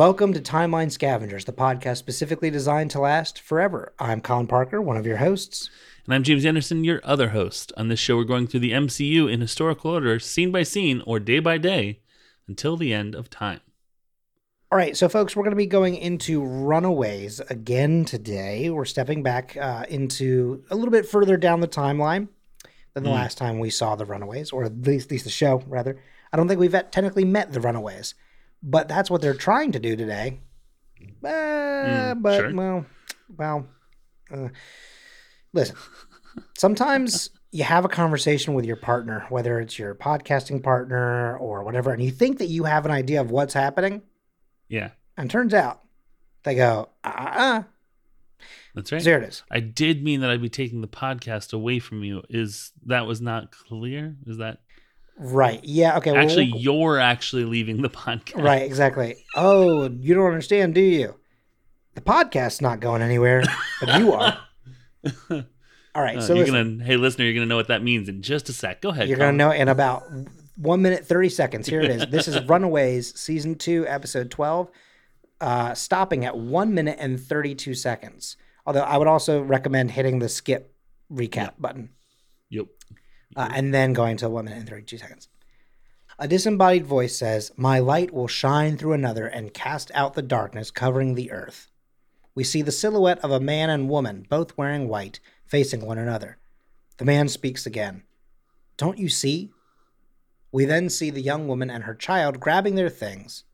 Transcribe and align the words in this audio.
Welcome 0.00 0.32
to 0.32 0.40
Timeline 0.40 0.90
Scavengers, 0.90 1.44
the 1.44 1.52
podcast 1.52 1.98
specifically 1.98 2.48
designed 2.50 2.90
to 2.92 3.00
last 3.00 3.38
forever. 3.38 3.92
I'm 3.98 4.22
Colin 4.22 4.46
Parker, 4.46 4.80
one 4.80 4.96
of 4.96 5.04
your 5.04 5.18
hosts. 5.18 5.68
And 6.06 6.14
I'm 6.14 6.22
James 6.22 6.46
Anderson, 6.46 6.84
your 6.84 7.02
other 7.04 7.28
host. 7.28 7.70
On 7.76 7.88
this 7.88 8.00
show, 8.00 8.16
we're 8.16 8.24
going 8.24 8.46
through 8.46 8.60
the 8.60 8.72
MCU 8.72 9.30
in 9.30 9.42
historical 9.42 9.90
order, 9.90 10.18
scene 10.18 10.50
by 10.50 10.62
scene 10.62 11.02
or 11.04 11.20
day 11.20 11.38
by 11.38 11.58
day, 11.58 12.00
until 12.48 12.78
the 12.78 12.94
end 12.94 13.14
of 13.14 13.28
time. 13.28 13.60
All 14.72 14.78
right, 14.78 14.96
so 14.96 15.06
folks, 15.06 15.36
we're 15.36 15.42
going 15.42 15.50
to 15.50 15.56
be 15.56 15.66
going 15.66 15.96
into 15.96 16.42
Runaways 16.42 17.40
again 17.50 18.06
today. 18.06 18.70
We're 18.70 18.86
stepping 18.86 19.22
back 19.22 19.54
uh, 19.58 19.84
into 19.90 20.64
a 20.70 20.76
little 20.76 20.92
bit 20.92 21.04
further 21.04 21.36
down 21.36 21.60
the 21.60 21.68
timeline 21.68 22.28
than 22.94 23.02
the 23.02 23.10
last 23.10 23.36
time 23.36 23.58
we 23.58 23.68
saw 23.68 23.96
the 23.96 24.06
Runaways, 24.06 24.50
or 24.50 24.64
at 24.64 24.80
least, 24.80 25.08
at 25.08 25.10
least 25.10 25.24
the 25.24 25.30
show, 25.30 25.62
rather. 25.66 26.00
I 26.32 26.38
don't 26.38 26.48
think 26.48 26.58
we've 26.58 26.72
technically 26.72 27.26
met 27.26 27.52
the 27.52 27.60
Runaways, 27.60 28.14
but 28.62 28.88
that's 28.88 29.10
what 29.10 29.20
they're 29.20 29.34
trying 29.34 29.72
to 29.72 29.78
do 29.78 29.96
today. 29.96 30.40
Uh, 31.24 32.14
but, 32.14 32.36
sure. 32.36 32.54
well, 32.54 32.86
well, 33.36 33.66
uh, 34.32 34.48
listen, 35.52 35.76
sometimes 36.56 37.30
you 37.52 37.64
have 37.64 37.84
a 37.84 37.88
conversation 37.88 38.54
with 38.54 38.64
your 38.64 38.76
partner, 38.76 39.26
whether 39.28 39.60
it's 39.60 39.78
your 39.78 39.94
podcasting 39.94 40.62
partner 40.62 41.36
or 41.38 41.64
whatever, 41.64 41.92
and 41.92 42.02
you 42.02 42.10
think 42.10 42.38
that 42.38 42.46
you 42.46 42.64
have 42.64 42.84
an 42.84 42.92
idea 42.92 43.20
of 43.20 43.30
what's 43.30 43.54
happening. 43.54 44.02
Yeah, 44.68 44.90
And 45.16 45.30
turns 45.30 45.52
out 45.52 45.80
they 46.44 46.54
go, 46.54 46.88
uh 47.02 47.08
uh 47.08 47.62
that's 48.74 48.92
right. 48.92 49.02
There 49.02 49.18
it 49.18 49.28
is. 49.28 49.42
I 49.50 49.60
did 49.60 50.04
mean 50.04 50.20
that 50.20 50.30
I'd 50.30 50.40
be 50.40 50.48
taking 50.48 50.80
the 50.80 50.88
podcast 50.88 51.52
away 51.52 51.80
from 51.80 52.04
you. 52.04 52.22
Is 52.28 52.72
that 52.86 53.06
was 53.06 53.20
not 53.20 53.50
clear? 53.50 54.16
Is 54.26 54.38
that 54.38 54.60
Right. 55.22 55.60
Yeah. 55.62 55.98
Okay. 55.98 56.16
actually 56.16 56.50
we'll- 56.50 56.62
you're 56.62 56.98
actually 56.98 57.44
leaving 57.44 57.82
the 57.82 57.90
podcast? 57.90 58.42
right. 58.42 58.62
Exactly. 58.62 59.16
Oh, 59.36 59.88
you 59.88 60.14
don't 60.14 60.26
understand, 60.26 60.74
do 60.74 60.80
you? 60.80 61.14
The 61.94 62.00
podcast's 62.00 62.60
not 62.62 62.80
going 62.80 63.02
anywhere, 63.02 63.42
but 63.80 63.98
you 64.00 64.12
are. 64.12 64.38
All 65.30 66.02
right. 66.02 66.18
Uh, 66.18 66.20
so 66.22 66.34
you're 66.34 66.46
listen, 66.46 66.78
gonna, 66.78 66.84
hey 66.84 66.96
listener, 66.96 67.24
you're 67.26 67.34
gonna 67.34 67.46
know 67.46 67.56
what 67.56 67.68
that 67.68 67.82
means 67.82 68.08
in 68.08 68.22
just 68.22 68.48
a 68.48 68.52
sec. 68.52 68.80
Go 68.80 68.90
ahead. 68.90 69.08
you're 69.08 69.18
going 69.18 69.32
to 69.32 69.36
know 69.36 69.50
in 69.50 69.68
about 69.68 70.04
one 70.56 70.82
minute, 70.82 71.04
30 71.06 71.28
seconds. 71.28 71.66
Here 71.66 71.80
it 71.80 71.90
is. 71.90 72.06
This 72.06 72.28
is 72.28 72.42
Runaways, 72.48 73.18
season 73.18 73.56
two, 73.56 73.86
episode 73.88 74.30
12, 74.30 74.70
uh, 75.40 75.74
stopping 75.74 76.24
at 76.24 76.36
one 76.38 76.72
minute 76.74 76.96
and 77.00 77.18
32 77.20 77.74
seconds. 77.74 78.36
Although 78.66 78.82
I 78.82 78.96
would 78.98 79.08
also 79.08 79.42
recommend 79.42 79.90
hitting 79.90 80.18
the 80.18 80.28
skip 80.28 80.74
recap 81.12 81.54
button. 81.58 81.90
Uh, 83.36 83.48
and 83.52 83.72
then 83.72 83.92
going 83.92 84.16
to 84.16 84.28
one 84.28 84.44
minute 84.44 84.58
and 84.58 84.68
32 84.68 84.98
seconds. 84.98 85.28
A 86.18 86.28
disembodied 86.28 86.84
voice 86.84 87.16
says, 87.16 87.52
My 87.56 87.78
light 87.78 88.12
will 88.12 88.28
shine 88.28 88.76
through 88.76 88.92
another 88.92 89.26
and 89.26 89.54
cast 89.54 89.90
out 89.94 90.14
the 90.14 90.22
darkness 90.22 90.70
covering 90.70 91.14
the 91.14 91.30
earth. 91.30 91.68
We 92.34 92.44
see 92.44 92.62
the 92.62 92.72
silhouette 92.72 93.18
of 93.20 93.30
a 93.30 93.40
man 93.40 93.70
and 93.70 93.88
woman, 93.88 94.26
both 94.28 94.56
wearing 94.58 94.88
white, 94.88 95.20
facing 95.46 95.84
one 95.84 95.98
another. 95.98 96.38
The 96.98 97.04
man 97.04 97.28
speaks 97.28 97.66
again. 97.66 98.02
Don't 98.76 98.98
you 98.98 99.08
see? 99.08 99.50
We 100.52 100.64
then 100.64 100.90
see 100.90 101.10
the 101.10 101.22
young 101.22 101.48
woman 101.48 101.70
and 101.70 101.84
her 101.84 101.94
child 101.94 102.40
grabbing 102.40 102.74
their 102.74 102.90
things. 102.90 103.44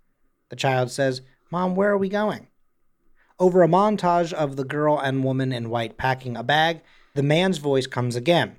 The 0.49 0.57
child 0.57 0.91
says, 0.91 1.23
Mom, 1.51 1.75
where 1.77 1.91
are 1.91 1.99
we 1.99 2.09
going? 2.09 2.49
Over 3.39 3.63
a 3.63 3.69
montage 3.69 4.33
of 4.33 4.57
the 4.57 4.65
girl 4.65 4.99
and 4.99 5.23
woman 5.23 5.53
in 5.53 5.71
white 5.71 5.97
packing 5.97 6.37
a 6.37 6.43
bag, 6.43 6.81
the 7.15 7.23
man's 7.23 7.59
voice 7.59 7.87
comes 7.87 8.17
again. 8.17 8.57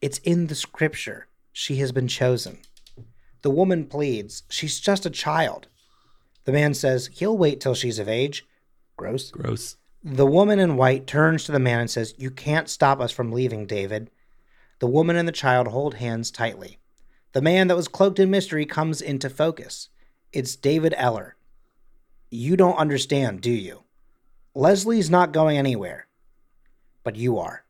It's 0.00 0.18
in 0.18 0.46
the 0.46 0.54
scripture. 0.54 1.26
She 1.52 1.76
has 1.76 1.92
been 1.92 2.08
chosen. 2.08 2.58
The 3.42 3.50
woman 3.50 3.86
pleads, 3.86 4.42
She's 4.48 4.80
just 4.80 5.06
a 5.06 5.10
child. 5.10 5.68
The 6.44 6.52
man 6.52 6.74
says, 6.74 7.10
He'll 7.14 7.36
wait 7.36 7.60
till 7.60 7.74
she's 7.74 7.98
of 7.98 8.08
age. 8.08 8.46
Gross. 8.96 9.30
Gross. 9.30 9.76
The 10.02 10.26
woman 10.26 10.58
in 10.58 10.76
white 10.76 11.06
turns 11.06 11.44
to 11.44 11.52
the 11.52 11.58
man 11.58 11.80
and 11.80 11.90
says, 11.90 12.14
You 12.16 12.30
can't 12.30 12.68
stop 12.68 13.00
us 13.00 13.10
from 13.10 13.32
leaving, 13.32 13.66
David. 13.66 14.10
The 14.78 14.86
woman 14.86 15.16
and 15.16 15.26
the 15.26 15.32
child 15.32 15.68
hold 15.68 15.94
hands 15.94 16.30
tightly. 16.30 16.78
The 17.32 17.42
man 17.42 17.68
that 17.68 17.76
was 17.76 17.88
cloaked 17.88 18.18
in 18.18 18.30
mystery 18.30 18.66
comes 18.66 19.02
into 19.02 19.28
focus. 19.28 19.88
It's 20.32 20.56
David 20.56 20.94
Eller. 20.96 21.36
You 22.30 22.56
don't 22.56 22.76
understand, 22.76 23.40
do 23.40 23.50
you? 23.50 23.82
Leslie's 24.54 25.10
not 25.10 25.32
going 25.32 25.58
anywhere, 25.58 26.06
but 27.04 27.16
you 27.16 27.38
are. 27.38 27.65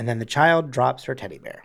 And 0.00 0.08
then 0.08 0.18
the 0.18 0.24
child 0.24 0.70
drops 0.70 1.04
her 1.04 1.14
teddy 1.14 1.36
bear. 1.36 1.62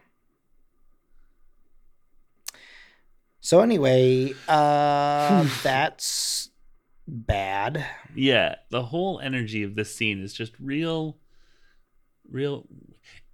So 3.39 3.61
anyway, 3.61 4.33
uh, 4.49 5.47
that's 5.63 6.49
bad. 7.07 7.85
Yeah, 8.13 8.55
the 8.71 8.83
whole 8.83 9.21
energy 9.21 9.63
of 9.63 9.75
this 9.75 9.95
scene 9.95 10.21
is 10.21 10.33
just 10.33 10.51
real, 10.59 11.15
real. 12.29 12.67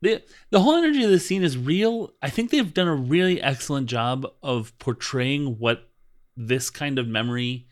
The, 0.03 0.22
the 0.51 0.59
whole 0.59 0.75
energy 0.75 1.03
of 1.03 1.09
this 1.09 1.25
scene 1.25 1.41
is 1.41 1.57
real. 1.57 2.13
I 2.22 2.29
think 2.29 2.51
they've 2.51 2.72
done 2.72 2.88
a 2.88 2.94
really 2.94 3.41
excellent 3.41 3.88
job 3.88 4.28
of 4.44 4.78
portraying 4.78 5.57
what 5.57 5.90
this 6.38 6.69
kind 6.69 7.00
of 7.00 7.07
memory 7.07 7.66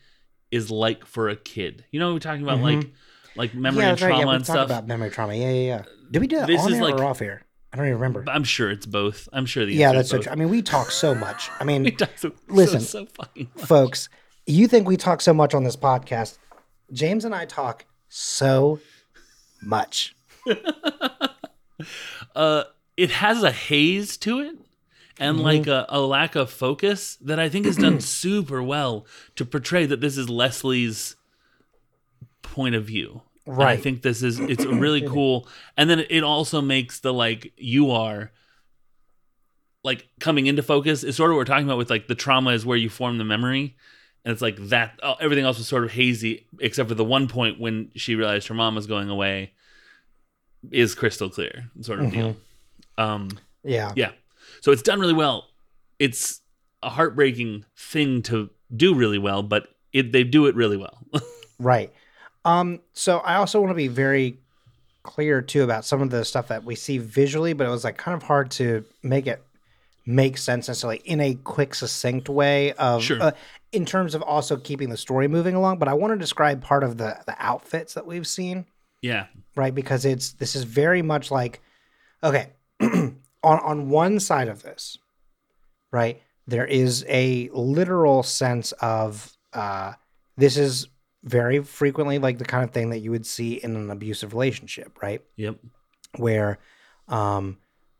is 0.50 0.68
like 0.68 1.06
for 1.06 1.28
a 1.28 1.36
kid. 1.36 1.84
You 1.92 2.00
know, 2.00 2.12
we're 2.12 2.18
talking 2.18 2.42
about 2.42 2.58
like 2.58 2.90
like 3.36 3.54
memory 3.54 3.82
and 3.84 3.92
that's 3.92 4.02
right. 4.02 4.08
trauma 4.08 4.26
Yeah, 4.30 4.36
and 4.36 4.44
stuff. 4.44 4.66
about 4.66 4.86
memory 4.86 5.10
trauma. 5.10 5.34
Yeah, 5.34 5.50
yeah, 5.50 5.66
yeah. 5.76 5.82
Did 6.10 6.20
we 6.20 6.26
do 6.26 6.36
that 6.36 6.46
This 6.46 6.60
on 6.62 6.72
is 6.72 6.78
air 6.78 6.84
like- 6.84 6.94
or 6.94 7.04
off 7.04 7.22
air? 7.22 7.42
I 7.72 7.76
don't 7.76 7.86
even 7.86 7.98
remember. 8.00 8.24
I'm 8.26 8.42
sure 8.42 8.68
it's 8.68 8.84
both. 8.86 9.28
I'm 9.32 9.46
sure 9.46 9.64
the 9.64 9.72
Yeah, 9.72 9.92
that's 9.92 10.10
so 10.10 10.18
true. 10.18 10.32
I 10.32 10.34
mean, 10.34 10.48
we 10.48 10.60
talk 10.60 10.90
so 10.90 11.14
much. 11.14 11.48
I 11.60 11.64
mean, 11.64 11.96
so, 12.16 12.32
Listen. 12.48 12.80
so, 12.80 13.04
so 13.04 13.06
fucking 13.06 13.48
much. 13.56 13.64
folks, 13.66 14.08
you 14.46 14.66
think 14.66 14.88
we 14.88 14.96
talk 14.96 15.20
so 15.20 15.32
much 15.32 15.54
on 15.54 15.62
this 15.62 15.76
podcast? 15.76 16.38
James 16.92 17.24
and 17.24 17.32
I 17.32 17.44
talk 17.44 17.84
so 18.08 18.80
much. 19.62 20.16
uh 22.34 22.64
it 22.96 23.10
has 23.10 23.42
a 23.42 23.52
haze 23.52 24.16
to 24.18 24.40
it 24.40 24.56
and 25.18 25.36
Mm-hmm. 25.36 25.44
like 25.44 25.66
a, 25.66 25.86
a 25.90 26.00
lack 26.00 26.34
of 26.34 26.50
focus 26.50 27.16
that 27.22 27.38
I 27.38 27.48
think 27.48 27.66
is 27.66 27.76
done 27.76 28.00
super 28.22 28.62
well 28.62 29.06
to 29.36 29.44
portray 29.44 29.86
that 29.86 30.00
this 30.00 30.16
is 30.16 30.28
Leslie's 30.30 31.14
point 32.50 32.74
of 32.74 32.84
view. 32.84 33.22
And 33.46 33.62
I 33.62 33.76
think 33.76 34.02
this 34.02 34.22
is 34.22 34.38
it's 34.38 34.64
really 34.66 35.02
cool. 35.02 35.48
And 35.76 35.88
then 35.88 36.04
it 36.10 36.22
also 36.22 36.60
makes 36.60 37.00
the 37.00 37.12
like 37.12 37.52
you 37.56 37.90
are 37.90 38.30
like 39.82 40.06
coming 40.20 40.46
into 40.46 40.62
focus 40.62 41.02
is 41.02 41.16
sort 41.16 41.30
of 41.30 41.34
what 41.34 41.38
we're 41.38 41.44
talking 41.46 41.64
about 41.64 41.78
with 41.78 41.90
like 41.90 42.06
the 42.06 42.14
trauma 42.14 42.50
is 42.50 42.66
where 42.66 42.76
you 42.76 42.88
form 42.88 43.18
the 43.18 43.24
memory. 43.24 43.76
And 44.24 44.32
it's 44.32 44.42
like 44.42 44.56
that 44.68 44.98
oh, 45.02 45.14
everything 45.20 45.44
else 45.44 45.58
was 45.58 45.66
sort 45.66 45.84
of 45.84 45.92
hazy 45.92 46.46
except 46.60 46.88
for 46.88 46.94
the 46.94 47.04
one 47.04 47.28
point 47.28 47.58
when 47.58 47.90
she 47.94 48.14
realized 48.14 48.48
her 48.48 48.54
mom 48.54 48.74
was 48.74 48.86
going 48.86 49.08
away 49.08 49.52
is 50.70 50.94
crystal 50.94 51.30
clear 51.30 51.70
sort 51.80 52.00
of 52.00 52.12
deal. 52.12 52.36
Um 52.98 53.30
Yeah. 53.64 53.92
yeah. 53.96 54.12
So 54.60 54.72
it's 54.72 54.82
done 54.82 55.00
really 55.00 55.14
well. 55.14 55.48
It's 55.98 56.40
a 56.82 56.90
heartbreaking 56.90 57.64
thing 57.76 58.22
to 58.22 58.50
do 58.76 58.94
really 58.94 59.18
well, 59.18 59.42
but 59.42 59.68
it 59.92 60.12
they 60.12 60.24
do 60.24 60.46
it 60.46 60.54
really 60.54 60.76
well. 60.76 60.98
Right. 61.60 61.92
Um, 62.44 62.80
so 62.92 63.18
I 63.18 63.36
also 63.36 63.60
want 63.60 63.70
to 63.70 63.74
be 63.76 63.88
very 63.88 64.38
clear 65.02 65.40
too 65.42 65.62
about 65.62 65.84
some 65.84 66.02
of 66.02 66.10
the 66.10 66.24
stuff 66.24 66.48
that 66.48 66.64
we 66.64 66.74
see 66.74 66.98
visually, 66.98 67.52
but 67.52 67.66
it 67.66 67.70
was 67.70 67.84
like 67.84 67.96
kind 67.96 68.14
of 68.14 68.22
hard 68.22 68.50
to 68.52 68.84
make 69.02 69.26
it 69.26 69.42
make 70.06 70.38
sense 70.38 70.68
necessarily 70.68 71.00
in 71.04 71.20
a 71.20 71.34
quick, 71.34 71.74
succinct 71.74 72.28
way 72.28 72.72
of 72.72 73.02
Sure. 73.02 73.22
uh, 73.22 73.30
in 73.72 73.84
terms 73.84 74.14
of 74.14 74.22
also 74.22 74.56
keeping 74.56 74.88
the 74.90 74.96
story 74.96 75.28
moving 75.28 75.54
along. 75.54 75.78
But 75.78 75.88
I 75.88 75.94
want 75.94 76.12
to 76.12 76.18
describe 76.18 76.62
part 76.62 76.82
of 76.82 76.96
the 76.96 77.18
the 77.26 77.36
outfits 77.38 77.94
that 77.94 78.06
we've 78.06 78.26
seen, 78.26 78.66
yeah. 79.02 79.26
right? 79.56 79.74
Because 79.74 80.04
it's 80.04 80.32
this 80.32 80.56
is 80.56 80.64
very 80.64 81.02
much 81.02 81.30
like 81.30 81.60
okay, 82.22 82.50
on 82.80 83.18
on 83.42 83.88
one 83.88 84.20
side 84.20 84.48
of 84.48 84.62
this, 84.62 84.98
right? 85.92 86.20
There 86.46 86.66
is 86.66 87.04
a 87.08 87.48
literal 87.52 88.22
sense 88.22 88.72
of 88.80 89.36
uh, 89.52 89.92
this 90.36 90.56
is 90.56 90.88
very 91.22 91.62
frequently 91.62 92.18
like 92.18 92.38
the 92.38 92.44
kind 92.44 92.64
of 92.64 92.70
thing 92.70 92.90
that 92.90 93.00
you 93.00 93.10
would 93.10 93.26
see 93.26 93.54
in 93.54 93.76
an 93.76 93.90
abusive 93.90 94.32
relationship, 94.32 95.02
right? 95.02 95.22
Yep. 95.36 95.56
Where 96.16 96.58
um, 97.08 97.58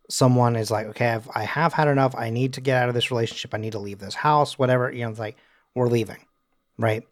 someone 0.09 0.57
is 0.57 0.71
like, 0.71 0.87
okay, 0.87 1.09
I've, 1.09 1.29
I 1.35 1.43
have 1.43 1.73
had 1.73 1.89
enough. 1.89 2.15
I 2.17 2.31
need 2.31 2.55
to 2.55 2.61
get 2.61 2.83
out 2.83 2.89
of 2.89 2.95
this 2.95 3.11
relationship. 3.11 3.55
I 3.55 3.59
need 3.59 3.73
to 3.73 3.79
leave 3.79 3.99
this 3.99 4.15
house, 4.15 4.59
whatever. 4.59 4.91
You 4.91 5.05
know, 5.05 5.11
it's 5.11 5.19
like, 5.19 5.37
we're 5.75 5.89
leaving, 5.89 6.25
right? 6.79 7.07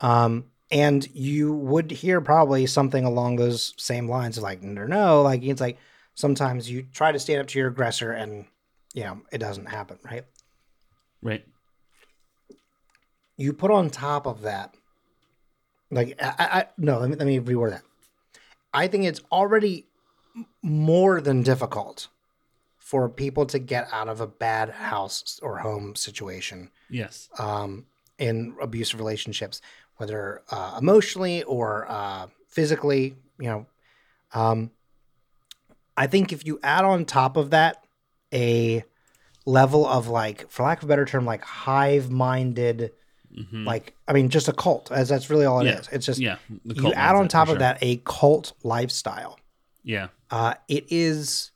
Um, 0.00 0.44
and 0.70 1.06
you 1.14 1.52
would 1.52 1.90
hear 1.90 2.20
probably 2.20 2.66
something 2.66 3.04
along 3.04 3.36
those 3.36 3.74
same 3.76 4.08
lines 4.08 4.36
of 4.36 4.42
like, 4.42 4.62
no, 4.62 4.86
no, 4.86 5.22
like 5.22 5.42
it's 5.42 5.60
like 5.60 5.78
sometimes 6.14 6.70
you 6.70 6.82
try 6.92 7.12
to 7.12 7.18
stand 7.18 7.40
up 7.40 7.46
to 7.48 7.58
your 7.58 7.68
aggressor 7.68 8.12
and, 8.12 8.46
you 8.94 9.04
know, 9.04 9.20
it 9.32 9.38
doesn't 9.38 9.66
happen, 9.66 9.98
right? 10.04 10.24
Right. 11.22 11.44
you 13.36 13.52
put 13.52 13.70
on 13.70 13.90
top 13.90 14.26
of 14.26 14.42
that 14.42 14.74
like 15.92 16.20
I, 16.20 16.34
I, 16.38 16.66
no 16.78 16.98
let 16.98 17.10
me, 17.10 17.16
let 17.16 17.26
me 17.26 17.38
reword 17.38 17.70
that 17.70 17.82
i 18.74 18.88
think 18.88 19.04
it's 19.04 19.20
already 19.30 19.86
more 20.62 21.20
than 21.20 21.42
difficult 21.42 22.08
for 22.78 23.08
people 23.08 23.46
to 23.46 23.58
get 23.58 23.86
out 23.92 24.08
of 24.08 24.20
a 24.20 24.26
bad 24.26 24.70
house 24.70 25.38
or 25.42 25.58
home 25.58 25.94
situation 25.94 26.70
Yes. 26.90 27.28
um, 27.38 27.86
in 28.18 28.54
abusive 28.60 28.98
relationships 28.98 29.60
whether 29.96 30.42
uh, 30.50 30.76
emotionally 30.80 31.44
or 31.44 31.86
uh, 31.88 32.26
physically. 32.48 33.14
You 33.38 33.48
know, 33.48 33.66
um, 34.34 34.70
I 35.96 36.06
think 36.06 36.32
if 36.32 36.44
you 36.46 36.58
add 36.62 36.84
on 36.84 37.04
top 37.04 37.36
of 37.36 37.50
that 37.50 37.84
a 38.32 38.84
level 39.44 39.86
of 39.86 40.08
like, 40.08 40.50
for 40.50 40.64
lack 40.64 40.78
of 40.78 40.84
a 40.84 40.88
better 40.88 41.04
term, 41.04 41.24
like 41.24 41.42
hive-minded, 41.42 42.92
Mhm. 43.36 43.64
like 43.66 43.94
I 44.06 44.12
mean, 44.12 44.28
just 44.28 44.48
a 44.48 44.52
cult, 44.52 44.90
as 44.92 45.08
that's 45.08 45.30
really 45.30 45.44
all 45.46 45.60
it 45.60 45.66
Yeah. 45.66 45.78
is. 45.80 45.88
It's 45.92 46.06
just 46.06 46.20
yeah, 46.20 46.36
the 46.64 46.74
you 46.74 46.92
add 46.92 47.14
on 47.16 47.28
top 47.28 47.48
of 47.48 47.52
sure. 47.52 47.58
that 47.60 47.78
a 47.80 47.96
cult 48.04 48.52
lifestyle. 48.62 49.38
Yeah, 49.84 50.08
Uh, 50.30 50.54
it 50.68 50.86
is 50.90 51.50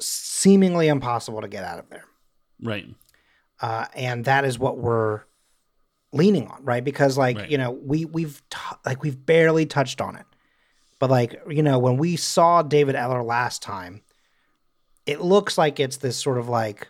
seemingly 0.00 0.88
impossible 0.88 1.40
to 1.40 1.48
get 1.48 1.64
out 1.64 1.78
of 1.78 1.88
there. 1.90 2.04
right. 2.62 2.86
uh, 3.60 3.86
and 3.94 4.24
that 4.24 4.44
is 4.44 4.58
what 4.58 4.78
we're 4.78 5.22
leaning 6.12 6.46
on, 6.48 6.64
right? 6.64 6.84
Because 6.84 7.18
like 7.18 7.36
Right. 7.38 7.50
you 7.50 7.58
know 7.58 7.70
we 7.72 8.04
we've 8.04 8.42
t- 8.50 8.58
like 8.86 9.02
we've 9.02 9.24
barely 9.26 9.66
touched 9.66 10.00
on 10.00 10.16
it, 10.16 10.26
but 10.98 11.10
like 11.10 11.40
you 11.48 11.62
know 11.62 11.78
when 11.78 11.96
we 11.98 12.16
saw 12.16 12.62
David 12.62 12.94
Eller 12.94 13.22
last 13.22 13.62
time, 13.62 14.02
it 15.06 15.20
looks 15.20 15.56
like 15.58 15.80
it's 15.80 15.96
this 15.98 16.16
sort 16.16 16.38
of 16.38 16.48
like 16.48 16.88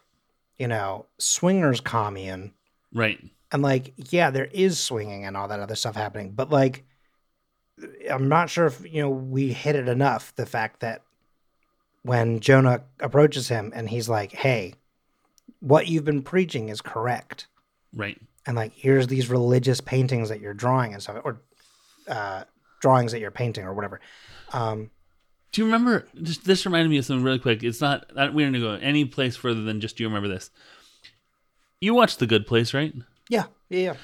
you 0.58 0.68
know 0.68 1.06
swingers 1.18 1.80
commune, 1.80 2.52
Right. 2.92 3.18
And 3.52 3.62
like 3.62 3.94
yeah, 4.10 4.30
there 4.30 4.48
is 4.52 4.78
swinging 4.78 5.24
and 5.24 5.36
all 5.36 5.48
that 5.48 5.60
other 5.60 5.76
stuff 5.76 5.96
happening, 5.96 6.32
but 6.32 6.50
like 6.50 6.84
I'm 8.10 8.28
not 8.28 8.50
sure 8.50 8.66
if 8.66 8.84
you 8.84 9.02
know 9.02 9.10
we 9.10 9.52
hit 9.52 9.76
it 9.76 9.88
enough. 9.88 10.34
The 10.36 10.46
fact 10.46 10.80
that 10.80 11.02
when 12.02 12.40
Jonah 12.40 12.82
approaches 13.00 13.48
him 13.48 13.72
and 13.74 13.88
he's 13.88 14.08
like, 14.08 14.32
"Hey, 14.32 14.74
what 15.60 15.86
you've 15.88 16.04
been 16.04 16.22
preaching 16.22 16.68
is 16.68 16.80
correct." 16.80 17.46
Right. 17.94 18.20
and 18.46 18.54
like 18.54 18.72
here's 18.74 19.06
these 19.06 19.30
religious 19.30 19.80
paintings 19.80 20.28
that 20.28 20.40
you're 20.40 20.54
drawing 20.54 20.92
and 20.92 21.02
stuff 21.02 21.22
or 21.24 21.40
uh 22.06 22.44
drawings 22.80 23.12
that 23.12 23.20
you're 23.20 23.30
painting 23.30 23.64
or 23.64 23.72
whatever 23.72 23.98
um 24.52 24.90
Do 25.52 25.62
you 25.62 25.64
remember? 25.64 26.06
Just, 26.22 26.44
this 26.44 26.66
reminded 26.66 26.90
me 26.90 26.98
of 26.98 27.06
something 27.06 27.24
really 27.24 27.38
quick. 27.38 27.62
It's 27.62 27.80
not. 27.80 28.06
we're 28.14 28.46
gonna 28.46 28.60
go 28.60 28.72
any 28.74 29.06
place 29.06 29.36
further 29.36 29.62
than 29.62 29.80
just. 29.80 29.96
Do 29.96 30.02
you 30.04 30.08
remember 30.08 30.28
this? 30.28 30.50
You 31.80 31.94
watched 31.94 32.18
The 32.18 32.26
Good 32.26 32.46
Place, 32.46 32.74
right? 32.74 32.92
Yeah 33.28 33.44
yeah 33.70 33.78
yeah 33.80 33.94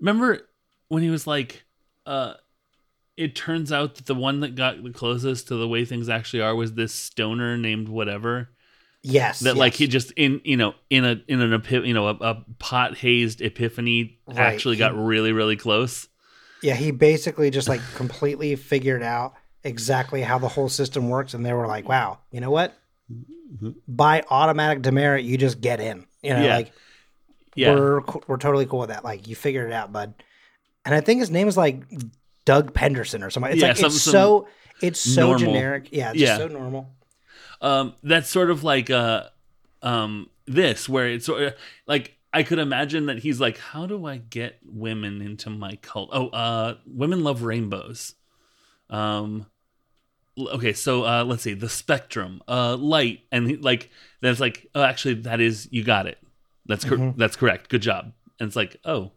Remember 0.00 0.40
when 0.88 1.02
he 1.02 1.10
was 1.10 1.26
like, 1.26 1.64
uh, 2.04 2.34
it 3.16 3.34
turns 3.34 3.72
out 3.72 3.94
that 3.94 4.06
the 4.06 4.14
one 4.14 4.40
that 4.40 4.54
got 4.54 4.82
the 4.82 4.90
closest 4.90 5.48
to 5.48 5.54
the 5.56 5.68
way 5.68 5.84
things 5.84 6.08
actually 6.08 6.42
are 6.42 6.54
was 6.54 6.74
this 6.74 6.92
stoner 6.92 7.56
named 7.56 7.88
whatever. 7.88 8.50
yes 9.02 9.40
That 9.40 9.56
like 9.56 9.74
he 9.74 9.86
just 9.86 10.10
in 10.16 10.40
you 10.44 10.56
know 10.56 10.74
in 10.90 11.04
a 11.04 11.22
in 11.28 11.40
an 11.40 11.52
epi- 11.54 11.86
you 11.88 11.94
know 11.94 12.08
a, 12.08 12.14
a 12.20 12.44
pot 12.58 12.96
hazed 12.96 13.40
epiphany 13.40 14.18
Right, 14.26 14.38
actually 14.38 14.74
he- 14.76 14.80
got 14.80 14.96
really 14.96 15.32
really 15.32 15.56
close. 15.56 16.08
yeah 16.62 16.74
he 16.74 16.90
basically 16.90 17.50
just 17.50 17.68
like 17.68 17.80
completely 17.94 18.56
figured 18.56 19.02
out 19.02 19.34
exactly 19.62 20.20
how 20.22 20.38
the 20.38 20.48
whole 20.48 20.68
system 20.68 21.08
works 21.08 21.34
and 21.34 21.46
they 21.46 21.52
were 21.52 21.66
like 21.66 21.88
wow 21.88 22.18
you 22.30 22.40
know 22.40 22.50
what 22.50 22.74
by 23.86 24.22
automatic 24.30 24.82
demerit 24.82 25.24
you 25.24 25.38
just 25.38 25.60
get 25.60 25.80
in 25.80 26.04
you 26.22 26.34
know 26.34 26.42
Yeah. 26.44 26.56
like 26.56 26.72
Yeah, 27.54 27.72
we're 27.74 28.00
we're 28.26 28.36
totally 28.36 28.66
cool 28.66 28.80
with 28.80 28.88
that 28.90 29.04
like 29.04 29.26
you 29.28 29.34
figured 29.36 29.70
it 29.70 29.72
out 29.72 29.92
bud 29.92 30.14
and 30.84 30.94
i 30.94 31.00
think 31.00 31.20
his 31.20 31.30
name 31.30 31.46
is 31.48 31.56
like 31.56 31.82
doug 32.44 32.74
penderson 32.74 33.22
or 33.22 33.30
something 33.30 33.52
it's 33.52 33.60
Yeah, 33.60 33.68
like 33.68 33.76
some- 33.76 33.86
it's 33.86 34.02
some 34.02 34.12
so 34.12 34.48
it's 34.80 34.98
so 35.00 35.20
normal. 35.28 35.38
generic 35.38 35.88
yeah 35.92 36.10
it's 36.10 36.18
Yeah. 36.20 36.26
just 36.36 36.40
so 36.40 36.48
normal 36.48 36.90
um, 37.60 37.94
that's 38.02 38.28
sort 38.28 38.50
of 38.50 38.62
like 38.64 38.90
uh, 38.90 39.24
um, 39.82 40.28
this 40.46 40.88
where 40.88 41.08
it's 41.08 41.24
sort 41.24 41.42
of 41.42 41.54
like 41.86 42.16
I 42.32 42.42
could 42.42 42.58
imagine 42.58 43.06
that 43.06 43.18
he's 43.20 43.40
like, 43.40 43.56
how 43.58 43.86
do 43.86 44.04
I 44.06 44.16
get 44.18 44.58
women 44.64 45.22
into 45.22 45.50
my 45.50 45.76
cult? 45.76 46.10
Oh, 46.12 46.28
uh, 46.30 46.76
women 46.84 47.22
love 47.22 47.42
rainbows. 47.42 48.14
Um, 48.90 49.46
okay, 50.36 50.72
so 50.72 51.04
uh, 51.04 51.24
let's 51.24 51.42
see, 51.44 51.54
the 51.54 51.68
spectrum, 51.68 52.42
uh, 52.48 52.76
light, 52.76 53.20
and 53.30 53.48
he, 53.48 53.56
like 53.56 53.88
that's 54.20 54.40
like, 54.40 54.66
oh, 54.74 54.82
actually, 54.82 55.14
that 55.22 55.40
is 55.40 55.68
you 55.70 55.84
got 55.84 56.06
it. 56.06 56.18
That's 56.66 56.84
cor- 56.84 56.98
Mhm. 56.98 57.16
that's 57.16 57.36
correct. 57.36 57.68
Good 57.68 57.82
job. 57.82 58.12
And 58.40 58.46
it's 58.46 58.56
like, 58.56 58.76
oh, 58.84 59.12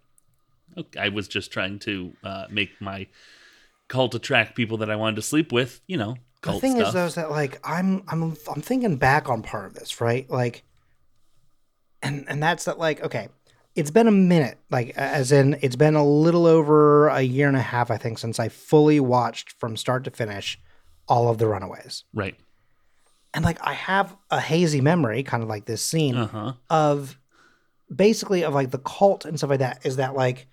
okay, 0.78 1.00
I 1.00 1.10
was 1.10 1.28
just 1.28 1.52
trying 1.52 1.80
to 1.80 2.14
uh, 2.24 2.46
make 2.50 2.80
my 2.82 3.08
cult 3.88 4.14
attract 4.16 4.56
people 4.56 4.78
that 4.78 4.90
I 4.92 4.96
wanted 4.96 5.16
to 5.18 5.22
sleep 5.22 5.52
with. 5.52 5.82
You 5.88 5.98
know, 5.98 6.16
the 6.44 6.60
thing 6.60 6.76
stuff. 6.76 6.88
is 6.90 6.94
though 6.94 7.06
is 7.06 7.16
that 7.16 7.30
like 7.32 7.60
i'm 7.68 8.04
i'm 8.08 8.22
i'm 8.54 8.62
thinking 8.62 8.96
back 8.98 9.28
on 9.28 9.42
part 9.42 9.66
of 9.66 9.74
this 9.74 10.00
right 10.00 10.30
like 10.30 10.64
and 12.02 12.26
and 12.30 12.42
that's 12.42 12.66
that 12.66 12.78
like 12.78 13.02
okay 13.04 13.28
it's 13.76 13.92
been 13.92 14.08
a 14.08 14.12
minute 14.12 14.58
like 14.70 14.92
as 14.96 15.32
in 15.32 15.58
it's 15.62 15.76
been 15.76 15.96
a 15.96 16.06
little 16.06 16.46
over 16.46 17.08
a 17.10 17.22
year 17.22 17.48
and 17.48 17.58
a 17.58 17.62
half 17.62 17.90
i 17.92 17.98
think 17.98 18.18
since 18.18 18.40
i 18.40 18.48
fully 18.50 19.00
watched 19.00 19.52
from 19.60 19.76
start 19.76 20.04
to 20.04 20.12
finish 20.12 20.60
all 21.08 21.28
of 21.30 21.38
the 21.38 21.48
runaways 21.48 22.04
right. 22.14 22.36
and 23.34 23.44
like 23.44 23.58
i 23.62 23.74
have 23.74 24.16
a 24.30 24.40
hazy 24.40 24.80
memory 24.80 25.24
kind 25.24 25.42
of 25.44 25.50
like 25.50 25.66
this 25.66 25.82
scene 25.82 26.16
Uh 26.16 26.28
huh. 26.28 26.54
of 26.70 27.18
basically 27.94 28.44
of 28.44 28.54
like 28.54 28.72
the 28.72 28.80
cult 28.80 29.26
and 29.26 29.38
stuff 29.38 29.50
like 29.50 29.60
that 29.60 29.86
is 29.86 29.98
that 29.98 30.16
like 30.16 30.48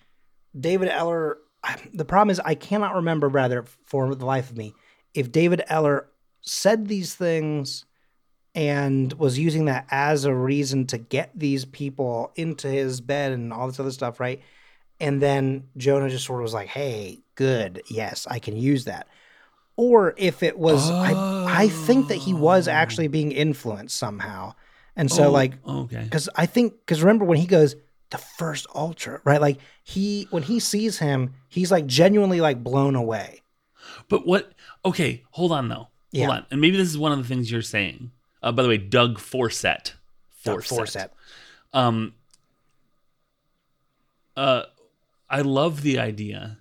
David 0.59 0.89
Eller 0.89 1.39
the 1.93 2.05
problem 2.05 2.31
is 2.31 2.41
I 2.41 2.55
cannot 2.55 2.95
remember 2.95 3.29
rather 3.29 3.65
for 3.85 4.15
the 4.15 4.27
life 4.27 4.51
of 4.51 4.57
me 4.57 4.75
if 5.15 5.33
David 5.33 5.63
Eller 5.69 6.09
said 6.43 6.89
these 6.89 7.15
things 7.15 7.85
and 8.55 9.13
was 9.15 9.39
using 9.39 9.65
that 9.65 9.87
as 9.91 10.25
a 10.25 10.35
reason 10.35 10.87
to 10.87 10.99
get 10.99 11.31
these 11.35 11.65
people 11.65 12.33
into 12.37 12.69
his 12.69 13.01
bed 13.01 13.33
and 13.33 13.53
all 13.53 13.67
this 13.67 13.81
other 13.81 13.91
stuff, 13.91 14.21
right? 14.21 14.41
And 15.01 15.21
then 15.21 15.69
Jonah 15.77 16.09
just 16.09 16.25
sort 16.25 16.41
of 16.41 16.45
was 16.45 16.55
like, 16.55 16.69
"Hey, 16.69 17.21
good. 17.35 17.83
Yes, 17.89 18.27
I 18.31 18.39
can 18.39 18.57
use 18.57 18.85
that." 18.85 19.09
Or 19.77 20.15
if 20.17 20.45
it 20.45 20.57
was 20.57 20.89
I 20.89 21.13
I 21.49 21.69
think 21.69 22.09
that 22.09 22.19
he 22.19 22.33
was 22.33 22.69
oh. 22.69 22.73
actually 22.73 23.09
being 23.09 23.33
influenced 23.33 23.97
somehow. 23.97 24.55
And 24.97 25.11
so 25.11 25.25
Oh, 25.27 25.31
like 25.33 25.55
okay. 25.67 26.03
because 26.05 26.29
I 26.37 26.47
think 26.47 26.75
because 26.81 27.03
remember 27.03 27.25
when 27.25 27.39
he 27.39 27.47
goes 27.47 27.75
the 28.11 28.19
first 28.19 28.67
ultra, 28.75 29.21
right? 29.25 29.41
Like 29.41 29.59
he 29.83 30.29
when 30.31 30.45
he 30.45 30.61
sees 30.61 30.99
him, 30.99 31.35
he's 31.49 31.71
like 31.73 31.87
genuinely 31.87 32.41
like 32.41 32.63
blown 32.63 32.95
away. 32.95 33.43
But 34.09 34.27
what? 34.27 34.53
Okay, 34.85 35.25
hold 35.31 35.51
on 35.53 35.69
though. 35.69 35.89
Yeah. 36.13 36.27
Hold 36.27 36.37
on, 36.39 36.47
and 36.53 36.61
maybe 36.61 36.77
this 36.77 36.89
is 36.89 36.97
one 36.99 37.11
of 37.13 37.19
the 37.19 37.25
things 37.25 37.51
you're 37.51 37.63
saying. 37.63 38.13
Uh, 38.43 38.53
by 38.53 38.63
the 38.63 38.69
way, 38.69 38.79
Doug 38.79 39.19
Forcett. 39.19 39.95
Doug 40.45 40.63
Forcett. 40.65 41.11
Um. 41.73 42.15
Uh, 44.37 44.65
I 45.31 45.41
love 45.41 45.83
the 45.83 45.99
idea 45.99 46.59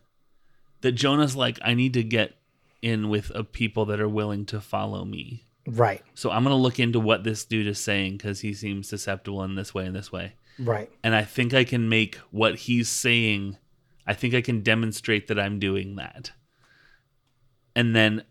that 0.82 0.94
Jonah's 0.94 1.36
like, 1.36 1.60
I 1.64 1.74
need 1.74 1.94
to 1.94 2.04
get 2.04 2.36
in 2.82 3.10
with 3.10 3.32
a 3.34 3.44
people 3.44 3.86
that 3.86 4.00
are 4.00 4.10
willing 4.10 4.46
to 4.48 4.62
follow 4.62 5.06
me. 5.06 5.44
Right, 5.66 6.02
So 6.14 6.30
I'm 6.30 6.44
gonna 6.44 6.58
look 6.58 6.78
into 6.80 7.00
what 7.00 7.24
this 7.24 7.46
dude 7.46 7.68
is 7.68 7.80
saying 7.80 8.18
because 8.18 8.42
he 8.42 8.54
seems 8.54 8.90
susceptible 8.90 9.44
in 9.44 9.56
this 9.56 9.74
way 9.74 9.86
and 9.86 9.96
this 9.96 10.12
way. 10.12 10.34
right. 10.60 10.90
and 11.04 11.16
I 11.16 11.24
think 11.24 11.54
I 11.54 11.64
can 11.64 11.88
make 11.90 12.16
what 12.32 12.56
he's 12.56 12.90
saying. 12.90 13.58
I 14.06 14.14
think 14.14 14.34
I 14.34 14.42
can 14.42 14.62
demonstrate 14.62 15.28
that 15.28 15.40
I'm 15.40 15.60
doing 15.60 15.96
that. 15.96 16.32
And 17.76 17.96
then 17.96 18.24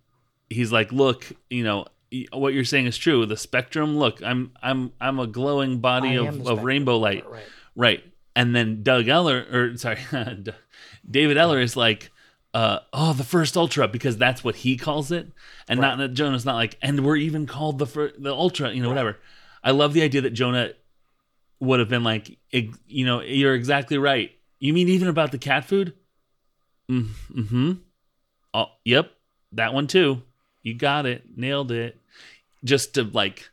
he's 0.50 0.70
like, 0.70 0.92
"Look, 0.92 1.32
you 1.48 1.64
know 1.64 1.86
what 2.32 2.52
you're 2.52 2.64
saying 2.64 2.86
is 2.86 2.98
true. 2.98 3.24
The 3.26 3.36
spectrum. 3.38 3.96
Look, 3.98 4.22
I'm 4.22 4.52
I'm 4.62 4.92
I'm 5.00 5.18
a 5.18 5.26
glowing 5.26 5.80
body 5.80 6.18
I 6.18 6.26
of, 6.26 6.46
of 6.46 6.62
rainbow 6.62 6.98
light, 6.98 7.28
Right. 7.28 7.44
right?" 7.74 8.04
And 8.36 8.54
then 8.54 8.82
Doug 8.82 9.08
Eller, 9.08 9.46
or 9.50 9.76
sorry, 9.78 9.98
David 11.10 11.36
Eller 11.38 11.60
is 11.60 11.76
like, 11.76 12.11
uh, 12.54 12.80
"Oh, 12.92 13.12
the 13.12 13.24
first 13.24 13.56
ultra," 13.56 13.88
because 13.88 14.16
that's 14.16 14.44
what 14.44 14.56
he 14.56 14.76
calls 14.76 15.10
it, 15.12 15.28
and 15.68 15.80
not 15.80 15.98
that 15.98 16.14
Jonah's 16.14 16.44
not 16.44 16.54
like, 16.56 16.76
and 16.82 17.04
we're 17.04 17.16
even 17.16 17.46
called 17.46 17.78
the 17.78 17.86
fir- 17.86 18.12
the 18.18 18.32
ultra, 18.32 18.72
you 18.72 18.82
know, 18.82 18.88
whatever. 18.88 19.18
I 19.64 19.70
love 19.70 19.92
the 19.94 20.02
idea 20.02 20.20
that 20.22 20.30
Jonah 20.30 20.72
would 21.60 21.78
have 21.80 21.88
been 21.88 22.02
like, 22.04 22.38
you 22.50 23.06
know, 23.06 23.20
you're 23.20 23.54
exactly 23.54 23.96
right. 23.96 24.32
You 24.58 24.72
mean 24.72 24.88
even 24.88 25.08
about 25.08 25.30
the 25.32 25.38
cat 25.38 25.64
food? 25.64 25.94
Mm, 26.90 27.06
hmm. 27.48 27.72
Oh, 28.52 28.66
yep, 28.84 29.12
that 29.52 29.72
one 29.72 29.86
too. 29.86 30.22
You 30.62 30.74
got 30.74 31.06
it, 31.06 31.24
nailed 31.36 31.70
it. 31.72 31.98
Just 32.64 32.94
to 32.94 33.04
like, 33.04 33.48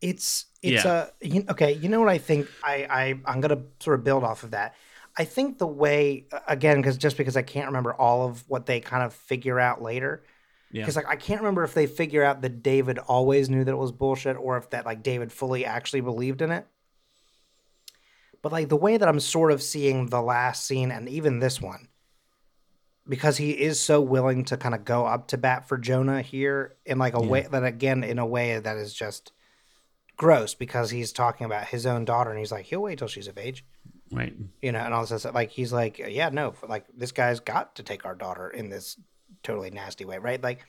It's 0.00 0.46
it's 0.62 0.84
Yeah. 0.84 1.08
a 1.22 1.26
you, 1.26 1.44
okay. 1.50 1.72
You 1.72 1.88
know 1.88 2.00
what 2.00 2.08
I 2.08 2.18
think? 2.18 2.48
I 2.62 2.86
I 2.88 3.20
I'm 3.26 3.40
gonna 3.40 3.62
sort 3.80 3.98
of 3.98 4.04
build 4.04 4.24
off 4.24 4.44
of 4.44 4.52
that. 4.52 4.74
I 5.18 5.24
think 5.24 5.58
the 5.58 5.66
way 5.66 6.26
again 6.46 6.76
because 6.76 6.96
just 6.96 7.16
because 7.16 7.36
I 7.36 7.42
can't 7.42 7.66
remember 7.66 7.92
all 7.92 8.28
of 8.28 8.44
what 8.46 8.66
they 8.66 8.78
kind 8.78 9.02
of 9.02 9.12
figure 9.12 9.58
out 9.58 9.82
later. 9.82 10.22
yeah, 10.70 10.82
Because 10.82 10.94
like 10.94 11.08
I 11.08 11.16
can't 11.16 11.40
remember 11.40 11.64
if 11.64 11.74
they 11.74 11.88
figure 11.88 12.22
out 12.22 12.40
that 12.42 12.62
David 12.62 12.98
always 12.98 13.50
knew 13.50 13.64
that 13.64 13.72
it 13.72 13.76
was 13.76 13.90
bullshit, 13.90 14.36
or 14.36 14.56
if 14.56 14.70
that 14.70 14.86
like 14.86 15.02
David 15.02 15.32
fully 15.32 15.64
actually 15.64 16.02
believed 16.02 16.40
in 16.40 16.52
it. 16.52 16.66
But 18.42 18.52
like 18.52 18.68
the 18.68 18.76
way 18.76 18.96
that 18.96 19.08
I'm 19.08 19.18
sort 19.18 19.50
of 19.50 19.60
seeing 19.60 20.06
the 20.06 20.22
last 20.22 20.64
scene 20.64 20.92
and 20.92 21.08
even 21.08 21.40
this 21.40 21.60
one, 21.60 21.88
because 23.08 23.38
he 23.38 23.50
is 23.50 23.80
so 23.80 24.00
willing 24.00 24.44
to 24.44 24.56
kind 24.56 24.74
of 24.74 24.84
go 24.84 25.04
up 25.04 25.26
to 25.28 25.38
bat 25.38 25.66
for 25.66 25.78
Jonah 25.78 26.22
here 26.22 26.76
in 26.86 26.98
like 26.98 27.14
a 27.14 27.20
way 27.20 27.46
that 27.50 27.64
again 27.64 28.04
in 28.04 28.20
a 28.20 28.26
way 28.26 28.60
that 28.60 28.76
is 28.76 28.94
just 28.94 29.32
gross 30.16 30.54
because 30.54 30.90
he's 30.90 31.12
talking 31.12 31.44
about 31.44 31.68
his 31.68 31.86
own 31.86 32.04
daughter 32.04 32.30
and 32.30 32.38
he's 32.38 32.52
like 32.52 32.66
he'll 32.66 32.82
wait 32.82 32.98
till 32.98 33.08
she's 33.08 33.26
of 33.26 33.36
age. 33.38 33.64
Right. 34.10 34.34
you 34.62 34.72
know, 34.72 34.78
and 34.78 34.94
all 34.94 35.04
this 35.04 35.20
stuff. 35.20 35.34
Like 35.34 35.50
he's 35.50 35.72
like, 35.72 35.98
yeah, 35.98 36.30
no, 36.30 36.54
like 36.66 36.86
this 36.96 37.12
guy's 37.12 37.40
got 37.40 37.76
to 37.76 37.82
take 37.82 38.04
our 38.06 38.14
daughter 38.14 38.48
in 38.48 38.70
this 38.70 38.98
totally 39.42 39.70
nasty 39.70 40.04
way, 40.04 40.18
right? 40.18 40.42
Like, 40.42 40.64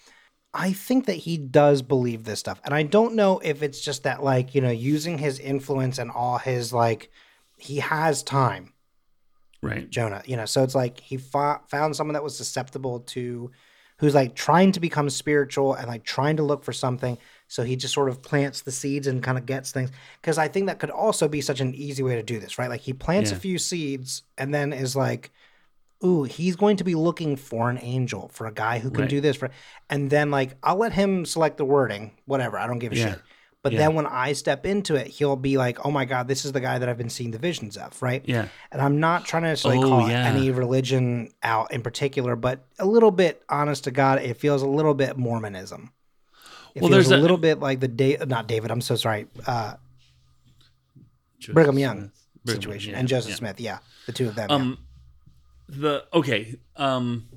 I 0.53 0.73
think 0.73 1.05
that 1.05 1.13
he 1.13 1.37
does 1.37 1.81
believe 1.81 2.23
this 2.23 2.39
stuff, 2.39 2.59
and 2.65 2.73
I 2.73 2.83
don't 2.83 3.15
know 3.15 3.39
if 3.39 3.61
it's 3.63 3.79
just 3.79 4.03
that, 4.03 4.23
like, 4.23 4.55
you 4.55 4.61
know, 4.61 4.71
using 4.71 5.17
his 5.17 5.39
influence 5.39 5.99
and 5.99 6.11
all 6.11 6.37
his 6.37 6.73
like, 6.73 7.11
he 7.55 7.77
has 7.77 8.23
time, 8.23 8.73
Right. 9.61 9.89
Jonah, 9.89 10.21
you 10.25 10.37
know, 10.37 10.45
so 10.45 10.63
it's 10.63 10.75
like 10.75 10.99
he 10.99 11.17
fo- 11.17 11.59
found 11.67 11.95
someone 11.95 12.13
that 12.13 12.23
was 12.23 12.37
susceptible 12.37 13.01
to, 13.01 13.51
who's 13.97 14.15
like 14.15 14.35
trying 14.35 14.71
to 14.71 14.79
become 14.79 15.09
spiritual 15.09 15.73
and 15.73 15.87
like 15.87 16.03
trying 16.03 16.37
to 16.37 16.43
look 16.43 16.63
for 16.63 16.71
something. 16.71 17.17
So 17.51 17.63
he 17.63 17.75
just 17.75 17.93
sort 17.95 18.09
of 18.09 18.21
plants 18.21 18.61
the 18.61 18.71
seeds 18.71 19.07
and 19.07 19.21
kind 19.23 19.37
of 19.37 19.45
gets 19.45 19.71
things. 19.71 19.89
Because 20.21 20.37
I 20.37 20.47
think 20.47 20.67
that 20.67 20.77
could 20.79 20.91
also 20.91 21.27
be 21.27 21.41
such 21.41 21.59
an 21.59 21.73
easy 21.73 22.03
way 22.03 22.15
to 22.15 22.23
do 22.23 22.39
this, 22.39 22.57
right? 22.59 22.69
Like 22.69 22.81
he 22.81 22.93
plants 22.93 23.31
Yeah. 23.31 23.37
a 23.37 23.39
few 23.39 23.57
seeds 23.57 24.21
and 24.37 24.53
then 24.53 24.71
is 24.71 24.95
like, 24.95 25.31
ooh, 26.05 26.23
he's 26.23 26.55
going 26.55 26.77
to 26.77 26.83
be 26.83 26.93
looking 26.95 27.35
for 27.35 27.69
an 27.71 27.79
angel, 27.81 28.29
for 28.33 28.45
a 28.45 28.53
guy 28.53 28.77
who 28.79 28.91
can 28.91 29.01
Right. 29.01 29.09
do 29.09 29.19
this. 29.19 29.35
For 29.35 29.49
and 29.89 30.09
then 30.11 30.29
like 30.31 30.55
I'll 30.63 30.77
let 30.77 30.93
him 30.93 31.25
select 31.25 31.57
the 31.57 31.65
wording, 31.65 32.11
whatever. 32.25 32.57
I 32.59 32.67
don't 32.67 32.79
give 32.79 32.93
a 32.93 32.95
Yeah. 32.95 33.09
shit. 33.09 33.21
But 33.61 33.73
Yeah. 33.73 33.79
then 33.79 33.95
when 33.95 34.05
I 34.05 34.31
step 34.33 34.65
into 34.65 34.95
it, 34.95 35.07
he'll 35.07 35.35
be 35.35 35.57
like, 35.57 35.85
"Oh 35.85 35.91
my 35.91 36.05
god, 36.05 36.29
this 36.29 36.45
is 36.45 36.53
the 36.53 36.61
guy 36.61 36.79
that 36.79 36.87
I've 36.87 36.97
been 36.99 37.09
seeing 37.09 37.31
the 37.31 37.39
visions 37.39 37.75
of," 37.75 38.01
right? 38.01 38.23
Yeah. 38.25 38.47
And 38.71 38.81
I'm 38.81 39.01
not 39.01 39.25
trying 39.25 39.43
to 39.43 39.49
necessarily 39.49 39.83
Oh, 39.83 39.89
call 39.89 40.09
yeah. 40.09 40.23
any 40.25 40.49
religion 40.51 41.31
out 41.43 41.73
in 41.73 41.81
particular, 41.81 42.37
but 42.37 42.63
a 42.77 42.85
little 42.85 43.11
bit, 43.11 43.41
honest 43.49 43.83
to 43.83 43.91
God, 43.91 44.21
it 44.21 44.37
feels 44.37 44.61
a 44.61 44.67
little 44.67 44.93
bit 44.93 45.17
Mormonism. 45.17 45.91
It 46.79 46.83
Well, 46.83 46.91
there's 46.91 47.11
a 47.11 47.15
a- 47.15 47.17
little 47.17 47.37
bit 47.37 47.59
like 47.59 47.79
the 47.79 47.87
da- 47.87 48.25
not 48.25 48.47
David. 48.47 48.71
I'm 48.71 48.81
so 48.81 48.95
sorry. 48.95 49.27
Uh, 49.45 49.75
Joseph 51.39 51.53
Brigham 51.55 51.77
Young 51.79 52.11
Smith. 52.43 52.55
Situation 52.55 52.91
Young, 52.91 52.99
and 52.99 53.07
Joseph 53.07 53.29
yeah. 53.31 53.35
Smith. 53.35 53.59
Yeah, 53.59 53.79
the 54.05 54.11
two 54.13 54.27
of 54.27 54.35
them. 54.35 54.49
yeah. 54.49 54.55
Um, 54.55 54.77
the 55.67 56.05
okay. 56.13 56.55
Um, 56.75 57.27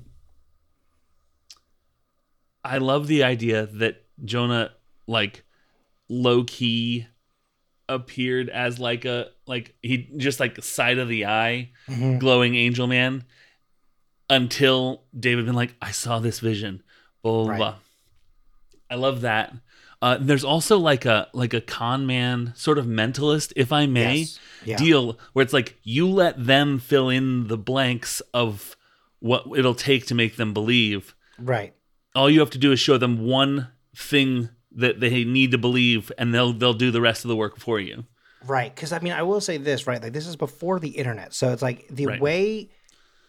I 2.63 2.77
love 2.77 3.07
the 3.07 3.23
idea 3.23 3.65
that 3.65 4.03
Jonah 4.23 4.71
like 5.07 5.43
low 6.09 6.43
key 6.43 7.07
appeared 7.89 8.49
as 8.49 8.79
like 8.79 9.03
a 9.05 9.27
like 9.45 9.75
he 9.81 10.09
just 10.17 10.39
like 10.39 10.63
side 10.63 10.97
of 10.97 11.09
the 11.09 11.25
eye 11.25 11.71
Mhm. 11.89 12.19
glowing 12.19 12.55
angel 12.55 12.87
man 12.87 13.25
until 14.29 15.03
David 15.17 15.45
been 15.45 15.55
like 15.55 15.75
I 15.81 15.91
saw 15.91 16.19
this 16.19 16.39
vision 16.39 16.81
blah 17.21 17.31
blah, 17.43 17.49
Right. 17.51 17.57
blah. 17.57 17.75
I 18.93 18.95
love 18.95 19.21
that. 19.21 19.53
Uh, 20.01 20.17
there's 20.19 20.43
also 20.43 20.77
like 20.77 21.05
a 21.05 21.27
like 21.33 21.53
a 21.53 21.61
con 21.61 22.05
man 22.05 22.53
sort 22.55 22.77
of 22.77 22.85
mentalist, 22.85 23.53
if 23.55 23.71
I 23.71 23.85
may, 23.87 24.17
Yes. 24.17 24.39
Yeah. 24.65 24.77
deal 24.77 25.17
where 25.33 25.43
it's 25.43 25.53
like 25.53 25.77
you 25.83 26.07
let 26.09 26.45
them 26.45 26.77
fill 26.79 27.09
in 27.09 27.47
the 27.47 27.57
blanks 27.57 28.21
of 28.33 28.75
what 29.19 29.45
it'll 29.55 29.75
take 29.75 30.05
to 30.07 30.15
make 30.15 30.35
them 30.35 30.53
believe. 30.53 31.15
Right. 31.39 31.73
All 32.15 32.29
you 32.29 32.41
have 32.41 32.49
to 32.51 32.57
do 32.57 32.71
is 32.73 32.79
show 32.79 32.97
them 32.97 33.25
one 33.25 33.69
thing 33.95 34.49
that 34.75 34.99
they 34.99 35.23
need 35.23 35.51
to 35.51 35.57
believe, 35.57 36.11
and 36.17 36.33
they'll 36.33 36.53
they'll 36.53 36.73
do 36.73 36.91
the 36.91 37.01
rest 37.01 37.23
of 37.23 37.29
the 37.29 37.35
work 37.35 37.57
for 37.57 37.79
you. 37.79 38.03
Right. 38.45 38.75
Because 38.75 38.91
I 38.91 38.99
mean, 38.99 39.13
I 39.13 39.23
will 39.23 39.39
say 39.41 39.57
this, 39.57 39.87
right? 39.87 40.03
Like, 40.03 40.11
this 40.13 40.27
is 40.27 40.35
before 40.35 40.79
the 40.81 40.89
internet. 40.89 41.33
So 41.33 41.53
it's 41.53 41.61
like 41.61 41.87
the 41.89 42.07
Right. 42.07 42.21
way 42.21 42.69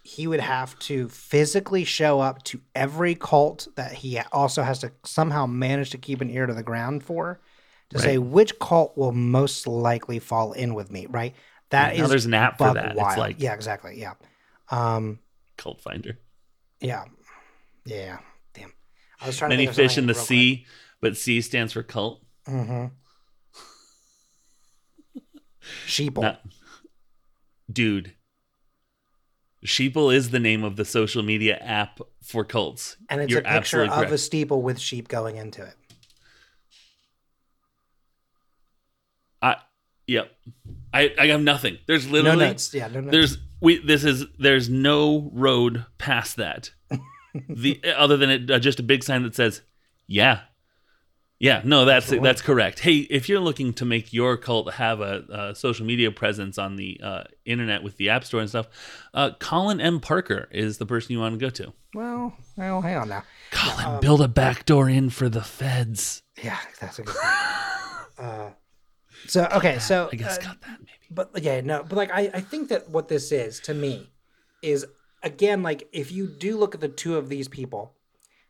he 0.06 0.26
would 0.26 0.40
have 0.40 0.78
to 0.80 1.08
physically 1.08 1.82
show 1.82 2.20
up 2.20 2.42
to 2.44 2.60
every 2.74 3.14
cult 3.14 3.66
that 3.76 3.90
he 3.92 4.20
also 4.32 4.62
has 4.62 4.80
to 4.80 4.92
somehow 5.02 5.46
manage 5.46 5.88
to 5.90 5.98
keep 5.98 6.20
an 6.20 6.28
ear 6.28 6.44
to 6.44 6.52
the 6.52 6.62
ground 6.62 7.02
for 7.02 7.40
to 7.88 7.98
say 7.98 8.18
which 8.18 8.58
cult 8.58 8.96
will 8.98 9.12
most 9.12 9.66
likely 9.66 10.18
fall 10.18 10.52
in 10.52 10.74
with 10.74 10.90
me, 10.90 11.06
right? 11.06 11.34
That 11.70 11.94
is 11.94 12.00
now 12.00 12.06
there's 12.08 12.26
an 12.26 12.34
app 12.34 12.58
for 12.58 12.74
that. 12.74 12.94
wild. 12.94 13.08
It's 13.12 13.18
like 13.18 13.36
yeah, 13.40 13.54
exactly. 13.54 13.98
Yeah. 13.98 14.12
Um, 14.70 15.20
Cult 15.56 15.80
Finder. 15.80 16.18
yeah. 16.80 17.04
Yeah. 17.86 18.18
Damn. 18.52 18.72
I 19.20 19.26
was 19.26 19.38
trying 19.38 19.50
Many 19.50 19.66
to 19.66 19.72
fish 19.72 19.96
in 19.96 20.06
the 20.06 20.12
real 20.12 20.20
quick. 20.20 20.26
sea, 20.28 20.66
but 21.00 21.16
C 21.16 21.40
stands 21.40 21.72
for 21.72 21.82
cult. 21.82 22.22
Mhm. 22.46 22.90
Sheeple. 25.86 26.22
Not- 26.22 26.42
Dude. 27.72 28.12
Sheeple 29.66 30.14
is 30.14 30.30
the 30.30 30.40
name 30.40 30.62
of 30.62 30.76
the 30.76 30.84
social 30.84 31.22
media 31.22 31.56
app 31.56 32.00
for 32.22 32.44
cults. 32.44 32.96
and 33.08 33.22
it's 33.22 33.30
You're 33.30 33.40
a 33.40 33.44
picture 33.44 33.84
of 33.84 34.12
a 34.12 34.18
steeple 34.18 34.60
with 34.60 34.78
sheep 34.78 35.08
going 35.08 35.36
into 35.36 35.62
it. 35.62 35.74
I 39.40 39.56
yep. 40.06 40.30
I 40.92 41.14
I 41.18 41.26
have 41.28 41.42
nothing. 41.42 41.78
There's 41.86 42.08
literally 42.08 42.38
No 42.38 42.46
notes. 42.46 42.74
Yeah, 42.74 42.88
no 42.88 43.00
notes. 43.00 43.12
there's 43.12 43.38
we 43.60 43.78
this 43.78 44.04
is 44.04 44.26
there's 44.38 44.68
no 44.68 45.30
road 45.32 45.86
past 45.98 46.36
that. 46.36 46.70
the 47.48 47.80
other 47.96 48.16
than 48.16 48.30
it 48.30 48.50
uh, 48.50 48.58
just 48.58 48.80
a 48.80 48.82
big 48.82 49.02
sign 49.02 49.22
that 49.22 49.34
says, 49.34 49.62
"Yeah." 50.06 50.40
Yeah, 51.40 51.60
no, 51.64 51.84
that's 51.84 52.10
one. 52.10 52.22
that's 52.22 52.40
correct. 52.40 52.78
Hey, 52.78 52.98
if 53.10 53.28
you're 53.28 53.40
looking 53.40 53.72
to 53.74 53.84
make 53.84 54.12
your 54.12 54.36
cult 54.36 54.74
have 54.74 55.00
a, 55.00 55.24
a 55.50 55.54
social 55.54 55.84
media 55.84 56.10
presence 56.10 56.58
on 56.58 56.76
the 56.76 57.00
uh, 57.02 57.24
internet 57.44 57.82
with 57.82 57.96
the 57.96 58.08
App 58.08 58.24
Store 58.24 58.40
and 58.40 58.48
stuff, 58.48 58.68
uh, 59.12 59.32
Colin 59.40 59.80
M. 59.80 60.00
Parker 60.00 60.48
is 60.52 60.78
the 60.78 60.86
person 60.86 61.12
you 61.12 61.18
want 61.20 61.38
to 61.38 61.44
go 61.44 61.50
to. 61.50 61.72
Well, 61.92 62.34
well, 62.56 62.80
hang 62.80 62.96
on 62.96 63.08
now. 63.08 63.24
Colin, 63.50 63.84
um, 63.84 64.00
build 64.00 64.20
a 64.22 64.28
backdoor 64.28 64.88
in 64.88 65.10
for 65.10 65.28
the 65.28 65.42
feds. 65.42 66.22
Yeah, 66.42 66.58
that's 66.80 66.98
a 66.98 67.02
good 67.02 67.16
uh, 68.18 68.50
so 69.26 69.48
okay, 69.52 69.78
so 69.78 70.08
I 70.12 70.16
guess 70.16 70.38
uh, 70.38 70.42
got 70.42 70.60
that 70.62 70.78
maybe. 70.80 70.90
but 71.10 71.30
yeah, 71.42 71.60
no, 71.60 71.82
but 71.82 71.96
like 71.96 72.10
I, 72.12 72.30
I 72.34 72.40
think 72.40 72.68
that 72.68 72.88
what 72.90 73.08
this 73.08 73.32
is 73.32 73.60
to 73.60 73.74
me 73.74 74.10
is 74.62 74.86
again 75.22 75.62
like 75.62 75.88
if 75.92 76.10
you 76.12 76.26
do 76.26 76.56
look 76.56 76.74
at 76.74 76.80
the 76.80 76.88
two 76.88 77.16
of 77.16 77.28
these 77.28 77.48
people 77.48 77.94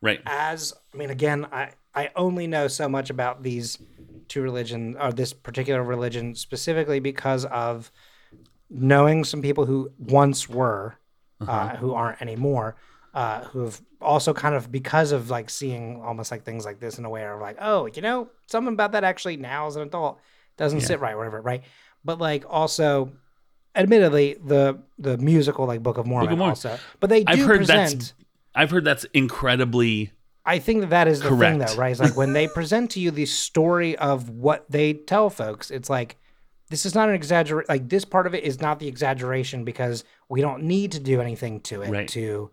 Right. 0.00 0.21
as 0.26 0.73
I 0.93 0.97
mean 0.97 1.11
again 1.11 1.47
I 1.50 1.71
I 1.94 2.10
only 2.16 2.46
know 2.46 2.66
so 2.68 2.88
much 2.88 3.10
about 3.10 3.42
these 3.42 3.78
two 4.28 4.42
religion 4.42 4.96
or 5.00 5.12
this 5.12 5.32
particular 5.32 5.82
religion 5.82 6.34
specifically 6.34 6.98
because 7.00 7.44
of 7.46 7.92
knowing 8.70 9.24
some 9.24 9.42
people 9.42 9.66
who 9.66 9.92
once 9.98 10.48
were 10.48 10.96
uh, 11.46 11.76
who 11.76 11.92
aren't 11.94 12.20
anymore 12.22 12.76
uh, 13.12 13.44
who 13.44 13.64
have 13.64 13.80
also 14.00 14.32
kind 14.32 14.54
of 14.54 14.72
because 14.72 15.12
of 15.12 15.30
like 15.30 15.50
seeing 15.50 16.00
almost 16.02 16.30
like 16.30 16.42
things 16.44 16.64
like 16.64 16.80
this 16.80 16.98
in 16.98 17.04
a 17.04 17.10
way 17.10 17.24
of 17.26 17.38
like 17.40 17.56
oh 17.60 17.86
you 17.94 18.00
know 18.02 18.28
something 18.46 18.72
about 18.72 18.92
that 18.92 19.04
actually 19.04 19.36
now 19.36 19.66
as 19.66 19.76
an 19.76 19.82
adult 19.82 20.18
doesn't 20.56 20.80
Yeah. 20.80 20.86
sit 20.86 21.00
right 21.00 21.16
whatever 21.16 21.40
right 21.42 21.62
but 22.04 22.18
like 22.18 22.44
also 22.48 23.12
admittedly 23.76 24.36
the 24.44 24.78
the 24.98 25.18
musical 25.18 25.66
like 25.66 25.82
Book 25.82 25.98
of 25.98 26.06
Mormon, 26.06 26.30
Mormon. 26.30 26.48
also 26.48 26.78
but 27.00 27.10
they 27.10 27.24
do 27.24 27.32
I've 27.32 27.40
heard 27.46 27.58
present 27.58 27.98
that's 28.00 28.14
I've 28.54 28.70
heard 28.70 28.84
that's 28.84 29.04
incredibly 29.12 30.12
I 30.46 30.58
think 30.58 30.82
that 30.82 30.90
that 30.90 31.08
is 31.08 31.22
the 31.22 31.36
thing, 31.36 31.58
though, 31.58 31.74
right? 31.76 31.90
It's 31.90 32.00
like 32.00 32.16
when 32.16 32.32
they 32.32 32.46
present 32.54 32.90
to 32.92 33.00
you 33.00 33.10
the 33.10 33.26
story 33.26 33.96
of 33.96 34.28
what 34.28 34.70
they 34.70 34.92
tell 34.92 35.30
folks, 35.30 35.70
it's 35.70 35.88
like 35.88 36.16
this 36.70 36.84
is 36.84 36.94
not 36.94 37.08
an 37.08 37.14
exaggerate. 37.14 37.68
Like 37.68 37.88
this 37.88 38.04
part 38.04 38.26
of 38.26 38.34
it 38.34 38.44
is 38.44 38.60
not 38.60 38.78
the 38.78 38.88
exaggeration 38.88 39.64
because 39.64 40.04
we 40.28 40.40
don't 40.40 40.64
need 40.64 40.92
to 40.92 41.00
do 41.00 41.20
anything 41.20 41.60
to 41.62 41.82
it 41.82 41.90
Right. 41.90 42.08
to. 42.08 42.50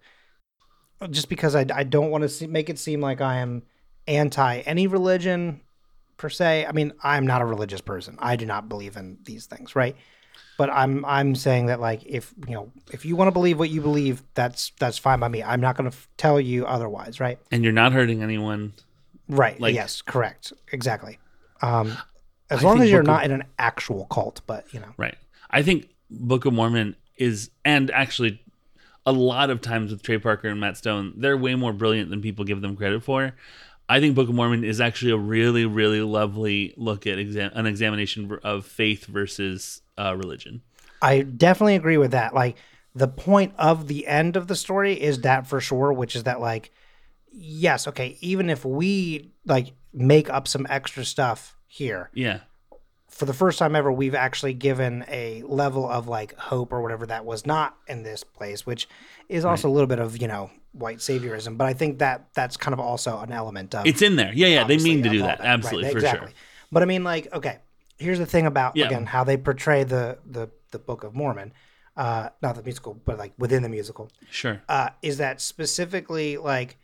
Just 1.10 1.29
because 1.29 1.55
I, 1.55 1.65
I 1.74 1.83
don't 1.83 2.12
want 2.12 2.21
to 2.21 2.29
see, 2.29 2.48
make 2.48 2.69
it 2.69 2.77
seem 2.77 3.01
like 3.01 3.21
I 3.21 3.38
am 3.38 3.63
anti 4.07 4.60
any 4.60 4.88
religion 4.88 5.62
per 6.17 6.29
se. 6.29 6.65
I 6.65 6.71
mean, 6.71 6.93
I'm 7.03 7.25
not 7.25 7.41
a 7.41 7.45
religious 7.45 7.81
person. 7.81 8.15
I 8.19 8.36
do 8.36 8.45
not 8.45 8.69
believe 8.69 8.95
in 8.98 9.17
these 9.24 9.48
things, 9.48 9.75
right? 9.75 9.95
But 10.62 10.70
I'm 10.70 11.03
I'm 11.06 11.34
saying 11.34 11.65
that 11.65 11.80
like 11.80 12.06
if 12.06 12.36
you 12.48 12.53
know 12.53 12.72
if 12.94 13.03
you 13.03 13.15
want 13.15 13.30
to 13.30 13.32
believe 13.32 13.58
what 13.58 13.72
you 13.72 13.82
believe, 13.82 14.22
that's 14.36 14.72
that's 14.80 15.00
fine 15.00 15.20
by 15.20 15.27
me. 15.27 15.41
I'm 15.41 15.60
not 15.60 15.75
going 15.75 15.89
to 15.89 15.96
f- 15.98 16.08
tell 16.18 16.39
you 16.39 16.68
otherwise, 16.68 17.20
right? 17.20 17.39
and 17.51 17.63
you're 17.63 17.74
not 17.74 17.94
hurting 17.94 18.22
anyone. 18.22 18.74
Right. 19.27 19.60
Like- 19.60 19.74
yes. 19.74 20.03
Correct. 20.03 20.53
Exactly. 20.72 21.18
Um, 21.63 21.98
as 22.51 22.60
I 22.60 22.68
long 22.68 22.80
as 22.80 22.91
you're 22.91 23.01
Book 23.01 23.10
of- 23.10 23.15
not 23.15 23.24
in 23.24 23.32
an 23.32 23.44
actual 23.58 24.06
cult, 24.06 24.41
but 24.46 24.72
you 24.72 24.80
know. 24.80 24.94
Right. 24.98 25.15
I 25.50 25.63
think 25.63 25.89
Book 26.12 26.46
of 26.46 26.53
Mormon 26.53 26.96
is, 27.18 27.50
and 27.65 27.89
actually, 27.89 28.39
a 29.08 29.12
lot 29.12 29.50
of 29.50 29.62
times 29.62 29.89
with 29.89 30.03
Trey 30.03 30.20
Parker 30.20 30.48
and 30.48 30.60
Matt 30.60 30.77
Stone, 30.77 31.13
they're 31.18 31.38
way 31.38 31.56
more 31.56 31.74
brilliant 31.74 32.12
than 32.12 32.22
people 32.22 32.46
give 32.46 32.62
them 32.62 32.75
credit 32.75 33.01
for. 33.03 33.34
I 33.91 34.00
think 34.00 34.15
Book 34.15 34.29
of 34.29 34.36
Mormon 34.36 34.63
is 34.63 34.79
actually 34.79 35.12
a 35.12 35.17
really, 35.17 35.65
really 35.65 36.00
lovely 36.00 36.74
look 36.77 37.05
at 37.05 37.19
exam- 37.19 37.51
an 37.55 37.65
examination 37.65 38.39
of 38.41 38.65
faith 38.65 39.03
versus 39.03 39.81
uh, 39.98 40.15
religion. 40.15 40.62
I 41.01 41.24
definitely 41.24 41.75
agree 41.75 41.98
with 41.98 42.12
that. 42.12 42.33
Like 42.33 42.55
the 42.95 43.10
point 43.10 43.53
of 43.57 43.89
the 43.89 44.07
end 44.07 44.38
of 44.38 44.48
the 44.48 44.55
story 44.55 44.93
is 44.93 45.19
that 45.21 45.45
for 45.45 45.60
sure, 45.60 45.91
which 45.91 46.15
is 46.15 46.24
that 46.24 46.39
like, 46.39 46.71
yes, 47.33 47.86
okay, 47.86 48.17
even 48.21 48.50
if 48.50 48.63
we 48.63 49.33
like 49.45 49.74
make 49.91 50.29
up 50.29 50.48
some 50.48 50.65
extra 50.69 51.03
stuff 51.03 51.57
here, 51.67 52.10
Yeah. 52.13 52.39
For 53.12 53.25
the 53.25 53.34
first 53.34 53.60
time 53.60 53.75
ever, 53.75 53.91
we've 53.91 54.15
actually 54.15 54.53
given 54.56 55.06
a 55.08 55.44
level 55.44 55.88
of 55.88 56.08
like 56.08 56.36
hope 56.38 56.74
or 56.74 56.82
whatever 56.82 57.06
that 57.06 57.24
was 57.25 57.46
not 57.46 57.77
in 57.88 58.01
this 58.03 58.24
place, 58.24 58.65
which 58.65 58.88
is 59.30 59.46
also 59.46 59.70
a 59.70 59.72
little 59.72 59.88
bit 59.88 60.00
of 60.00 60.20
you 60.22 60.27
know 60.27 60.50
white 60.72 60.98
saviorism. 61.00 61.58
But 61.58 61.68
I 61.68 61.74
think 61.74 62.00
that 62.00 62.30
that's 62.34 62.58
kind 62.58 62.74
of 62.74 62.80
also 62.80 63.20
an 63.20 63.32
element 63.32 63.75
of 63.75 63.86
It's 63.86 64.01
in 64.01 64.15
there. 64.15 64.34
Yeah, 64.34 64.48
yeah. 64.48 64.63
They 64.63 64.77
mean 64.77 65.03
to 65.03 65.10
do 65.10 65.20
that. 65.20 65.39
Right, 65.39 65.48
Absolutely, 65.48 65.91
for 65.91 65.98
exactly. 65.98 66.27
sure. 66.30 66.36
But 66.72 66.82
I 66.84 66.86
mean, 66.86 67.03
like, 67.03 67.32
okay, 67.34 67.60
here's 67.98 68.18
the 68.20 68.25
thing 68.25 68.46
about 68.48 68.75
Yeah. 68.75 68.88
again 68.88 69.06
how 69.06 69.24
they 69.24 69.38
portray 69.38 69.84
the 69.84 70.18
the 70.25 70.50
the 70.72 70.80
Book 70.80 71.03
of 71.03 71.13
Mormon, 71.13 71.51
uh, 71.98 72.30
not 72.41 72.56
the 72.56 72.63
musical, 72.63 72.94
but 72.94 73.18
like 73.20 73.34
within 73.38 73.62
the 73.62 73.70
musical, 73.70 74.10
Sure. 74.30 74.62
uh, 74.70 74.89
is 75.01 75.18
that 75.18 75.41
specifically 75.41 76.38
like 76.38 76.77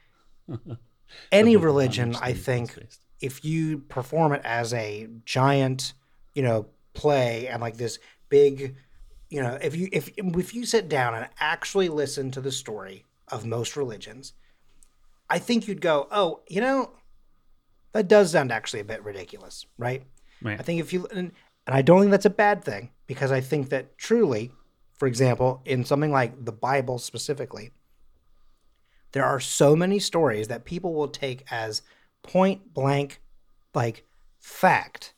any 1.31 1.55
religion? 1.55 2.15
I 2.22 2.34
think 2.34 2.77
if 3.22 3.43
you 3.46 3.79
perform 3.79 4.34
it 4.34 4.41
as 4.43 4.74
a 4.74 5.07
giant, 5.25 5.93
you 6.38 6.44
know, 6.44 6.67
play 6.94 7.48
and 7.48 7.60
like 7.63 7.77
this 7.77 7.98
big, 8.29 8.75
you 9.32 9.41
know, 9.41 9.58
if 9.60 9.75
you 9.75 9.89
if 9.91 10.08
if 10.15 10.53
you 10.53 10.67
sit 10.67 10.88
down 10.88 11.15
and 11.15 11.27
actually 11.39 11.89
listen 11.89 12.29
to 12.29 12.41
the 12.41 12.51
story 12.51 13.06
of 13.29 13.44
most 13.44 13.75
religions, 13.75 14.34
I 15.32 15.39
think 15.39 15.67
you'd 15.67 15.82
go, 15.82 16.08
oh, 16.12 16.41
you 16.48 16.62
know, 16.62 16.91
that 17.94 18.08
does 18.08 18.34
sound 18.34 18.51
actually 18.51 18.82
a 18.82 18.86
bit 18.86 19.03
ridiculous, 19.03 19.65
right? 19.79 20.03
Right. 20.44 20.60
I 20.60 20.62
think 20.62 20.79
if 20.79 20.94
you 20.94 21.08
and, 21.08 21.32
and 21.65 21.75
I 21.75 21.82
don't 21.82 22.01
think 22.01 22.12
that's 22.12 22.25
a 22.25 22.29
bad 22.29 22.63
thing 22.63 22.91
because 23.08 23.32
I 23.32 23.41
think 23.41 23.70
that 23.70 23.98
truly, 23.98 24.51
for 25.00 25.08
example, 25.08 25.63
in 25.65 25.86
something 25.86 26.12
like 26.12 26.46
the 26.46 26.51
Bible 26.51 27.00
specifically, 27.00 27.72
there 29.13 29.25
are 29.25 29.39
so 29.39 29.75
many 29.75 29.98
stories 29.98 30.50
that 30.50 30.65
people 30.65 30.94
will 30.94 31.08
take 31.08 31.51
as 31.51 31.82
point 32.22 32.75
blank 32.75 33.22
like 33.74 34.06
fact 34.39 35.15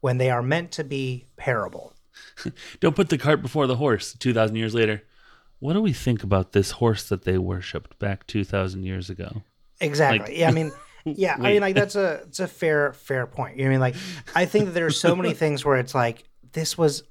when 0.00 0.18
they 0.18 0.30
are 0.30 0.42
meant 0.42 0.72
to 0.72 0.84
be 0.84 1.26
parable. 1.36 1.92
Don't 2.80 2.96
put 2.96 3.08
the 3.08 3.18
cart 3.18 3.42
before 3.42 3.66
the 3.66 3.76
horse. 3.76 4.12
Two 4.14 4.32
thousand 4.34 4.56
years 4.56 4.74
later, 4.74 5.02
what 5.60 5.72
do 5.72 5.80
we 5.80 5.92
think 5.92 6.22
about 6.22 6.52
this 6.52 6.72
horse 6.72 7.08
that 7.08 7.24
they 7.24 7.38
worshipped 7.38 7.98
back 7.98 8.26
two 8.26 8.44
thousand 8.44 8.84
years 8.84 9.10
ago? 9.10 9.42
Exactly. 9.80 10.18
Like- 10.20 10.38
yeah, 10.38 10.48
I 10.48 10.52
mean, 10.52 10.72
yeah, 11.04 11.36
I 11.38 11.52
mean, 11.52 11.60
like 11.60 11.74
that's 11.74 11.96
a 11.96 12.22
it's 12.26 12.40
a 12.40 12.48
fair 12.48 12.92
fair 12.92 13.26
point. 13.26 13.56
You 13.56 13.64
know 13.64 13.70
what 13.70 13.86
I 13.86 13.90
mean, 13.90 13.94
like 14.34 14.36
I 14.36 14.44
think 14.46 14.66
that 14.66 14.72
there 14.72 14.86
are 14.86 14.90
so 14.90 15.14
many 15.14 15.34
things 15.34 15.64
where 15.64 15.76
it's 15.76 15.94
like 15.94 16.24
this 16.52 16.76
was 16.76 17.02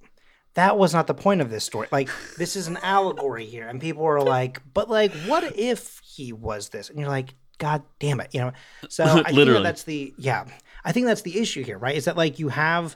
that 0.53 0.77
was 0.77 0.93
not 0.93 1.07
the 1.07 1.13
point 1.13 1.41
of 1.41 1.49
this 1.49 1.63
story. 1.63 1.87
Like 1.91 2.09
this 2.37 2.55
is 2.55 2.67
an 2.67 2.77
allegory 2.81 3.45
here, 3.45 3.67
and 3.67 3.79
people 3.79 4.05
are 4.05 4.21
like, 4.21 4.61
but 4.73 4.89
like, 4.89 5.11
what 5.25 5.43
if 5.57 6.01
he 6.03 6.33
was 6.33 6.69
this? 6.69 6.89
And 6.89 6.99
you're 6.99 7.09
like, 7.09 7.35
God 7.59 7.83
damn 7.99 8.19
it, 8.19 8.33
you 8.33 8.41
know. 8.41 8.51
So 8.89 9.03
I 9.05 9.07
think 9.13 9.25
that 9.27 9.33
Literally. 9.33 9.63
that's 9.63 9.83
the 9.83 10.13
yeah. 10.17 10.45
I 10.83 10.91
think 10.91 11.05
that's 11.05 11.21
the 11.21 11.39
issue 11.39 11.63
here, 11.63 11.77
right? 11.77 11.95
Is 11.95 12.05
that 12.05 12.17
like 12.17 12.39
you 12.39 12.49
have, 12.49 12.95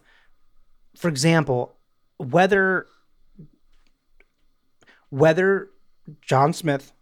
for 0.96 1.08
example, 1.08 1.76
whether 2.18 2.86
whether 5.10 5.70
John 6.22 6.54
Smith. 6.54 6.94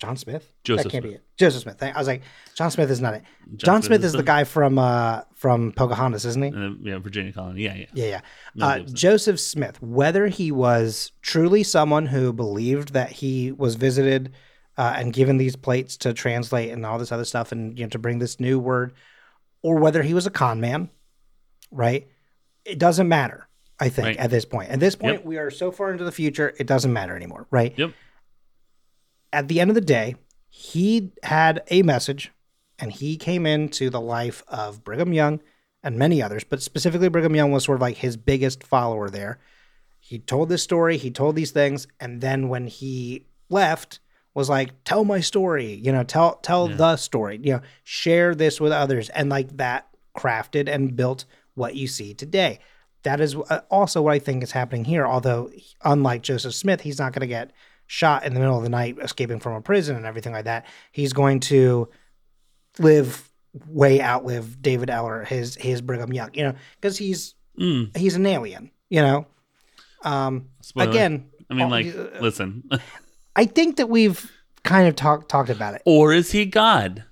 John 0.00 0.16
Smith? 0.16 0.52
Joseph 0.62 0.84
that 0.84 0.90
can't 0.90 1.02
Smith. 1.02 1.12
be 1.12 1.16
it. 1.16 1.24
Joseph 1.36 1.62
Smith. 1.62 1.82
I 1.82 1.92
was 1.98 2.06
like, 2.06 2.22
John 2.54 2.70
Smith 2.70 2.88
is 2.88 3.00
not 3.00 3.14
it. 3.14 3.24
John, 3.56 3.82
Smith 3.82 4.04
is 4.04 4.12
the 4.12 4.22
guy 4.22 4.44
from 4.44 4.78
uh 4.78 5.22
from 5.34 5.72
Pocahontas, 5.72 6.24
isn't 6.24 6.42
he? 6.42 6.50
Then, 6.50 6.78
yeah, 6.82 6.98
Virginia 6.98 7.32
Colony. 7.32 7.62
Yeah, 7.62 7.74
yeah. 7.74 7.86
Yeah, 7.94 8.20
yeah. 8.54 8.66
Uh, 8.66 8.78
Joseph 8.80 9.40
Smith, 9.40 9.82
whether 9.82 10.28
he 10.28 10.52
was 10.52 11.10
truly 11.20 11.64
someone 11.64 12.06
who 12.06 12.32
believed 12.32 12.92
that 12.92 13.10
he 13.10 13.50
was 13.50 13.74
visited 13.74 14.32
uh, 14.78 14.94
and 14.96 15.12
given 15.12 15.36
these 15.36 15.56
plates 15.56 15.96
to 15.98 16.14
translate 16.14 16.70
and 16.70 16.86
all 16.86 16.98
this 16.98 17.12
other 17.12 17.24
stuff 17.26 17.52
and 17.52 17.78
you 17.78 17.84
know 17.84 17.90
to 17.90 17.98
bring 17.98 18.18
this 18.20 18.40
new 18.40 18.58
word, 18.58 18.94
or 19.60 19.76
whether 19.76 20.02
he 20.02 20.14
was 20.14 20.26
a 20.26 20.30
con 20.30 20.60
man, 20.60 20.88
right? 21.70 22.08
It 22.64 22.78
doesn't 22.78 23.08
matter. 23.08 23.44
I 23.80 23.90
think 23.90 24.06
Right. 24.06 24.16
at 24.16 24.30
this 24.30 24.44
point. 24.44 24.70
At 24.70 24.80
this 24.80 24.96
point, 24.96 25.16
Yep. 25.18 25.24
we 25.24 25.36
are 25.38 25.50
so 25.50 25.70
far 25.70 25.92
into 25.92 26.02
the 26.04 26.10
future, 26.12 26.52
it 26.58 26.66
doesn't 26.66 26.92
matter 26.92 27.14
anymore, 27.14 27.46
right? 27.50 27.74
Yep. 27.76 27.92
At 29.32 29.48
the 29.48 29.60
end 29.60 29.70
of 29.70 29.74
the 29.74 29.80
day, 29.80 30.16
he 30.48 31.12
had 31.22 31.62
a 31.70 31.82
message 31.82 32.32
and 32.78 32.90
he 32.92 33.16
came 33.16 33.46
into 33.46 33.90
the 33.90 34.00
life 34.00 34.42
of 34.48 34.82
Brigham 34.84 35.12
Young 35.12 35.40
and 35.82 35.96
many 35.96 36.22
others, 36.22 36.44
but 36.44 36.62
specifically 36.62 37.08
Brigham 37.08 37.36
Young 37.36 37.52
was 37.52 37.64
sort 37.64 37.76
of 37.76 37.82
like 37.82 37.98
his 37.98 38.16
biggest 38.16 38.64
follower 38.64 39.08
there. 39.10 39.38
He 40.00 40.18
told 40.18 40.48
this 40.48 40.62
story, 40.62 40.96
he 40.96 41.10
told 41.10 41.36
these 41.36 41.50
things, 41.50 41.86
and 42.00 42.20
then 42.20 42.48
when 42.48 42.66
he 42.66 43.26
left, 43.48 44.00
was 44.38 44.48
like, 44.48 44.70
tell 44.84 45.04
my 45.04 45.20
story, 45.20 45.74
you 45.74 45.92
know, 45.92 46.04
tell 46.04 46.36
tell 46.36 46.68
Yeah. 46.70 46.76
the 46.76 46.96
story, 46.96 47.38
you 47.42 47.52
know, 47.54 47.60
share 47.84 48.34
this 48.34 48.60
with 48.60 48.72
others, 48.72 49.08
and 49.10 49.28
like 49.28 49.56
that 49.58 49.88
crafted 50.16 50.68
and 50.68 50.96
built 50.96 51.24
what 51.54 51.74
you 51.74 51.86
see 51.86 52.14
today. 52.14 52.60
That 53.02 53.20
is 53.20 53.34
uh, 53.36 53.60
also 53.70 54.02
what 54.02 54.14
I 54.14 54.18
think 54.18 54.42
is 54.42 54.52
happening 54.52 54.84
here. 54.84 55.06
Although, 55.06 55.50
unlike 55.84 56.22
Joseph 56.22 56.54
Smith, 56.54 56.80
he's 56.80 56.98
not 56.98 57.12
going 57.12 57.20
to 57.20 57.26
get 57.26 57.52
shot 57.86 58.24
in 58.24 58.34
the 58.34 58.40
middle 58.40 58.56
of 58.56 58.62
the 58.62 58.68
night 58.68 58.96
escaping 59.02 59.40
from 59.40 59.54
a 59.54 59.60
prison 59.60 59.96
and 59.96 60.04
everything 60.06 60.32
like 60.32 60.44
that. 60.46 60.66
He's 60.92 61.12
going 61.12 61.40
to 61.40 61.88
live 62.78 63.28
way 63.66 64.00
outlive 64.00 64.60
David 64.62 64.90
Eller, 64.90 65.24
his 65.24 65.54
his 65.56 65.80
Brigham 65.80 66.12
Young, 66.12 66.30
you 66.34 66.44
know, 66.44 66.54
because 66.80 66.96
he's 66.98 67.34
Mm, 67.58 67.96
he's 67.96 68.14
an 68.14 68.24
alien, 68.26 68.70
you 68.88 69.02
know. 69.02 69.26
Um, 70.04 70.50
spoiler. 70.60 70.90
again, 70.90 71.28
I 71.50 71.54
mean, 71.54 71.70
like, 71.70 71.86
uh, 71.88 72.20
listen. 72.20 72.62
I 73.38 73.44
think 73.46 73.76
that 73.76 73.88
we've 73.88 74.30
kind 74.64 74.88
of 74.88 74.96
talked 74.96 75.28
talked 75.28 75.50
about 75.50 75.74
it. 75.74 75.82
or 75.84 76.12
is 76.12 76.32
he 76.32 76.44
God? 76.44 77.04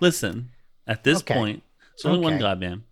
Listen, 0.00 0.50
at 0.86 1.02
this 1.04 1.18
Okay. 1.18 1.34
point, 1.34 1.62
there's 1.96 2.06
only 2.06 2.20
one 2.24 2.38
God, 2.38 2.60
man. 2.60 2.84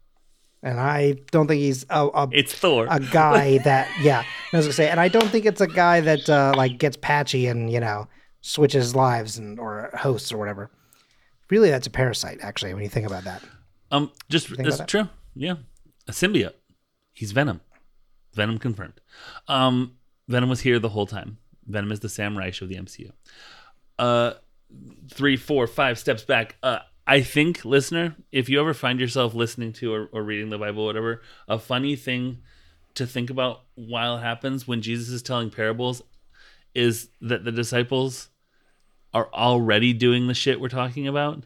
and 0.63 0.81
I 0.81 1.17
don't 1.31 1.47
think 1.47 1.61
he's 1.61 1.85
a, 1.91 2.07
a, 2.07 2.29
It's 2.33 2.53
Thor. 2.55 2.87
a 2.91 2.99
guy 2.99 3.59
that 3.69 3.89
yeah. 4.01 4.25
I 4.53 4.57
was 4.57 4.67
gonna 4.67 4.73
say, 4.73 4.89
and 4.91 4.99
I 4.99 5.09
don't 5.09 5.29
think 5.29 5.45
it's 5.47 5.61
a 5.61 5.67
guy 5.67 6.01
that 6.01 6.29
uh, 6.29 6.55
like 6.57 6.79
gets 6.79 6.97
patchy 6.97 7.47
and 7.47 7.71
you 7.71 7.81
know 7.81 8.09
switches 8.41 8.95
lives 8.97 9.39
and 9.39 9.59
or 9.61 9.91
hosts 9.95 10.33
or 10.33 10.39
whatever. 10.39 10.71
Really, 11.51 11.71
that's 11.71 11.87
a 11.87 11.91
parasite. 11.91 12.39
Actually, 12.43 12.75
when 12.75 12.83
you 12.83 12.89
think 12.89 13.07
about 13.07 13.25
that, 13.25 13.43
Um, 13.91 14.11
just 14.31 14.51
it's 14.51 14.59
about 14.61 14.79
that? 14.79 14.89
true. 14.89 15.09
Yeah, 15.35 15.57
a 16.09 16.13
symbiote. 16.13 16.55
He's 17.13 17.33
Venom. 17.33 17.61
Venom 18.33 18.59
confirmed. 18.59 19.01
Um, 19.47 19.97
Venom 20.27 20.49
was 20.49 20.63
here 20.63 20.79
the 20.81 20.89
whole 20.89 21.07
time. 21.07 21.39
Venom 21.67 21.93
is 21.93 22.01
the 22.01 22.09
Sam 22.09 22.37
Reich 22.37 22.61
of 22.63 22.69
the 22.69 22.77
MCU. 22.77 23.11
Uh, 23.99 24.35
three, 25.11 25.37
four, 25.37 25.67
five 25.67 25.99
steps 25.99 26.23
back. 26.25 26.57
Uh, 26.63 26.79
I 27.07 27.21
think, 27.21 27.65
listener, 27.65 28.17
if 28.33 28.49
you 28.49 28.61
ever 28.61 28.75
find 28.75 28.99
yourself 28.99 29.35
listening 29.35 29.73
to 29.75 29.93
or, 29.93 30.09
or 30.13 30.23
reading 30.23 30.51
the 30.51 30.59
Bible, 30.59 30.85
whatever, 30.87 31.23
a 31.49 31.59
funny 31.59 31.97
thing 31.97 32.39
to 32.95 33.07
think 33.07 33.29
about 33.31 33.63
while 33.75 34.17
it 34.17 34.21
happens 34.23 34.67
when 34.67 34.81
Jesus 34.81 35.09
is 35.09 35.23
telling 35.23 35.51
parables 35.51 36.03
is 36.75 37.09
that 37.21 37.45
the 37.45 37.53
disciples 37.53 38.29
are 39.13 39.29
already 39.33 39.93
doing 39.93 40.27
the 40.27 40.35
shit 40.35 40.61
we're 40.61 40.69
talking 40.69 41.07
about 41.07 41.45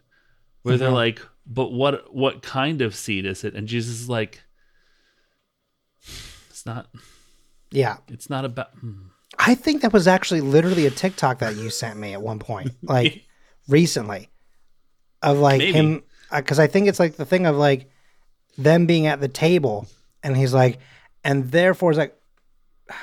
where 0.62 0.76
they're 0.78 0.88
Mhm. 0.90 0.94
like 0.94 1.22
but 1.46 1.70
what 1.72 2.14
what 2.14 2.40
kind 2.42 2.80
of 2.80 2.94
seed 2.94 3.26
is 3.26 3.44
it 3.44 3.54
and 3.54 3.68
jesus 3.68 4.00
is 4.00 4.08
like 4.08 4.42
it's 6.48 6.64
not 6.64 6.86
yeah, 7.70 7.98
it's 8.08 8.30
not 8.30 8.46
about 8.46 8.70
hmm. 8.78 9.08
I 9.48 9.54
think 9.54 9.80
that 9.80 9.94
was 9.94 10.06
actually 10.06 10.42
literally 10.42 10.84
a 10.84 10.90
TikTok 10.90 11.38
that 11.38 11.56
you 11.56 11.70
sent 11.70 11.98
me 11.98 12.12
at 12.12 12.20
one 12.20 12.38
point, 12.38 12.72
like 12.82 13.24
recently, 13.66 14.28
of 15.22 15.38
like 15.38 15.58
Maybe. 15.60 15.72
him, 15.72 16.02
uh, 16.30 16.42
because 16.42 16.58
I 16.58 16.66
think 16.66 16.86
it's 16.86 17.00
like 17.00 17.16
the 17.16 17.24
thing 17.24 17.46
of 17.46 17.56
like 17.56 17.90
them 18.58 18.84
being 18.84 19.06
at 19.06 19.22
the 19.22 19.28
table, 19.28 19.86
and 20.22 20.36
he's 20.36 20.52
like, 20.52 20.80
and 21.24 21.50
therefore 21.50 21.92
it's 21.92 21.98
like, 21.98 22.14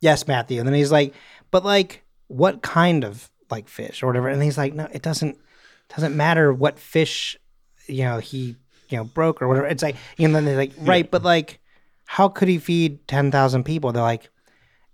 yes, 0.00 0.26
Matthew, 0.26 0.60
and 0.60 0.66
then 0.66 0.74
he's 0.74 0.90
like, 0.90 1.12
but 1.50 1.62
like, 1.62 2.02
what 2.28 2.62
kind 2.62 3.04
of 3.04 3.30
like 3.50 3.68
fish 3.68 4.02
or 4.02 4.06
whatever, 4.06 4.28
and 4.28 4.42
he's 4.42 4.56
like, 4.56 4.72
no, 4.72 4.88
it 4.92 5.02
doesn't 5.02 5.36
doesn't 5.94 6.16
matter 6.16 6.54
what 6.54 6.78
fish, 6.78 7.36
you 7.86 8.04
know, 8.04 8.16
he 8.16 8.56
you 8.88 8.96
know 8.96 9.04
broke 9.04 9.42
or 9.42 9.48
whatever. 9.48 9.66
It's 9.66 9.82
like, 9.82 9.96
and 10.18 10.34
then 10.34 10.46
they're 10.46 10.56
like, 10.56 10.72
right, 10.78 11.10
but 11.10 11.22
like, 11.22 11.60
how 12.06 12.28
could 12.28 12.48
he 12.48 12.56
feed 12.56 13.06
ten 13.06 13.30
thousand 13.30 13.64
people? 13.64 13.92
They're 13.92 14.02
like 14.02 14.30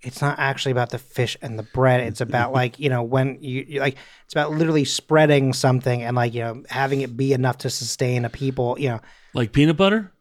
it's 0.03 0.23
not 0.23 0.39
actually 0.39 0.73
about 0.73 0.91
the 0.91 0.99
fish 0.99 1.37
and 1.43 1.59
the 1.59 1.65
bread. 1.65 2.01
It's 2.01 2.21
about 2.21 2.53
like 2.53 2.79
you 2.79 2.89
know 2.89 3.03
when 3.03 3.39
you, 3.41 3.65
you 3.69 3.81
like 3.81 3.97
it's 4.25 4.35
about 4.35 4.53
literally 4.53 4.85
spreading 4.85 5.53
something 5.53 6.03
and 6.03 6.17
like 6.17 6.35
you 6.35 6.41
know 6.41 6.63
having 6.69 7.01
it 7.01 7.17
be 7.17 7.33
enough 7.33 7.59
to 7.59 7.71
sustain 7.71 8.25
a 8.25 8.31
people. 8.31 8.79
You 8.79 8.91
know, 8.91 9.01
like 9.35 9.53
peanut 9.53 9.77
butter 9.77 10.13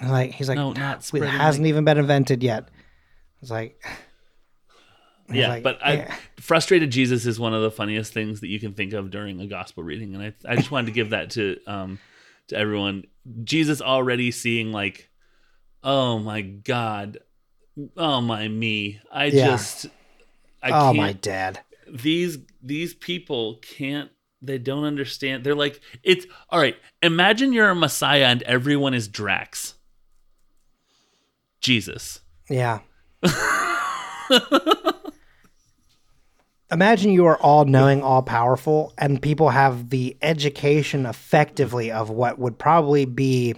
and 0.00 0.10
like 0.10 0.32
he's 0.32 0.48
like 0.48 0.56
No, 0.56 0.72
not 0.72 1.12
it 1.14 1.22
hasn't 1.22 1.66
even 1.66 1.84
been 1.84 1.98
invented 1.98 2.42
yet. 2.42 2.68
It's 3.40 3.50
like 3.50 3.82
yeah 5.30 5.48
like, 5.48 5.62
but 5.62 5.78
I, 5.82 5.92
yeah. 5.94 6.14
frustrated 6.36 6.90
jesus 6.90 7.24
is 7.24 7.40
one 7.40 7.54
of 7.54 7.62
the 7.62 7.70
funniest 7.70 8.12
things 8.12 8.40
that 8.40 8.48
you 8.48 8.60
can 8.60 8.74
think 8.74 8.92
of 8.92 9.10
during 9.10 9.40
a 9.40 9.46
gospel 9.46 9.82
reading 9.82 10.14
and 10.14 10.22
i, 10.22 10.34
I 10.46 10.56
just 10.56 10.70
wanted 10.70 10.88
to 10.88 10.92
give 10.92 11.10
that 11.10 11.30
to 11.30 11.58
um 11.66 11.98
to 12.48 12.58
everyone 12.58 13.04
jesus 13.42 13.80
already 13.80 14.30
seeing 14.32 14.70
like 14.70 15.08
oh 15.82 16.18
my 16.18 16.42
god 16.42 17.20
oh 17.96 18.20
my 18.20 18.46
me 18.48 19.00
i 19.12 19.26
Yeah. 19.26 19.46
just 19.56 19.86
i 20.62 20.68
oh 20.70 20.84
can't 20.86 20.96
my 20.96 21.12
dad. 21.12 21.60
these 21.90 22.38
these 22.62 22.94
people 22.94 23.56
can't 23.62 24.10
they 24.42 24.58
don't 24.58 24.84
understand 24.84 25.42
they're 25.44 25.54
like 25.54 25.80
it's 26.02 26.26
all 26.50 26.60
right 26.60 26.76
imagine 27.02 27.52
you're 27.52 27.70
a 27.70 27.74
messiah 27.74 28.26
and 28.26 28.42
everyone 28.42 28.94
is 28.94 29.08
drax 29.08 29.74
jesus 31.60 32.20
Yeah. 32.50 32.80
Imagine 36.72 37.12
you 37.12 37.26
are 37.26 37.36
all 37.38 37.64
knowing, 37.66 38.02
all 38.02 38.22
powerful, 38.22 38.92
and 38.98 39.20
people 39.22 39.50
have 39.50 39.90
the 39.90 40.16
education 40.22 41.06
effectively 41.06 41.92
of 41.92 42.10
what 42.10 42.38
would 42.38 42.58
probably 42.58 43.04
be, 43.04 43.54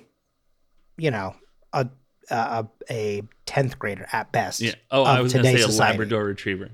you 0.99 1.11
know, 1.11 1.35
a 1.73 1.89
a 2.31 2.67
a 2.91 3.23
tenth 3.47 3.79
grader 3.79 4.07
at 4.13 4.31
best. 4.33 4.61
Yeah. 4.61 4.75
Oh, 4.91 5.05
I 5.05 5.21
was 5.21 5.33
going 5.33 5.45
to 5.45 5.51
say 5.51 5.57
today's 5.59 5.77
a. 5.79 5.81
Labrador 5.81 6.25
Retriever. 6.25 6.71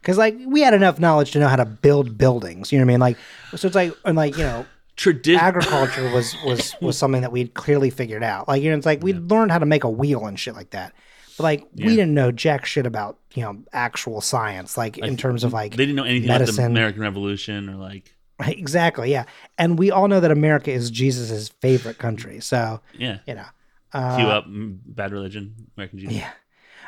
because 0.00 0.16
like 0.16 0.36
we 0.46 0.60
had 0.62 0.72
enough 0.74 0.98
knowledge 0.98 1.32
to 1.32 1.38
know 1.38 1.48
how 1.48 1.56
to 1.56 1.64
build 1.66 2.16
buildings. 2.16 2.72
You 2.72 2.78
know 2.78 2.84
what 2.84 2.90
I 2.90 2.94
mean? 2.94 3.00
Like 3.00 3.18
so 3.56 3.66
it's 3.66 3.74
like 3.74 3.94
and 4.04 4.16
like 4.16 4.36
you 4.36 4.44
know 4.44 4.66
Tradition. 4.96 5.40
agriculture 5.40 6.08
was 6.12 6.36
was 6.44 6.74
was 6.80 6.96
something 6.96 7.22
that 7.22 7.32
we'd 7.32 7.54
clearly 7.54 7.90
figured 7.90 8.22
out. 8.22 8.46
Like 8.46 8.62
you 8.62 8.70
know 8.70 8.76
it's 8.76 8.86
like 8.86 9.02
we 9.02 9.12
would 9.12 9.28
learned 9.30 9.50
how 9.50 9.58
to 9.58 9.66
make 9.66 9.82
a 9.84 9.90
wheel 9.90 10.24
and 10.26 10.38
shit 10.38 10.54
like 10.54 10.70
that. 10.70 10.92
But 11.36 11.42
like 11.42 11.66
Yeah. 11.74 11.86
we 11.86 11.96
didn't 11.96 12.14
know 12.14 12.30
jack 12.30 12.64
shit 12.64 12.86
about 12.86 13.18
you 13.34 13.42
know 13.42 13.64
actual 13.72 14.20
science. 14.20 14.76
Like 14.78 14.96
in 14.98 15.16
terms 15.16 15.42
of 15.42 15.52
like 15.52 15.72
they 15.72 15.78
didn't 15.78 15.96
know 15.96 16.04
anything 16.04 16.30
about 16.30 16.46
the. 16.46 16.62
American 16.64 17.00
Revolution 17.02 17.68
or 17.68 17.74
like, 17.74 18.14
exactly 18.46 19.10
yeah. 19.10 19.24
And 19.58 19.76
we 19.80 19.90
all 19.90 20.06
know 20.06 20.20
that 20.20 20.30
America 20.30 20.70
is 20.70 20.92
Jesus's 20.92 21.48
favorite 21.60 21.98
country. 21.98 22.38
So 22.38 22.80
yeah. 22.96 23.18
you 23.26 23.34
know. 23.34 23.46
Cue 23.94 24.00
Uh, 24.26 24.38
up 24.38 24.46
mm, 24.46 24.78
Bad 24.84 25.12
Religion, 25.12 25.54
American 25.76 26.00
Jesus. 26.00 26.16
yeah. 26.16 26.30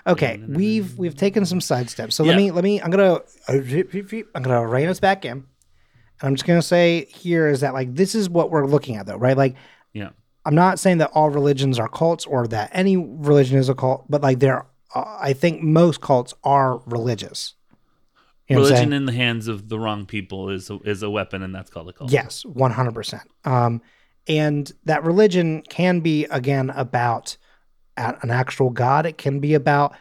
Okay, 0.07 0.41
we've 0.47 0.97
we've 0.99 1.17
taken 1.17 1.45
some 1.47 1.61
side 1.61 1.91
steps. 1.91 2.15
So 2.15 2.23
let 2.23 2.37
me 2.37 2.51
let 2.53 2.63
me 2.63 2.81
I'm 2.81 2.91
gonna 2.91 3.21
I'm 3.49 4.43
gonna 4.43 4.67
rein 4.67 4.89
us 4.89 5.01
back 5.01 5.25
in. 5.25 5.33
And 5.33 5.43
I'm 6.23 6.35
just 6.35 6.47
gonna 6.47 6.63
say 6.63 7.07
here 7.07 7.49
is 7.49 7.61
that 7.61 7.75
like 7.75 7.95
this 7.95 8.15
is 8.15 8.31
what 8.31 8.51
we're 8.51 8.67
looking 8.67 8.97
at 8.97 9.07
though, 9.07 9.17
right? 9.17 9.37
Like 9.37 9.57
Yeah. 9.93 10.11
I'm 10.45 10.55
not 10.55 10.79
saying 10.79 10.99
that 10.99 11.11
all 11.13 11.31
religions 11.31 11.79
are 11.81 11.89
cults 11.89 12.25
or 12.25 12.47
that 12.49 12.71
any 12.73 12.97
religion 12.97 13.59
is 13.59 13.69
a 13.69 13.75
cult, 13.75 14.09
but 14.09 14.23
like 14.23 14.39
there, 14.39 14.67
uh, 14.95 15.17
I 15.21 15.33
think 15.33 15.61
most 15.63 16.01
cults 16.01 16.35
are 16.45 16.79
religious. 16.87 17.55
You 18.49 18.55
know 18.57 18.63
Religion 18.63 18.93
in 18.93 19.07
the 19.07 19.13
hands 19.13 19.49
of 19.49 19.69
the 19.69 19.79
wrong 19.81 20.07
people 20.07 20.51
is 20.51 20.71
a, 20.71 20.79
is 20.85 21.03
a 21.03 21.11
weapon, 21.11 21.43
and 21.43 21.53
that's 21.53 21.69
called 21.69 21.89
a 21.89 21.93
cult. 21.93 22.13
Yes, 22.13 22.45
100%. 22.45 23.23
Um, 23.45 23.83
and 24.29 24.71
that 24.85 25.05
religion 25.05 25.63
can 25.63 26.01
be, 26.01 26.25
again, 26.27 26.71
about 26.71 27.37
an 27.97 28.31
actual 28.31 28.71
God. 28.71 29.07
It 29.07 29.19
can 29.19 29.41
be 29.41 29.55
about 29.55 29.95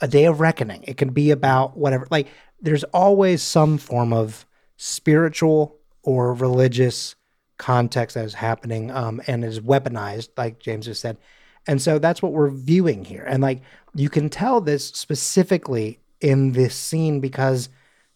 a 0.00 0.08
day 0.08 0.24
of 0.24 0.40
reckoning. 0.40 0.82
It 0.84 0.96
can 0.96 1.10
be 1.10 1.30
about 1.30 1.76
whatever. 1.76 2.06
Like, 2.10 2.28
there's 2.60 2.84
always 2.84 3.42
some 3.42 3.78
form 3.78 4.12
of 4.12 4.46
spiritual 4.76 5.76
or 6.02 6.32
religious 6.34 7.14
context 7.58 8.14
that 8.14 8.24
is 8.24 8.34
happening 8.34 8.90
um, 8.90 9.20
and 9.26 9.44
is 9.44 9.60
weaponized, 9.60 10.30
like 10.36 10.58
James 10.60 10.86
just 10.86 11.00
said. 11.00 11.18
And 11.66 11.80
so 11.80 11.98
that's 11.98 12.22
what 12.22 12.32
we're 12.32 12.50
viewing 12.50 13.04
here. 13.04 13.22
And 13.22 13.42
like, 13.42 13.62
you 13.94 14.08
can 14.08 14.28
tell 14.28 14.60
this 14.60 14.86
specifically 14.86 16.00
in 16.20 16.52
this 16.52 16.74
scene 16.74 17.20
because 17.20 17.68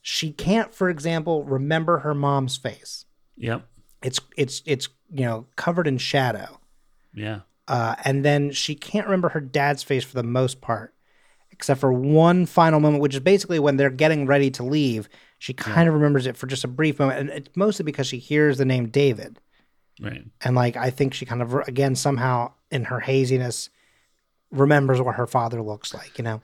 she 0.02 0.32
can't, 0.32 0.72
for 0.74 0.88
example, 0.88 1.44
remember 1.44 1.98
her 1.98 2.14
mom's 2.14 2.56
face 2.56 3.04
Yep. 3.36 3.66
it's 4.02 4.20
it's 4.36 4.62
it's 4.64 4.88
you 5.12 5.24
know 5.24 5.46
covered 5.56 5.86
in 5.86 5.98
shadow 5.98 6.58
Yeah. 7.14 7.40
uh, 7.68 7.94
and 8.04 8.24
then 8.24 8.50
she 8.52 8.74
can't 8.74 9.06
remember 9.06 9.28
her 9.30 9.40
dad's 9.40 9.82
face 9.82 10.04
for 10.04 10.14
the 10.14 10.22
most 10.22 10.60
part 10.60 10.94
except 11.50 11.80
for 11.80 11.92
one 11.92 12.44
final 12.46 12.80
moment 12.80 13.00
which 13.02 13.14
is 13.14 13.20
basically 13.20 13.58
when 13.58 13.76
they're 13.76 13.90
getting 13.90 14.26
ready 14.26 14.50
to 14.50 14.62
leave 14.62 15.08
she 15.38 15.52
kind 15.52 15.88
of 15.88 15.94
remembers 15.94 16.26
it 16.26 16.36
for 16.36 16.46
just 16.46 16.64
a 16.64 16.68
brief 16.68 16.98
moment 16.98 17.18
and 17.20 17.30
it's 17.30 17.50
mostly 17.56 17.84
because 17.84 18.06
she 18.06 18.18
hears 18.18 18.58
the 18.58 18.64
name 18.64 18.88
david 18.88 19.38
Right. 20.00 20.24
and 20.42 20.54
like 20.56 20.76
i 20.76 20.90
think 20.90 21.14
she 21.14 21.24
kind 21.24 21.40
of 21.42 21.54
again 21.54 21.94
somehow 21.94 22.52
in 22.70 22.84
her 22.84 23.00
haziness 23.00 23.70
remembers 24.50 25.00
what 25.00 25.14
her 25.16 25.26
father 25.26 25.62
looks 25.62 25.94
like 25.94 26.18
you 26.18 26.24
know 26.24 26.40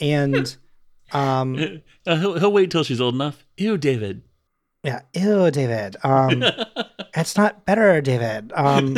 and 0.00 0.56
um 1.12 1.82
Uh, 2.06 2.16
he'll, 2.16 2.38
he'll 2.38 2.52
wait 2.52 2.70
till 2.70 2.84
she's 2.84 3.00
old 3.02 3.14
enough. 3.14 3.44
Ew, 3.58 3.76
David. 3.76 4.22
Yeah 4.84 5.00
ew 5.14 5.50
david 5.50 5.96
um 6.04 6.42
it's 7.14 7.36
not 7.36 7.64
better 7.66 8.00
david 8.00 8.52
um 8.54 8.96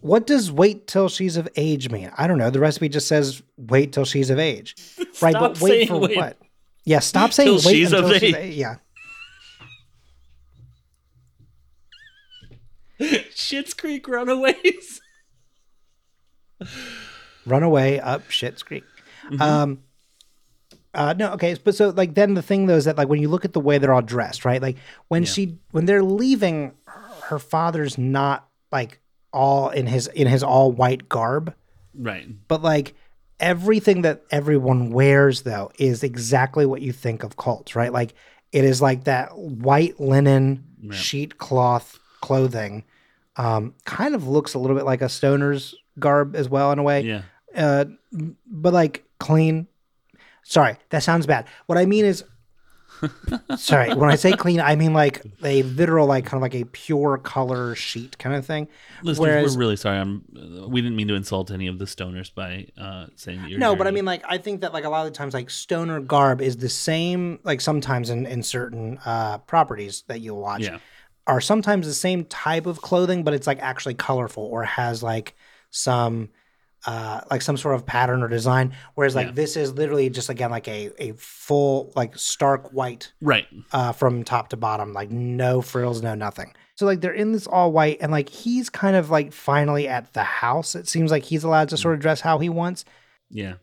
What 0.00 0.26
does 0.26 0.52
wait 0.52 0.86
till 0.86 1.08
she's 1.08 1.36
of 1.36 1.48
age 1.56 1.90
mean? 1.90 2.10
I 2.16 2.26
don't 2.26 2.38
know. 2.38 2.50
The 2.50 2.60
recipe 2.60 2.88
just 2.88 3.08
says 3.08 3.42
wait 3.56 3.92
till 3.92 4.04
she's 4.04 4.30
of 4.30 4.38
age. 4.38 4.76
right, 5.22 5.34
but 5.34 5.60
wait 5.60 5.88
for 5.88 5.98
wait. 5.98 6.16
what? 6.16 6.36
Yeah, 6.84 7.00
stop 7.00 7.32
saying 7.32 7.54
wait 7.54 7.62
she's 7.62 7.92
until 7.92 8.12
of 8.14 8.18
she's 8.20 8.34
age. 8.34 8.54
a- 8.54 8.54
yeah. 8.54 8.76
Shit's 13.34 13.74
Creek 13.74 14.06
Runaways. 14.06 15.00
Run 17.46 17.62
away 17.62 18.00
up 18.00 18.30
Shit's 18.30 18.62
Creek. 18.62 18.84
Mm-hmm. 19.30 19.42
Um 19.42 19.82
uh 20.94 21.14
no, 21.18 21.32
okay, 21.32 21.54
but 21.62 21.74
so 21.74 21.90
like 21.90 22.14
then 22.14 22.34
the 22.34 22.42
thing 22.42 22.66
though 22.66 22.76
is 22.76 22.84
that 22.86 22.96
like 22.96 23.08
when 23.08 23.20
you 23.20 23.28
look 23.28 23.44
at 23.44 23.52
the 23.52 23.60
way 23.60 23.78
they're 23.78 23.92
all 23.92 24.02
dressed, 24.02 24.44
right? 24.44 24.60
Like 24.62 24.76
when 25.08 25.24
she 25.24 25.58
when 25.70 25.84
they're 25.86 26.02
leaving 26.02 26.72
her 27.24 27.38
father's 27.38 27.98
not 27.98 28.48
like 28.72 29.00
all 29.32 29.68
in 29.70 29.86
his 29.86 30.06
in 30.08 30.26
his 30.26 30.42
all 30.42 30.72
white 30.72 31.08
garb. 31.08 31.54
Right. 31.94 32.28
but 32.46 32.62
like 32.62 32.94
everything 33.40 34.02
that 34.02 34.22
everyone 34.30 34.90
wears 34.90 35.42
though 35.42 35.70
is 35.78 36.02
exactly 36.02 36.64
what 36.66 36.80
you 36.82 36.92
think 36.92 37.22
of 37.24 37.36
cults 37.36 37.74
right 37.76 37.92
like 37.92 38.14
it 38.52 38.64
is 38.64 38.80
like 38.82 39.04
that 39.04 39.36
white 39.36 39.98
linen 40.00 40.64
Yeah. 40.80 40.92
sheet 40.92 41.38
cloth 41.38 41.98
clothing 42.20 42.84
um 43.36 43.74
kind 43.84 44.14
of 44.14 44.26
looks 44.28 44.54
a 44.54 44.58
little 44.58 44.76
bit 44.76 44.84
like 44.84 45.02
a 45.02 45.08
stoner's 45.08 45.74
garb 45.98 46.34
as 46.36 46.48
well 46.48 46.70
in 46.72 46.78
a 46.78 46.82
way 46.84 47.00
Yeah. 47.02 47.22
uh 47.56 47.84
but 48.46 48.72
like 48.72 49.04
clean 49.18 49.66
sorry 50.48 50.76
that 50.90 51.02
sounds 51.02 51.26
bad 51.26 51.46
what 51.66 51.76
i 51.78 51.84
mean 51.86 52.04
is 52.04 52.24
sorry 53.56 53.94
when 53.94 54.10
i 54.10 54.16
say 54.16 54.32
clean 54.32 54.60
i 54.60 54.74
mean 54.74 54.92
like 54.92 55.22
a 55.44 55.62
literal 55.62 56.06
like 56.06 56.24
kind 56.24 56.34
of 56.34 56.42
like 56.42 56.54
a 56.54 56.64
pure 56.64 57.16
color 57.18 57.74
sheet 57.76 58.18
kind 58.18 58.34
of 58.34 58.44
thing 58.44 58.66
Listeners, 59.02 59.20
Whereas- 59.28 59.56
we're 59.56 59.60
really 59.60 59.76
sorry. 59.76 59.98
I'm. 59.98 60.24
uh, 60.36 60.66
We 60.66 60.80
didn't 60.82 60.96
mean 60.96 61.06
to 61.08 61.14
insult 61.14 61.52
any 61.52 61.68
of 61.68 61.78
the 61.78 61.84
stoners 61.84 62.34
by 62.34 62.66
uh, 62.76 63.06
saying 63.14 63.42
that 63.42 63.48
you're. 63.50 63.60
No, 63.60 63.76
but 63.76 63.86
I 63.86 63.92
mean, 63.92 64.04
like, 64.04 64.24
I 64.28 64.38
think 64.38 64.62
that 64.62 64.72
like 64.72 64.82
a 64.82 64.88
lot 64.88 65.06
of 65.06 65.12
the 65.12 65.16
times, 65.16 65.34
like 65.34 65.50
stoner 65.50 66.00
garb 66.00 66.40
is 66.40 66.56
the 66.56 66.68
same. 66.68 67.38
Like 67.44 67.60
sometimes 67.60 68.10
in 68.10 68.26
in 68.26 68.42
certain 68.42 68.98
uh, 69.06 69.38
properties 69.38 70.02
that 70.08 70.20
you'll 70.20 70.40
watch, 70.40 70.62
Yeah. 70.62 70.78
are 71.28 71.40
sometimes 71.40 71.86
the 71.86 71.94
same 71.94 72.24
type 72.24 72.66
of 72.66 72.82
clothing, 72.82 73.22
but 73.22 73.34
it's 73.34 73.46
like 73.46 73.60
actually 73.60 73.94
colorful 73.94 74.42
or 74.42 74.64
has 74.64 75.00
like 75.00 75.36
some 75.70 76.30
uh 76.86 77.20
like 77.30 77.42
some 77.42 77.56
sort 77.56 77.74
of 77.74 77.84
pattern 77.84 78.22
or 78.22 78.28
design. 78.28 78.72
Whereas 78.94 79.14
like 79.16 79.28
Yeah. 79.28 79.32
this 79.32 79.56
is 79.56 79.72
literally 79.72 80.08
just 80.10 80.28
again 80.30 80.50
like 80.50 80.68
a 80.68 80.90
a 80.98 81.12
full 81.16 81.92
like 81.96 82.16
stark 82.16 82.70
white 82.72 83.12
Right. 83.20 83.46
uh, 83.72 83.92
from 83.92 84.22
top 84.24 84.48
to 84.50 84.56
bottom, 84.56 84.92
like 84.92 85.10
no 85.10 85.60
frills, 85.60 86.02
no 86.02 86.14
nothing. 86.14 86.52
So 86.76 86.86
like 86.86 87.00
they're 87.00 87.12
in 87.12 87.32
this 87.32 87.48
all 87.48 87.72
white, 87.72 87.98
and 88.00 88.12
like 88.12 88.28
he's 88.28 88.70
kind 88.70 88.94
of 88.94 89.10
like 89.10 89.32
finally 89.32 89.88
at 89.88 90.12
the 90.14 90.22
house. 90.22 90.76
It 90.76 90.86
seems 90.86 91.10
like 91.10 91.24
he's 91.24 91.42
allowed 91.42 91.68
to 91.70 91.76
sort 91.76 91.94
of 91.94 92.00
dress 92.00 92.20
how 92.20 92.38
he 92.38 92.48
wants. 92.48 92.84
Yeah. 93.28 93.54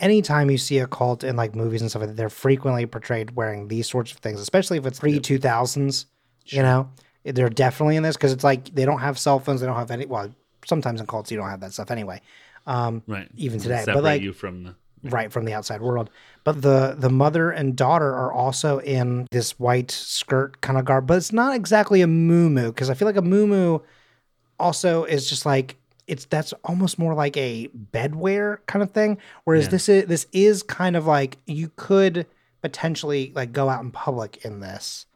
Anytime 0.00 0.50
you 0.50 0.58
see 0.58 0.78
a 0.78 0.86
cult 0.86 1.24
in 1.24 1.34
like 1.34 1.56
movies 1.56 1.80
and 1.80 1.90
stuff 1.90 2.00
like 2.00 2.10
that, 2.10 2.16
they're 2.16 2.28
frequently 2.28 2.86
portrayed 2.86 3.34
wearing 3.34 3.66
these 3.68 3.88
sorts 3.88 4.12
of 4.12 4.18
things, 4.18 4.38
especially 4.40 4.78
if 4.78 4.86
it's 4.86 5.00
pre 5.00 5.18
two 5.18 5.38
thousands. 5.38 6.06
You 6.44 6.62
know, 6.62 6.90
they're 7.24 7.48
definitely 7.48 7.96
in 7.96 8.02
this 8.02 8.16
because 8.16 8.32
it's 8.32 8.44
like 8.44 8.72
they 8.74 8.84
don't 8.84 9.00
have 9.00 9.18
cell 9.18 9.40
phones, 9.40 9.60
they 9.60 9.66
don't 9.66 9.74
have 9.76 9.90
any. 9.90 10.04
Well, 10.06 10.32
sometimes 10.66 11.00
in 11.00 11.06
cults 11.06 11.30
you 11.30 11.36
don't 11.38 11.48
have 11.48 11.60
that 11.60 11.72
stuff 11.72 11.90
anyway. 11.90 12.20
Um, 12.68 13.02
Right. 13.06 13.28
Even 13.36 13.58
today, 13.58 13.78
but, 13.78 13.84
Separate 13.86 14.02
like- 14.02 14.22
you 14.22 14.32
from 14.32 14.62
the. 14.64 14.74
right 15.04 15.32
from 15.32 15.44
the 15.46 15.54
outside 15.54 15.80
world. 15.80 16.10
But 16.44 16.62
the 16.62 16.94
the 16.98 17.08
mother 17.10 17.50
and 17.50 17.74
daughter 17.76 18.12
are 18.14 18.32
also 18.32 18.78
in 18.80 19.26
this 19.30 19.58
white 19.58 19.90
skirt 19.90 20.60
kind 20.60 20.78
of 20.78 20.84
garb, 20.84 21.06
but 21.06 21.16
it's 21.16 21.32
not 21.32 21.54
exactly 21.56 22.02
a 22.02 22.06
muumuu 22.06 22.66
because 22.68 22.90
I 22.90 22.94
feel 22.94 23.06
like 23.06 23.16
a 23.16 23.22
muumuu 23.22 23.82
also 24.58 25.04
is 25.04 25.28
just 25.28 25.46
like 25.46 25.76
it's 26.06 26.24
that's 26.26 26.52
almost 26.64 26.98
more 26.98 27.14
like 27.14 27.36
a 27.36 27.68
bedwear 27.92 28.58
kind 28.66 28.82
of 28.82 28.90
thing. 28.92 29.18
Whereas 29.44 29.64
Yeah. 29.64 29.70
this 29.70 29.88
is 29.88 30.04
this 30.06 30.26
is 30.32 30.62
kind 30.62 30.96
of 30.96 31.06
like 31.06 31.38
you 31.46 31.70
could 31.76 32.26
potentially 32.62 33.32
like 33.34 33.52
go 33.52 33.68
out 33.68 33.82
in 33.82 33.90
public 33.90 34.44
in 34.44 34.60
this. 34.60 35.06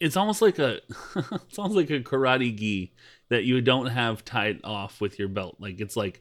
It's 0.00 0.16
almost 0.16 0.42
like 0.42 0.58
a. 0.58 0.80
it's 1.16 1.58
almost 1.58 1.76
like 1.76 1.90
a 1.90 2.00
karate 2.00 2.56
gi 2.56 2.92
that 3.28 3.44
you 3.44 3.60
don't 3.60 3.86
have 3.86 4.24
tied 4.24 4.60
off 4.64 5.00
with 5.00 5.18
your 5.18 5.28
belt. 5.28 5.56
Like 5.60 5.80
it's 5.80 5.96
like 5.96 6.20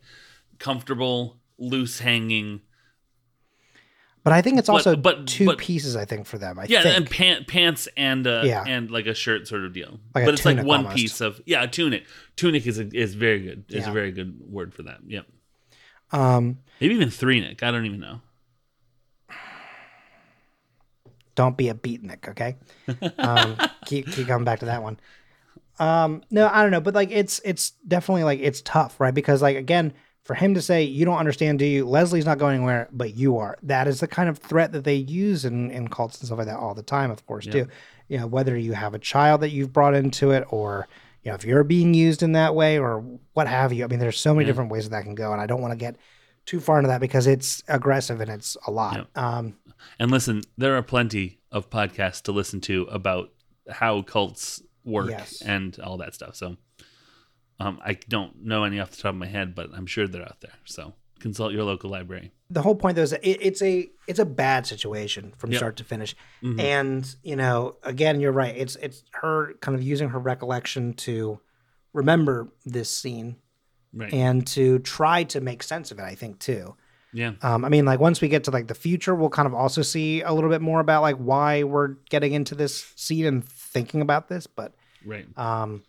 comfortable, 0.62 1.38
loose 1.58 2.00
hanging. 2.00 2.62
But 4.24 4.34
I 4.34 4.42
think 4.44 4.60
it's 4.60 4.70
also 4.70 4.96
but- 4.96 5.26
two 5.28 5.48
but- 5.48 5.58
pieces. 5.58 5.96
I 5.96 6.06
think 6.06 6.28
for 6.28 6.38
them. 6.38 6.60
I 6.60 6.66
Yeah, 6.70 6.84
think. 6.84 6.96
and 6.98 7.10
pant, 7.10 7.48
pants 7.48 7.88
and 7.98 8.26
uh, 8.28 8.44
Yeah. 8.46 8.64
and 8.68 8.92
like 8.92 9.08
a 9.08 9.16
shirt 9.16 9.48
sort 9.48 9.66
of 9.66 9.74
deal. 9.74 10.00
Like 10.14 10.26
but 10.26 10.34
it's 10.36 10.46
like 10.46 10.58
one 10.64 10.82
almost. 10.82 10.96
piece 10.96 11.22
of 11.22 11.42
yeah, 11.46 11.64
a 11.64 11.68
tunic. 11.68 12.06
Tunic 12.36 12.68
is 12.68 12.78
a, 12.80 12.88
is 12.96 13.16
very 13.16 13.42
good. 13.42 13.66
Is 13.70 13.84
Yeah. 13.86 13.90
a 13.90 13.94
very 13.94 14.12
good 14.12 14.40
word 14.48 14.74
for 14.76 14.84
that. 14.84 15.00
Yep. 15.08 15.26
um, 16.12 16.60
Maybe 16.80 16.94
even 16.94 17.10
three 17.10 17.40
nick. 17.42 17.64
I 17.64 17.72
don't 17.72 17.86
even 17.86 18.00
know. 18.00 18.22
don't 21.36 21.58
be 21.58 21.70
a 21.70 21.74
beatnik, 21.74 22.28
okay? 22.30 22.58
Um, 23.18 23.58
keep 23.86 24.12
keep 24.12 24.28
coming 24.28 24.46
back 24.46 24.60
to 24.60 24.66
that 24.66 24.84
one. 24.84 25.00
Um, 25.80 26.22
no, 26.30 26.48
I 26.48 26.62
don't 26.62 26.72
know, 26.72 26.82
but 26.82 26.94
like 26.94 27.10
it's 27.12 27.40
it's 27.44 27.72
definitely 27.88 28.24
like 28.24 28.40
it's 28.40 28.62
tough, 28.62 29.00
right? 29.00 29.14
Because 29.14 29.42
like 29.42 29.58
again, 29.58 29.94
for 30.24 30.36
him 30.36 30.54
to 30.54 30.62
say 30.62 30.84
you 30.84 31.04
don't 31.06 31.18
understand, 31.18 31.60
do 31.60 31.66
you? 31.66 31.86
Leslie's 31.86 32.26
not 32.26 32.38
going 32.38 32.56
anywhere, 32.58 32.88
but 32.92 33.16
you 33.16 33.38
are. 33.38 33.58
That 33.64 33.88
is 33.88 34.00
the 34.02 34.08
kind 34.08 34.30
of 34.30 34.38
threat 34.38 34.72
that 34.74 34.84
they 34.84 34.96
use 34.96 35.46
in 35.46 35.72
in 35.72 35.88
cults 35.88 36.20
and 36.20 36.28
stuff 36.28 36.38
like 36.38 36.48
that 36.48 36.58
all 36.58 36.74
the 36.76 36.84
time, 36.84 37.10
of 37.12 37.26
course, 37.26 37.46
Yeah. 37.46 37.52
too. 37.52 37.68
You 38.08 38.20
know, 38.20 38.28
whether 38.28 38.58
you 38.58 38.74
have 38.74 38.94
a 38.94 39.00
child 39.00 39.42
that 39.42 39.50
you've 39.50 39.74
brought 39.74 39.96
into 39.96 40.32
it, 40.32 40.44
or 40.50 40.88
you 41.24 41.30
know, 41.32 41.36
if 41.36 41.46
you're 41.46 41.64
being 41.64 41.94
used 41.94 42.24
in 42.24 42.32
that 42.34 42.56
way 42.56 42.80
or 42.80 43.04
what 43.34 43.48
have 43.48 43.72
you. 43.74 43.84
I 43.84 43.88
mean, 43.88 44.00
there's 44.00 44.20
so 44.20 44.34
many 44.34 44.46
Yeah. 44.46 44.52
different 44.52 44.72
ways 44.72 44.86
that, 44.86 44.92
that 44.98 45.04
can 45.04 45.16
go, 45.16 45.32
and 45.32 45.40
I 45.42 45.46
don't 45.46 45.62
want 45.62 45.72
to 45.72 45.78
get 45.78 45.96
too 46.46 46.60
far 46.60 46.78
into 46.80 46.88
that 46.88 47.00
because 47.02 47.28
it's 47.28 47.62
aggressive 47.68 48.20
and 48.22 48.30
it's 48.32 48.58
a 48.66 48.72
lot. 48.72 49.08
Um, 49.16 49.56
And 50.00 50.10
listen, 50.10 50.42
there 50.58 50.76
are 50.76 50.82
plenty 50.82 51.40
of 51.52 51.70
podcasts 51.70 52.22
to 52.24 52.32
listen 52.32 52.60
to 52.62 52.84
about 52.84 53.32
how 53.70 54.02
cults 54.02 54.62
work 54.84 55.12
Yes. 55.12 55.42
and 55.46 55.80
all 55.80 55.98
that 55.98 56.16
stuff. 56.16 56.36
So 56.36 56.58
um, 57.62 57.80
I 57.86 57.94
don't 58.10 58.44
know 58.44 58.64
any 58.64 58.80
off 58.80 58.92
the 58.92 58.98
top 58.98 59.10
of 59.10 59.16
my 59.16 59.28
head, 59.28 59.56
but 59.56 59.70
I'm 59.74 59.86
sure 59.86 60.08
they're 60.08 60.22
out 60.22 60.42
there. 60.42 60.54
So 60.66 60.94
consult 61.20 61.54
your 61.54 61.64
local 61.64 61.90
library. 61.90 62.32
the 62.50 62.62
whole 62.64 62.76
point 62.76 62.96
though 62.96 63.04
is 63.04 63.14
it, 63.14 63.22
it's 63.24 63.62
a 63.62 63.88
it's 64.08 64.18
a 64.20 64.26
bad 64.26 64.66
situation 64.66 65.34
from 65.38 65.52
Yep. 65.52 65.58
start 65.60 65.76
to 65.78 65.84
finish 65.84 66.16
Mhm. 66.44 66.60
and 66.60 67.16
you 67.24 67.36
know 67.36 67.78
again 67.84 68.20
you're 68.20 68.32
right 68.32 68.56
it's 68.58 68.76
it's 68.78 69.04
her 69.22 69.54
kind 69.62 69.76
of 69.78 69.84
using 69.84 70.10
her 70.10 70.20
recollection 70.20 70.94
to 71.06 71.40
remember 71.94 72.52
this 72.66 72.90
scene 72.96 73.36
Right. 73.94 74.12
and 74.14 74.48
to 74.48 74.80
try 74.80 75.24
to 75.26 75.42
make 75.42 75.62
sense 75.64 75.92
of 75.92 76.00
it 76.00 76.04
i 76.04 76.16
think 76.16 76.40
too 76.40 76.76
yeah. 77.14 77.34
um, 77.42 77.66
i 77.66 77.70
mean 77.70 77.86
like 77.86 78.00
once 78.00 78.20
we 78.22 78.28
get 78.30 78.46
to 78.46 78.52
like 78.52 78.68
the 78.68 78.74
future 78.74 79.14
we'll 79.14 79.30
kind 79.30 79.46
of 79.48 79.54
also 79.54 79.82
see 79.82 80.22
a 80.22 80.32
little 80.34 80.50
bit 80.50 80.62
more 80.62 80.80
about 80.80 81.02
like 81.04 81.18
why 81.18 81.64
we're 81.64 81.96
getting 82.10 82.34
into 82.34 82.56
this 82.56 82.92
scene 82.96 83.26
and 83.26 83.46
thinking 83.46 84.02
about 84.02 84.28
this 84.30 84.48
but 84.48 84.74
Right. 85.06 85.28
um 85.38 85.84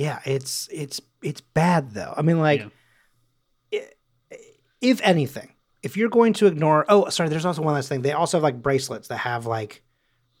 yeah 0.00 0.18
it's 0.24 0.66
it's 0.72 0.98
it's 1.22 1.42
bad 1.42 1.90
though 1.92 2.14
i 2.16 2.22
mean 2.22 2.38
like 2.38 2.66
Yeah. 3.72 3.80
if 4.80 5.00
anything 5.02 5.52
if 5.82 5.96
you're 5.96 6.08
going 6.08 6.32
to 6.34 6.46
ignore 6.46 6.84
oh 6.88 7.08
sorry 7.10 7.28
there's 7.28 7.44
also 7.44 7.62
one 7.62 7.74
last 7.74 7.88
thing 7.88 8.02
they 8.02 8.12
also 8.12 8.38
have 8.38 8.42
like 8.42 8.62
bracelets 8.62 9.08
that 9.08 9.18
have 9.18 9.46
like 9.46 9.82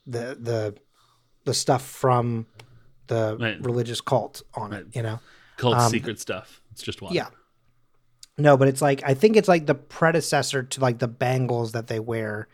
the 0.06 0.36
the 0.40 0.74
the 1.44 1.54
stuff 1.54 1.82
from 1.86 2.46
the 3.08 3.36
Right. 3.38 3.60
religious 3.64 4.00
cult 4.00 4.42
on 4.54 4.72
it 4.72 4.86
you 4.94 5.02
know 5.02 5.20
Cult 5.56 5.76
um, 5.76 5.90
secret 5.90 6.18
stuff. 6.18 6.62
It's 6.72 6.82
just 6.82 7.02
one. 7.02 7.12
yeah 7.12 7.28
no 8.38 8.56
but 8.56 8.68
it's 8.68 8.80
like 8.80 9.02
i 9.04 9.12
think 9.12 9.36
it's 9.36 9.48
like 9.48 9.66
the 9.66 9.74
predecessor 9.74 10.62
to 10.62 10.80
like 10.80 10.98
the 11.00 11.08
bangles 11.08 11.72
that 11.72 11.86
they 11.88 12.00
wear 12.00 12.48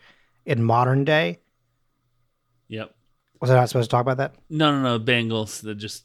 in 0.45 0.61
modern 0.63 1.05
day 1.05 1.39
Yep. 2.69 2.93
was 3.39 3.49
i 3.49 3.55
not 3.55 3.69
supposed 3.69 3.89
to 3.89 3.95
talk 3.95 4.01
about 4.01 4.17
that 4.17 4.35
No, 4.49 4.71
no, 4.71 4.81
no. 4.81 4.99
Bangles 4.99 5.61
that 5.61 5.75
just, 5.75 6.03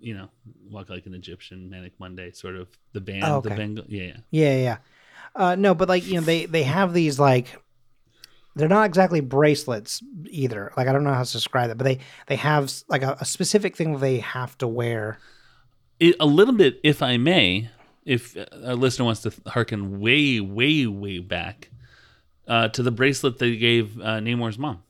you 0.00 0.14
know, 0.14 0.28
walk 0.70 0.90
like 0.90 1.06
an 1.06 1.14
Egyptian, 1.14 1.70
Manic 1.70 1.92
Monday, 1.98 2.30
sort 2.32 2.56
of 2.56 2.68
the 2.92 3.00
band, 3.00 3.24
Oh, 3.24 3.40
the. 3.40 3.50
Bengal. 3.50 3.84
Yeah, 3.88 4.02
yeah. 4.02 4.16
Yeah, 4.30 4.50
yeah. 4.50 4.62
yeah. 4.62 4.76
Uh, 5.34 5.54
no, 5.54 5.74
but 5.74 5.88
like 5.88 6.06
you 6.06 6.14
know, 6.14 6.22
they 6.22 6.46
they 6.46 6.62
have 6.62 6.94
these 6.94 7.18
like 7.18 7.60
they're 8.54 8.68
not 8.68 8.86
exactly 8.86 9.20
bracelets 9.20 10.02
either. 10.30 10.72
Like 10.76 10.88
I 10.88 10.92
don't 10.92 11.04
know 11.04 11.12
how 11.12 11.22
to 11.22 11.32
describe 11.32 11.70
it, 11.70 11.76
but 11.76 11.84
they 11.84 11.98
they 12.26 12.36
have 12.36 12.72
like 12.88 13.02
a, 13.02 13.16
a 13.20 13.24
specific 13.24 13.76
thing 13.76 13.98
they 13.98 14.18
have 14.18 14.56
to 14.58 14.66
wear. 14.66 15.18
It, 16.00 16.16
a 16.20 16.26
little 16.26 16.54
bit, 16.54 16.80
if 16.82 17.02
I 17.02 17.16
may, 17.16 17.70
if 18.04 18.36
a 18.52 18.74
listener 18.74 19.04
wants 19.04 19.22
to 19.22 19.32
hearken 19.46 20.00
way, 20.00 20.40
way, 20.40 20.86
way 20.86 21.18
back 21.18 21.70
uh, 22.46 22.68
to 22.68 22.82
the 22.82 22.90
bracelet 22.90 23.38
they 23.38 23.56
gave 23.56 23.98
uh, 24.00 24.20
Namor's 24.20 24.58
mom. 24.58 24.82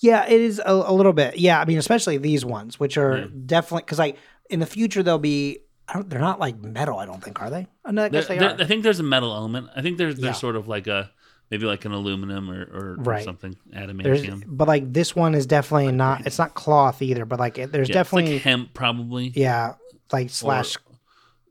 Yeah, 0.00 0.26
it 0.26 0.40
is 0.40 0.60
a, 0.64 0.70
a 0.72 0.92
little 0.92 1.12
bit. 1.12 1.38
Yeah, 1.38 1.60
I 1.60 1.64
mean, 1.64 1.78
especially 1.78 2.18
these 2.18 2.44
ones, 2.44 2.78
which 2.78 2.96
are 2.96 3.18
Yeah. 3.18 3.26
definitely 3.46 3.82
because 3.82 3.98
like 3.98 4.16
in 4.50 4.60
the 4.60 4.66
future 4.66 5.02
they'll 5.02 5.18
be. 5.18 5.58
I 5.90 5.94
don't, 5.94 6.10
they're 6.10 6.20
not 6.20 6.38
like 6.38 6.58
metal. 6.62 6.98
I 6.98 7.06
don't 7.06 7.24
think 7.24 7.40
are 7.40 7.48
they? 7.48 7.66
I 7.84 8.08
guess 8.10 8.28
they 8.28 8.38
are. 8.38 8.56
I 8.60 8.64
think 8.66 8.82
there's 8.82 9.00
a 9.00 9.02
metal 9.04 9.32
element. 9.32 9.68
I 9.74 9.80
think 9.80 9.96
there's 9.96 10.16
there's 10.16 10.36
Yeah. 10.36 10.40
sort 10.40 10.54
of 10.56 10.68
like 10.68 10.86
a 10.86 11.10
maybe 11.50 11.64
like 11.64 11.86
an 11.86 11.92
aluminum 11.92 12.50
or, 12.50 12.60
or, 12.62 12.86
or 12.90 12.96
Right. 12.96 13.24
something 13.24 13.56
There's, 13.72 14.22
but 14.46 14.68
like 14.68 14.92
this 14.92 15.16
one 15.16 15.34
is 15.34 15.46
definitely 15.46 15.92
not. 15.92 16.26
It's 16.26 16.38
not 16.38 16.52
cloth 16.52 17.00
either. 17.00 17.24
But 17.24 17.38
like 17.40 17.56
it, 17.56 17.72
there's 17.72 17.88
Yeah, 17.88 18.00
it's 18.00 18.10
definitely 18.10 18.34
like 18.34 18.42
hemp 18.42 18.74
probably. 18.74 19.32
yeah, 19.34 19.74
like 20.12 20.28
slash 20.28 20.76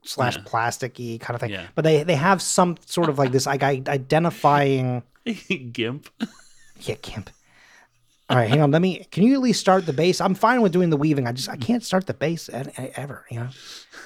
slash 0.04 0.36
yeah. 0.36 0.42
plasticky 0.44 1.20
kind 1.20 1.34
of 1.34 1.40
thing. 1.40 1.50
Yeah. 1.50 1.66
But 1.74 1.82
they 1.82 2.04
they 2.04 2.14
have 2.14 2.40
some 2.40 2.76
sort 2.86 3.08
of 3.08 3.18
like 3.18 3.32
this 3.32 3.44
like 3.46 3.64
i- 3.64 3.82
identifying 3.88 5.02
Gimp. 5.72 6.08
yeah 6.80 6.94
Gimp. 7.02 7.30
All 8.30 8.36
right, 8.36 8.48
hang 8.48 8.60
on. 8.60 8.70
Let 8.70 8.82
me. 8.82 9.06
Can 9.10 9.22
you 9.22 9.34
at 9.34 9.40
least 9.40 9.58
start 9.60 9.86
the 9.86 9.92
base? 9.92 10.20
I'm 10.20 10.34
fine 10.34 10.60
with 10.60 10.72
doing 10.72 10.90
the 10.90 10.96
weaving. 10.98 11.26
I 11.26 11.32
just 11.32 11.48
I 11.48 11.56
can't 11.56 11.82
start 11.82 12.06
the 12.06 12.12
base 12.14 12.50
e- 12.50 12.90
ever. 12.94 13.24
You 13.30 13.40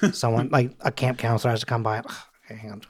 know, 0.01 0.11
someone 0.11 0.49
like 0.49 0.71
a 0.79 0.91
camp 0.91 1.17
counselor 1.17 1.51
has 1.51 1.59
to 1.59 1.65
come 1.65 1.83
by. 1.83 1.99
Okay, 1.99 2.55
hang 2.55 2.71
on. 2.71 2.81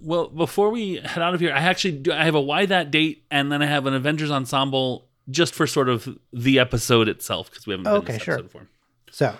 Well, 0.00 0.28
before 0.28 0.70
we 0.70 0.96
head 0.96 1.22
out 1.22 1.34
of 1.34 1.40
here, 1.40 1.52
I 1.54 1.60
actually 1.60 1.98
do. 1.98 2.12
I 2.12 2.24
have 2.24 2.34
a 2.34 2.40
why 2.40 2.66
that 2.66 2.90
date, 2.90 3.24
and 3.30 3.50
then 3.52 3.62
I 3.62 3.66
have 3.66 3.86
an 3.86 3.94
Avengers 3.94 4.30
ensemble 4.30 5.08
just 5.30 5.54
for 5.54 5.66
sort 5.66 5.88
of 5.88 6.08
the 6.32 6.58
episode 6.58 7.08
itself 7.08 7.48
because 7.50 7.66
we 7.66 7.72
haven't 7.72 7.84
done 7.84 7.94
Okay, 7.98 8.14
this 8.14 8.22
sure. 8.22 8.34
episode 8.34 8.46
before. 8.52 8.68
So 9.10 9.36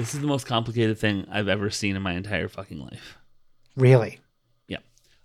This 0.00 0.14
is 0.14 0.20
the 0.22 0.26
most 0.26 0.46
complicated 0.46 0.98
thing 0.98 1.26
I've 1.30 1.48
ever 1.48 1.68
seen 1.68 1.94
in 1.94 2.00
my 2.00 2.12
entire 2.14 2.48
fucking 2.48 2.78
life. 2.80 3.18
really, 3.76 4.18
Yeah. 4.66 4.78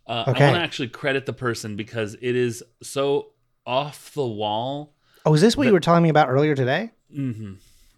Uh, 0.06 0.26
Okay. 0.28 0.44
I 0.44 0.48
want 0.50 0.58
to 0.60 0.64
actually 0.64 0.90
credit 0.90 1.26
the 1.26 1.32
person 1.34 1.78
because 1.78 2.16
it 2.16 2.36
is 2.36 2.62
so 2.84 3.32
off 3.66 4.14
the 4.14 4.26
wall. 4.28 4.94
oh, 5.26 5.34
is 5.34 5.40
this 5.42 5.56
what 5.56 5.66
you 5.66 5.72
were 5.74 5.80
telling 5.80 6.04
me 6.04 6.10
about 6.10 6.30
earlier 6.30 6.56
today? 6.56 6.92
Mm-hmm. 7.16 7.54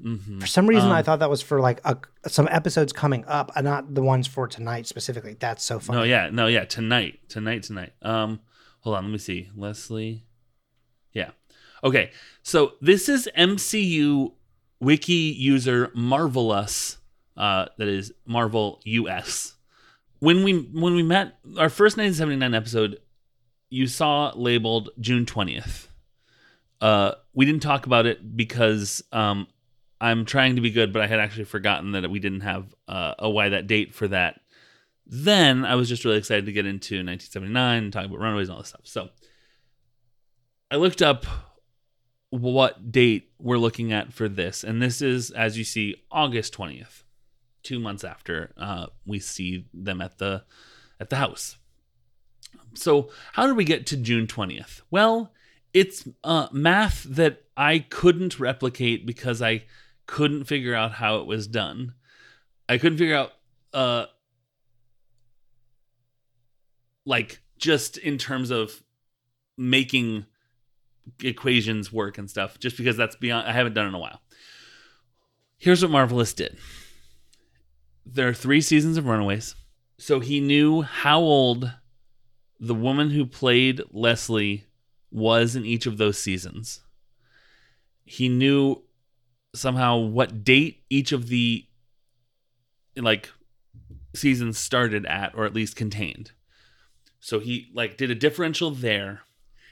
Mm-hmm. 0.08 0.40
For 0.40 0.46
some 0.46 0.68
reason, 0.68 0.90
Um, 0.90 0.96
I 0.96 1.02
thought 1.02 1.18
that 1.20 1.30
was 1.32 1.42
for 1.42 1.60
like 1.60 1.82
a, 1.84 1.98
some 2.28 2.48
episodes 2.52 2.94
coming 2.94 3.26
up, 3.26 3.52
and 3.56 3.66
not 3.66 3.96
the 3.96 4.04
ones 4.04 4.28
for 4.28 4.48
tonight 4.48 4.86
specifically. 4.86 5.36
That's 5.40 5.64
so 5.64 5.80
funny. 5.80 5.98
No, 5.98 6.04
yeah, 6.04 6.30
no, 6.32 6.46
yeah. 6.46 6.66
Tonight, 6.66 7.20
tonight, 7.28 7.64
tonight. 7.64 7.94
Um, 8.04 8.40
hold 8.82 8.96
on, 8.98 9.06
let 9.06 9.12
me 9.12 9.18
see. 9.18 9.50
Leslie. 9.56 10.24
Yeah. 11.12 11.32
Okay. 11.84 12.12
So 12.44 12.74
this 12.82 13.10
is 13.10 13.28
MCU 13.36 14.34
wiki 14.80 15.36
user 15.38 15.92
Marvelous. 15.94 16.98
Uh, 17.36 17.66
that 17.78 17.88
is 17.88 18.12
Marvel 18.26 18.82
US. 18.84 19.56
When 20.20 20.44
we 20.44 20.54
when 20.54 20.96
we 20.96 21.04
met 21.04 21.38
our 21.58 21.70
first 21.70 21.98
1979 21.98 22.54
episode, 22.56 23.00
you 23.70 23.86
saw 23.88 24.32
labeled 24.36 24.90
June 25.00 25.26
20th. 25.26 25.88
Uh, 26.82 27.12
we 27.34 27.46
didn't 27.46 27.62
talk 27.62 27.86
about 27.86 28.06
it 28.06 28.36
because 28.36 29.04
um, 29.12 29.48
I'm 30.02 30.26
trying 30.26 30.56
to 30.56 30.62
be 30.62 30.72
good, 30.72 30.94
but 30.94 31.02
I 31.02 31.08
had 31.08 31.20
actually 31.20 31.46
forgotten 31.46 31.92
that 31.92 32.10
we 32.10 32.20
didn't 32.20 32.42
have 32.42 32.74
uh, 32.88 33.14
a 33.20 33.30
why 33.30 33.50
that 33.50 33.68
date 33.68 33.94
for 33.94 34.08
that 34.08 34.42
then 35.10 35.66
I 35.66 35.76
was 35.76 35.88
just 35.88 36.04
really 36.04 36.18
excited 36.18 36.46
to 36.46 36.52
get 36.52 36.66
into 36.66 36.96
1979 36.96 37.84
and 37.84 37.94
talk 37.94 38.06
about 38.06 38.20
Runaways 38.20 38.50
and 38.50 38.56
all 38.56 38.62
this 38.62 38.70
stuff. 38.70 38.82
So 38.84 39.10
I 40.70 40.76
looked 40.76 41.02
up 41.02 41.26
what 42.30 42.92
date 42.92 43.32
we're 43.40 43.58
looking 43.58 43.94
at 43.94 44.14
for 44.14 44.28
this, 44.28 44.64
and 44.64 44.82
this 44.82 45.02
is, 45.02 45.32
as 45.32 45.58
you 45.58 45.64
see, 45.64 45.96
August 46.12 46.54
20th, 46.56 47.04
two 47.64 47.80
months 47.80 48.04
after 48.04 48.54
uh, 48.58 48.88
we 49.06 49.20
see 49.20 49.66
them 49.74 50.02
at 50.02 50.18
the 50.18 50.44
at 51.00 51.10
the 51.10 51.18
house. 51.18 51.58
So 52.74 53.10
how 53.34 53.48
did 53.48 53.56
we 53.56 53.66
get 53.66 53.86
to 53.88 53.98
June 53.98 54.28
20th? 54.28 54.82
Well, 54.90 55.32
it's 55.74 56.08
uh, 56.24 56.48
math 56.52 57.04
that 57.04 57.44
I 57.56 57.80
couldn't 57.80 58.40
replicate 58.40 59.06
because 59.06 59.42
I 59.42 59.66
couldn't 60.06 60.46
figure 60.46 60.74
out 60.74 60.94
how 60.94 61.18
it 61.18 61.26
was 61.26 61.48
done. 61.48 61.94
I 62.70 62.78
couldn't 62.78 62.98
figure 62.98 63.16
out 63.16 63.34
uh, 63.74 64.06
like 67.06 67.42
just 67.58 67.98
in 67.98 68.18
terms 68.18 68.50
of 68.50 68.84
making 69.58 70.26
equations 71.24 71.92
work 71.92 72.18
and 72.18 72.30
stuff 72.30 72.60
just 72.60 72.78
because 72.78 72.98
that's 72.98 73.16
beyond 73.16 73.48
i 73.48 73.52
haven't 73.52 73.74
done 73.74 73.88
in 73.88 73.94
a 73.94 74.00
while. 74.00 74.22
Here's 75.58 75.82
what 75.82 75.92
marvelous 75.92 76.34
did. 76.34 76.58
There 78.06 78.28
are 78.28 78.34
three 78.34 78.62
seasons 78.62 78.98
of 78.98 79.08
runaways. 79.08 79.56
So 79.98 80.20
he 80.20 80.40
knew 80.40 80.84
how 80.84 81.20
old 81.20 81.72
the 82.60 82.76
woman 82.76 83.10
who 83.10 83.26
played 83.26 83.82
leslie 83.92 84.66
was 85.12 85.56
in 85.56 85.66
each 85.66 85.86
of 85.86 85.98
those 85.98 86.18
seasons. 86.20 86.82
He 88.06 88.30
knew 88.30 88.84
somehow 89.56 89.98
what 89.98 90.44
date 90.44 90.84
each 90.90 91.12
of 91.12 91.28
the 91.28 91.66
like 92.96 93.30
seasons 94.16 94.58
started 94.58 95.06
at 95.06 95.34
or 95.36 95.46
at 95.46 95.54
least 95.54 95.76
contained. 95.76 96.32
So 97.20 97.40
he 97.40 97.68
like 97.74 97.98
did 97.98 98.12
a 98.12 98.16
differential 98.16 98.72
there. 98.72 99.22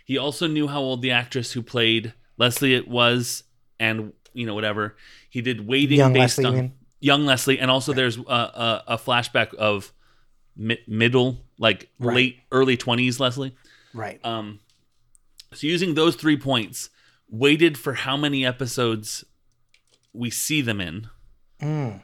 He 0.05 0.17
also 0.17 0.47
knew 0.47 0.67
how 0.67 0.79
old 0.79 1.01
the 1.01 1.11
actress 1.11 1.51
who 1.51 1.61
played 1.61 2.13
Leslie 2.37 2.73
it 2.75 2.87
was, 2.87 3.43
and 3.79 4.13
you 4.33 4.45
know 4.45 4.53
whatever. 4.55 4.95
He 5.29 5.41
did 5.41 5.67
waiting 5.67 5.97
Young 5.97 6.13
based 6.13 6.37
Leslie, 6.37 6.45
on 6.45 6.53
mean? 6.55 6.73
young 7.01 7.25
Leslie, 7.25 7.59
and 7.59 7.69
also 7.69 7.91
there's 7.91 8.17
a, 8.17 8.21
a, 8.21 8.83
a 8.89 8.97
flashback 8.97 9.53
of 9.55 9.91
mi- 10.55 10.79
middle, 10.87 11.37
like 11.57 11.89
Right. 11.99 12.15
late 12.15 12.39
early 12.51 12.77
twenties 12.77 13.19
Leslie. 13.19 13.55
Right. 13.93 14.23
Um, 14.23 14.59
so 15.53 15.67
using 15.67 15.95
those 15.95 16.15
three 16.15 16.37
points, 16.37 16.89
weighted 17.29 17.77
for 17.77 17.93
how 17.95 18.15
many 18.15 18.45
episodes 18.45 19.25
we 20.13 20.29
see 20.29 20.61
them 20.61 20.79
in, 20.79 21.07
Mm. 21.61 22.01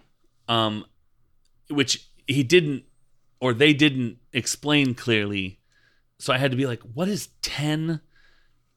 um, 0.48 0.86
which 1.70 2.08
he 2.28 2.42
didn't 2.44 2.84
or 3.40 3.54
they 3.54 3.74
didn't 3.74 4.18
explain 4.34 4.96
clearly. 4.96 5.60
So 6.22 6.32
I 6.32 6.38
had 6.38 6.52
to 6.52 6.58
be 6.58 6.68
like, 6.68 6.82
what 6.94 7.08
is 7.08 7.30
10, 7.42 8.00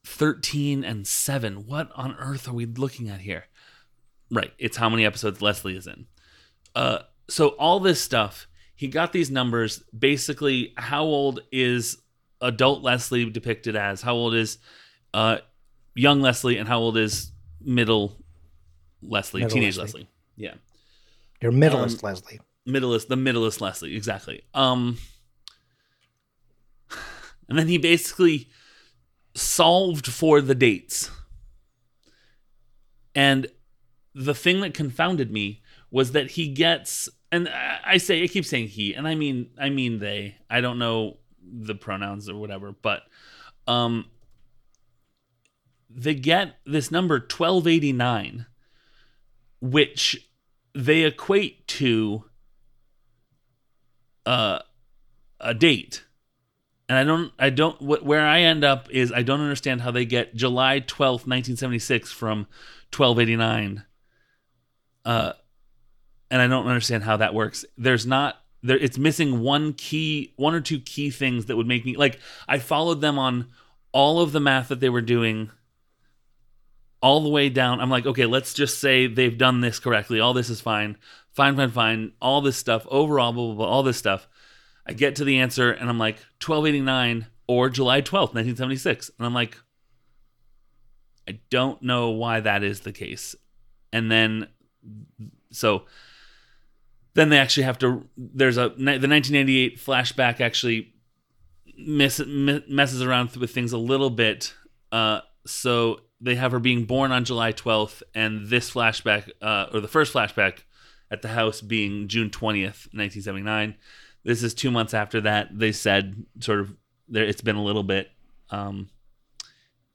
13, 0.03 0.83
and 0.83 1.05
7? 1.05 1.67
What 1.67 1.91
on 1.95 2.15
earth 2.17 2.47
are 2.47 2.53
we 2.53 2.65
looking 2.65 3.07
at 3.07 3.21
here? 3.21 3.45
Right. 4.31 4.51
It's 4.57 4.77
how 4.77 4.89
many 4.89 5.05
episodes 5.05 5.43
Leslie 5.43 5.77
is 5.77 5.85
in. 5.85 6.07
Uh, 6.73 6.99
so 7.29 7.49
all 7.49 7.79
this 7.79 8.01
stuff, 8.01 8.47
he 8.75 8.87
got 8.87 9.13
these 9.13 9.29
numbers. 9.29 9.83
Basically, 9.97 10.73
how 10.75 11.03
old 11.03 11.41
is 11.51 11.99
adult 12.41 12.81
Leslie 12.81 13.29
depicted 13.29 13.75
as? 13.75 14.01
How 14.01 14.15
old 14.15 14.33
is 14.33 14.57
uh, 15.13 15.37
young 15.93 16.21
Leslie? 16.21 16.57
And 16.57 16.67
how 16.67 16.79
old 16.79 16.97
is 16.97 17.31
middle 17.61 18.17
Leslie, 19.03 19.41
Middle 19.41 19.53
teenage 19.53 19.77
Leslie. 19.77 20.01
Leslie? 20.01 20.09
Yeah 20.35 20.53
Your 21.41 21.51
middleist 21.51 22.03
Um, 22.03 22.09
Leslie. 22.09 22.39
middleist 22.65 23.07
the 23.07 23.15
middleist 23.15 23.61
Leslie 23.61 23.95
exactly. 23.95 24.41
Um 24.55 24.97
and 27.47 27.57
then 27.57 27.67
he 27.67 27.77
basically 27.77 28.49
solved 29.33 30.07
for 30.07 30.41
the 30.41 30.55
dates. 30.55 31.11
And 33.13 33.47
the 34.13 34.33
thing 34.33 34.61
that 34.61 34.73
confounded 34.73 35.31
me 35.31 35.61
was 35.91 36.11
that 36.11 36.31
he 36.31 36.47
gets 36.47 37.09
and 37.31 37.49
I 37.49 37.97
say 37.97 38.23
I 38.23 38.27
keep 38.27 38.45
saying 38.45 38.69
he 38.69 38.93
and 38.93 39.07
I 39.07 39.15
mean 39.15 39.49
I 39.59 39.69
mean 39.69 39.99
they. 39.99 40.37
I 40.49 40.61
don't 40.61 40.79
know 40.79 41.17
the 41.41 41.75
pronouns 41.75 42.29
or 42.29 42.35
whatever, 42.35 42.73
but 42.81 43.03
um 43.67 44.05
they 45.89 46.13
get 46.13 46.57
this 46.65 46.91
number 46.91 47.15
1289 47.15 48.47
which 49.61 50.29
they 50.73 51.03
equate 51.03 51.67
to 51.67 52.25
uh, 54.25 54.59
a 55.39 55.53
date 55.53 56.04
and 56.89 56.97
i 56.97 57.03
don't 57.03 57.31
i 57.39 57.49
don't 57.49 57.77
wh- 57.77 58.05
where 58.05 58.25
i 58.25 58.41
end 58.41 58.63
up 58.63 58.89
is 58.91 59.11
i 59.11 59.21
don't 59.21 59.41
understand 59.41 59.81
how 59.81 59.91
they 59.91 60.05
get 60.05 60.35
july 60.35 60.79
12th 60.79 61.25
1976 61.27 62.11
from 62.11 62.39
1289 62.95 63.83
uh 65.05 65.33
and 66.31 66.41
i 66.41 66.47
don't 66.47 66.67
understand 66.67 67.03
how 67.03 67.17
that 67.17 67.33
works 67.33 67.65
there's 67.77 68.05
not 68.05 68.41
there 68.63 68.77
it's 68.77 68.97
missing 68.97 69.41
one 69.41 69.73
key 69.73 70.33
one 70.37 70.53
or 70.53 70.61
two 70.61 70.79
key 70.79 71.09
things 71.09 71.45
that 71.45 71.55
would 71.55 71.67
make 71.67 71.85
me 71.85 71.95
like 71.95 72.19
i 72.47 72.57
followed 72.57 73.01
them 73.01 73.19
on 73.19 73.47
all 73.91 74.19
of 74.19 74.31
the 74.31 74.39
math 74.39 74.67
that 74.67 74.79
they 74.79 74.89
were 74.89 75.01
doing 75.01 75.49
all 77.05 77.21
the 77.21 77.29
way 77.29 77.49
down. 77.49 77.79
I'm 77.79 77.89
like, 77.91 78.07
okay, 78.07 78.25
let's 78.25 78.53
just 78.53 78.79
say 78.79 79.05
they've 79.05 79.37
done 79.37 79.61
this 79.61 79.77
correctly. 79.77 80.19
All 80.19 80.33
this 80.33 80.49
is 80.49 80.59
fine. 80.59 80.97
Fine, 81.29 81.55
fine, 81.55 81.69
fine. 81.69 82.11
All 82.19 82.41
this 82.41 82.57
stuff, 82.57 82.87
overall, 82.89 83.31
blah, 83.31 83.45
blah, 83.45 83.53
blah, 83.53 83.67
all 83.67 83.83
this 83.83 83.97
stuff. 83.97 84.27
I 84.85 84.93
get 84.93 85.15
to 85.17 85.23
the 85.23 85.39
answer 85.39 85.71
and 85.71 85.89
I'm 85.89 85.99
like, 85.99 86.15
1289 86.45 87.27
or 87.47 87.69
July 87.69 88.01
12th, 88.01 88.33
1976. 88.33 89.11
And 89.17 89.25
I'm 89.25 89.33
like, 89.33 89.57
I 91.27 91.39
don't 91.49 91.81
know 91.81 92.11
why 92.11 92.39
that 92.39 92.63
is 92.63 92.81
the 92.81 92.91
case. 92.91 93.35
And 93.91 94.11
then, 94.11 94.47
so 95.51 95.85
then 97.13 97.29
they 97.29 97.39
actually 97.39 97.63
have 97.63 97.79
to, 97.79 98.07
there's 98.17 98.57
a, 98.57 98.69
the 98.69 98.85
1988 98.85 99.79
flashback 99.79 100.41
actually 100.41 100.93
messes 101.77 103.01
around 103.01 103.35
with 103.35 103.51
things 103.51 103.73
a 103.73 103.77
little 103.77 104.09
bit. 104.09 104.53
Uh, 104.91 105.21
so 105.45 106.01
they 106.21 106.35
have 106.35 106.51
her 106.51 106.59
being 106.59 106.85
born 106.85 107.11
on 107.11 107.25
July 107.25 107.51
12th, 107.51 108.01
and 108.13 108.47
this 108.47 108.71
flashback, 108.71 109.29
uh, 109.41 109.67
or 109.73 109.79
the 109.79 109.87
first 109.87 110.13
flashback 110.13 110.59
at 111.11 111.21
the 111.21 111.27
house 111.29 111.61
being 111.61 112.07
June 112.07 112.29
20th, 112.29 112.87
1979. 112.93 113.75
This 114.25 114.43
is 114.43 114.53
two 114.53 114.71
months 114.71 114.93
after 114.93 115.21
that. 115.21 115.57
They 115.57 115.71
said 115.71 116.25
sort 116.39 116.59
of 116.59 116.75
there. 117.07 117.23
It's 117.23 117.41
been 117.41 117.55
a 117.55 117.63
little 117.63 117.83
bit, 117.83 118.09
um, 118.49 118.89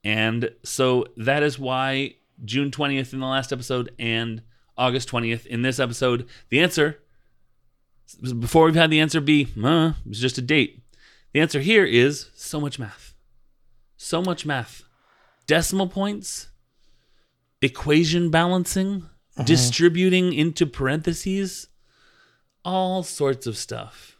and 0.03 0.49
so 0.63 1.05
that 1.17 1.43
is 1.43 1.59
why 1.59 2.15
June 2.43 2.71
20th 2.71 3.13
in 3.13 3.19
the 3.19 3.27
last 3.27 3.51
episode 3.51 3.93
and 3.99 4.41
August 4.77 5.09
20th 5.11 5.45
in 5.45 5.61
this 5.61 5.79
episode. 5.79 6.27
The 6.49 6.61
answer 6.61 6.99
before 8.39 8.65
we've 8.65 8.75
had 8.75 8.89
the 8.89 8.99
answer 8.99 9.21
be, 9.21 9.47
uh, 9.61 9.93
it 10.05 10.09
was 10.09 10.19
just 10.19 10.37
a 10.37 10.41
date. 10.41 10.81
The 11.33 11.41
answer 11.41 11.59
here 11.59 11.85
is 11.85 12.29
so 12.33 12.59
much 12.59 12.79
math. 12.79 13.13
So 13.97 14.21
much 14.21 14.45
math. 14.45 14.83
Decimal 15.47 15.87
points, 15.87 16.49
equation 17.61 18.29
balancing, 18.29 19.07
distributing 19.45 20.33
into 20.33 20.65
parentheses, 20.65 21.67
all 22.63 23.03
sorts 23.03 23.47
of 23.47 23.57
stuff. 23.57 24.10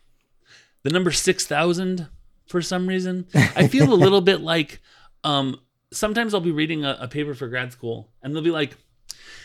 The 0.84 0.90
number 0.90 1.12
6,000, 1.12 2.08
for 2.48 2.62
some 2.62 2.88
reason, 2.88 3.28
I 3.34 3.68
feel 3.68 3.94
a 3.94 3.96
little 3.96 4.22
bit 4.32 4.42
like 4.42 4.82
um, 5.24 5.60
sometimes 5.92 6.34
I'll 6.34 6.42
be 6.42 6.52
reading 6.52 6.86
a, 6.86 6.98
a 7.02 7.08
paper 7.08 7.34
for 7.34 7.48
grad 7.48 7.72
school 7.72 8.10
and 8.22 8.36
they'll 8.36 8.44
be 8.44 8.52
like, 8.52 8.76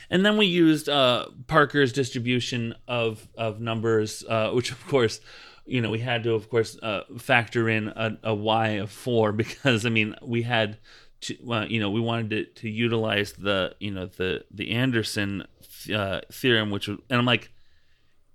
and 0.08 0.24
then 0.24 0.36
we 0.36 0.46
used 0.46 0.88
uh, 0.88 1.26
Parker's 1.46 1.92
distribution 1.92 2.74
of 2.86 3.26
of 3.36 3.60
numbers, 3.60 4.24
uh, 4.28 4.50
which 4.50 4.70
of 4.70 4.86
course, 4.86 5.20
you 5.64 5.80
know, 5.80 5.90
we 5.90 5.98
had 5.98 6.22
to 6.24 6.34
of 6.34 6.48
course 6.48 6.78
uh, 6.80 7.02
factor 7.18 7.68
in 7.68 7.88
a, 7.88 8.16
a 8.22 8.34
y 8.34 8.68
of 8.68 8.90
four 8.90 9.32
because 9.42 9.84
I 9.84 9.88
mean 9.88 10.14
we 10.22 10.42
had 10.42 10.78
to, 11.22 11.66
you 11.68 11.80
know, 11.80 11.90
we 11.90 12.00
wanted 12.00 12.30
to, 12.30 12.44
to 12.62 12.70
utilize 12.70 13.32
the 13.32 13.74
you 13.80 13.90
know 13.90 14.06
the 14.06 14.44
the 14.50 14.70
Anderson 14.70 15.44
uh, 15.92 16.20
theorem, 16.30 16.70
which 16.70 16.88
and 16.88 17.00
I'm 17.10 17.26
like, 17.26 17.50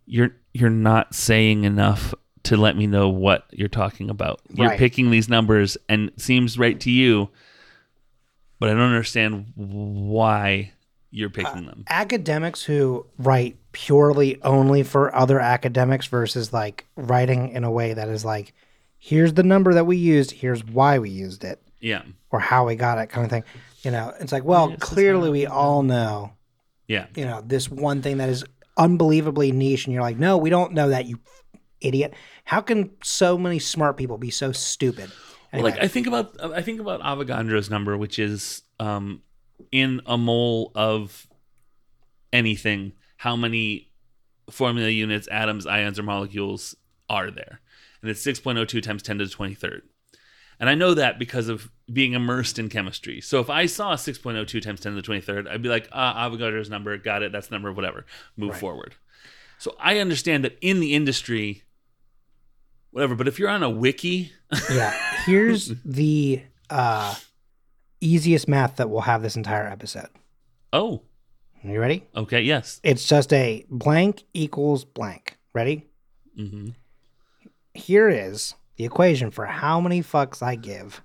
you're 0.05 0.35
you're 0.53 0.69
not 0.69 1.15
saying 1.15 1.63
enough 1.63 2.13
to 2.43 2.57
let 2.57 2.75
me 2.75 2.87
know 2.87 3.09
what 3.09 3.45
you're 3.51 3.67
talking 3.67 4.09
about. 4.09 4.41
You're 4.53 4.69
Right. 4.69 4.79
picking 4.79 5.11
these 5.11 5.29
numbers 5.29 5.77
and 5.89 6.09
it 6.09 6.21
seems 6.21 6.57
right 6.57 6.79
to 6.81 6.89
you, 6.91 7.29
but 8.59 8.69
I 8.69 8.73
don't 8.73 8.81
understand 8.81 9.51
why 9.55 10.71
you're 11.11 11.29
uh, 11.29 11.33
picking 11.33 11.65
them. 11.65 11.83
academics 11.89 12.63
who 12.63 13.05
write 13.17 13.57
purely 13.73 14.41
only 14.43 14.83
for 14.83 15.13
other 15.15 15.39
academics 15.39 16.07
versus 16.07 16.53
like 16.53 16.85
writing 16.95 17.49
in 17.49 17.63
a 17.63 17.71
way 17.71 17.93
that 17.93 18.07
is 18.09 18.23
like 18.25 18.53
here's 18.97 19.33
the 19.33 19.43
number 19.43 19.73
that 19.73 19.85
we 19.85 19.97
used 19.97 20.31
here's 20.31 20.63
why 20.65 20.99
we 20.99 21.09
used 21.09 21.43
it 21.43 21.61
Yeah. 21.79 22.03
or 22.31 22.39
how 22.39 22.67
we 22.67 22.75
got 22.75 22.97
it 22.97 23.07
kind 23.09 23.25
of 23.25 23.31
thing 23.31 23.43
you 23.83 23.91
know 23.91 24.13
it's 24.19 24.31
like 24.31 24.43
well 24.45 24.69
Yes, 24.71 24.79
clearly 24.79 25.29
we 25.29 25.45
all 25.47 25.83
know 25.83 26.33
Yeah. 26.87 27.07
you 27.15 27.25
know 27.25 27.41
this 27.45 27.69
one 27.69 28.01
thing 28.01 28.17
that 28.17 28.29
is 28.29 28.43
unbelievably 28.77 29.51
niche 29.51 29.85
and 29.85 29.93
you're 29.93 30.03
like 30.03 30.17
no 30.17 30.37
we 30.37 30.49
don't 30.49 30.73
know 30.73 30.89
that 30.89 31.05
you 31.07 31.19
idiot 31.81 32.13
how 32.45 32.61
can 32.61 32.89
so 33.03 33.37
many 33.37 33.59
smart 33.59 33.97
people 33.97 34.17
be 34.17 34.29
so 34.29 34.51
stupid 34.51 35.09
Well, 35.09 35.17
Anyway, 35.53 35.71
Like 35.71 35.83
I 35.83 35.87
think 35.89 36.07
about 36.07 36.41
I 36.41 36.61
think 36.61 36.79
about 36.79 37.01
Avogadro's 37.01 37.69
number, 37.69 37.97
which 37.97 38.17
is 38.19 38.61
um, 38.79 39.21
in 39.71 39.99
a 40.05 40.17
mole 40.17 40.71
of 40.75 41.27
anything, 42.33 42.93
how 43.17 43.35
many 43.35 43.89
formula 44.49 44.89
units, 44.89 45.27
atoms, 45.29 45.65
ions, 45.65 45.99
or 45.99 46.03
molecules 46.03 46.75
are 47.09 47.29
there? 47.31 47.59
And 48.01 48.09
it's 48.09 48.21
six 48.21 48.39
point 48.39 48.57
oh 48.57 48.65
two 48.65 48.81
times 48.81 49.03
ten 49.03 49.17
to 49.17 49.25
the 49.25 49.31
twenty 49.31 49.53
third. 49.55 49.83
And 50.59 50.69
I 50.69 50.75
know 50.75 50.93
that 50.93 51.17
because 51.17 51.49
of 51.49 51.71
being 51.91 52.13
immersed 52.13 52.59
in 52.59 52.69
chemistry. 52.69 53.19
So 53.19 53.39
if 53.39 53.49
I 53.49 53.65
saw 53.65 53.95
6.02 53.95 54.61
times 54.61 54.79
10 54.79 54.93
to 54.95 55.01
the 55.01 55.07
23rd, 55.07 55.49
I'd 55.49 55.63
be 55.63 55.69
like, 55.69 55.89
ah, 55.91 56.29
Avogadro's 56.29 56.69
number, 56.69 56.95
got 56.99 57.23
it, 57.23 57.31
that's 57.31 57.47
the 57.47 57.55
number, 57.55 57.73
whatever, 57.73 58.05
move 58.37 58.51
Right. 58.51 58.59
forward. 58.59 58.93
So 59.57 59.75
I 59.79 59.97
understand 59.97 60.43
that 60.45 60.59
in 60.61 60.79
the 60.79 60.93
industry, 60.93 61.63
whatever, 62.91 63.15
but 63.15 63.27
if 63.27 63.39
you're 63.39 63.49
on 63.49 63.63
a 63.63 63.69
wiki, 63.69 64.31
yeah 64.71 64.93
here's 65.25 65.71
the 65.83 66.41
uh 66.69 67.15
easiest 67.99 68.47
math 68.47 68.77
that 68.77 68.89
we'll 68.89 69.01
have 69.01 69.21
this 69.21 69.35
entire 69.35 69.67
episode. 69.67 70.09
Oh, 70.73 71.01
Are 71.63 71.69
you 71.69 71.79
ready? 71.79 72.07
Okay, 72.15 72.41
yes. 72.41 72.79
it's 72.83 73.05
just 73.07 73.31
a 73.33 73.65
blank 73.69 74.23
equals 74.33 74.85
blank. 74.85 75.37
Ready? 75.53 75.87
Hmm 76.35 76.69
here 77.73 78.09
is 78.09 78.53
the 78.75 78.83
equation 78.83 79.31
for 79.31 79.45
how 79.45 79.79
many 79.79 80.01
fucks 80.01 80.41
i 80.43 80.55
give. 80.55 81.01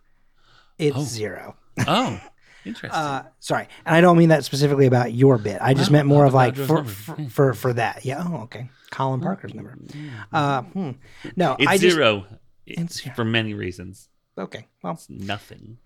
It's 0.78 0.96
Oh. 0.96 1.02
zero. 1.04 1.56
Oh, 1.86 2.20
interesting. 2.64 2.90
uh 2.90 3.22
sorry 3.38 3.68
and 3.84 3.94
i 3.94 4.00
don't 4.00 4.18
mean 4.18 4.30
that 4.30 4.44
specifically 4.44 4.86
about 4.86 5.12
your 5.12 5.38
bit. 5.38 5.58
I 5.60 5.74
just 5.74 5.90
meant 5.92 6.08
more 6.08 6.24
of 6.24 6.34
like 6.34 6.56
for, 6.56 6.82
for, 6.84 7.16
for 7.30 7.54
for 7.54 7.72
that. 7.74 8.04
Yeah 8.04 8.24
oh 8.26 8.42
okay 8.42 8.68
colin 8.96 9.20
parker's 9.20 9.54
number 9.54 9.76
uh 10.32 10.62
hmm. 10.62 10.90
no 11.36 11.56
it's 11.58 11.68
i 11.68 11.76
just 11.76 11.94
zero. 11.94 12.24
It's 12.66 13.00
for 13.00 13.24
many 13.24 13.54
reasons. 13.54 14.08
okay 14.36 14.66
well 14.82 14.94
It's 14.94 15.08
nothing. 15.08 15.78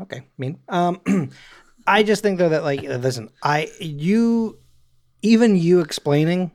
Okay, 0.00 0.18
I 0.18 0.24
mean, 0.38 0.60
um, 0.68 1.00
I 1.86 2.02
just 2.02 2.22
think 2.22 2.38
though 2.38 2.50
that 2.50 2.62
like, 2.62 2.82
listen, 2.82 3.30
I 3.42 3.68
you, 3.80 4.58
even 5.22 5.56
you 5.56 5.80
explaining 5.80 6.52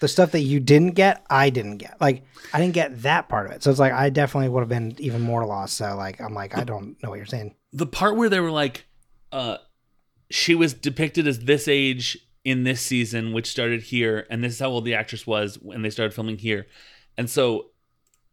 the 0.00 0.08
stuff 0.08 0.32
that 0.32 0.40
you 0.40 0.58
didn't 0.58 0.92
get, 0.92 1.24
I 1.30 1.50
didn't 1.50 1.76
get. 1.76 2.00
Like, 2.00 2.24
I 2.52 2.60
didn't 2.60 2.74
get 2.74 3.02
that 3.02 3.28
part 3.28 3.46
of 3.46 3.52
it. 3.52 3.62
So 3.62 3.70
it's 3.70 3.78
like 3.78 3.92
I 3.92 4.10
definitely 4.10 4.48
would 4.48 4.60
have 4.60 4.68
been 4.68 4.96
even 4.98 5.20
more 5.20 5.46
lost. 5.46 5.76
So 5.76 5.94
like, 5.94 6.20
I'm 6.20 6.34
like, 6.34 6.56
I 6.56 6.64
don't 6.64 7.00
know 7.02 7.10
what 7.10 7.16
you're 7.16 7.26
saying. 7.26 7.54
The 7.72 7.86
part 7.86 8.16
where 8.16 8.28
they 8.28 8.40
were 8.40 8.50
like, 8.50 8.86
uh, 9.30 9.58
she 10.30 10.54
was 10.54 10.74
depicted 10.74 11.28
as 11.28 11.40
this 11.40 11.68
age 11.68 12.18
in 12.44 12.64
this 12.64 12.80
season, 12.80 13.32
which 13.32 13.50
started 13.50 13.82
here, 13.82 14.26
and 14.30 14.42
this 14.42 14.54
is 14.54 14.58
how 14.60 14.68
old 14.68 14.84
the 14.84 14.94
actress 14.94 15.26
was 15.26 15.56
when 15.56 15.82
they 15.82 15.90
started 15.90 16.14
filming 16.14 16.38
here. 16.38 16.66
And 17.16 17.28
so, 17.28 17.66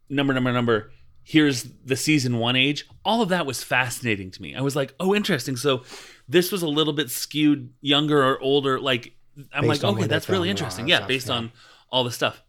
number, 0.09 0.33
number, 0.33 0.53
number, 0.53 0.91
here's 1.23 1.63
the 1.83 1.95
season 1.97 2.37
one 2.37 2.55
age. 2.55 2.87
All 3.03 3.21
of 3.21 3.29
that 3.29 3.45
was 3.45 3.63
fascinating 3.63 4.31
to 4.31 4.41
me. 4.41 4.55
I 4.55 4.61
was 4.61 4.75
like, 4.75 4.93
oh, 4.99 5.13
interesting. 5.13 5.57
So, 5.57 5.83
this 6.27 6.51
was 6.51 6.61
a 6.61 6.67
little 6.67 6.93
bit 6.93 7.09
skewed 7.09 7.73
younger 7.81 8.23
or 8.23 8.39
older. 8.41 8.79
Like, 8.79 9.13
I'm 9.53 9.67
Based 9.67 9.83
like, 9.83 9.93
okay, 9.95 10.07
that's 10.07 10.29
really 10.29 10.47
filmed 10.47 10.59
and 10.59 10.59
all 10.59 10.65
interesting. 10.65 10.85
Ah, 10.85 10.87
yeah, 10.87 10.95
stuff, 10.97 11.07
based 11.07 11.27
yeah. 11.27 11.33
on 11.35 11.51
all 11.89 12.03
the 12.03 12.11
stuff. 12.11 12.43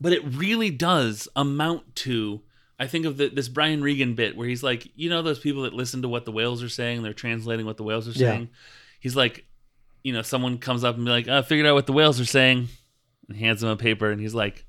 But 0.00 0.12
it 0.12 0.22
really 0.24 0.70
does 0.70 1.28
amount 1.36 1.94
to. 1.96 2.42
I 2.78 2.86
think 2.86 3.04
of 3.04 3.18
the, 3.18 3.28
this 3.28 3.48
Brian 3.48 3.82
Regan 3.82 4.14
bit 4.14 4.34
where 4.34 4.48
he's 4.48 4.62
like, 4.62 4.90
you 4.94 5.10
know, 5.10 5.20
those 5.20 5.38
people 5.38 5.64
that 5.64 5.74
listen 5.74 6.00
to 6.00 6.08
what 6.08 6.24
the 6.24 6.32
whales 6.32 6.62
are 6.62 6.68
saying, 6.70 6.96
and 6.96 7.04
they're 7.04 7.12
translating 7.12 7.66
what 7.66 7.76
the 7.76 7.82
whales 7.82 8.08
are 8.08 8.12
Yeah. 8.12 8.30
saying. 8.30 8.48
He's 9.00 9.14
like, 9.14 9.44
you 10.02 10.12
know, 10.12 10.22
someone 10.22 10.58
comes 10.58 10.84
up 10.84 10.96
and 10.96 11.04
be 11.04 11.10
like, 11.10 11.28
I 11.28 11.42
figured 11.42 11.66
out 11.66 11.74
what 11.74 11.86
the 11.86 11.92
whales 11.92 12.20
are 12.20 12.24
saying, 12.24 12.68
and 13.28 13.36
hands 13.36 13.62
him 13.62 13.68
a 13.68 13.76
paper, 13.76 14.10
and 14.10 14.20
he's 14.20 14.34
like, 14.34 14.64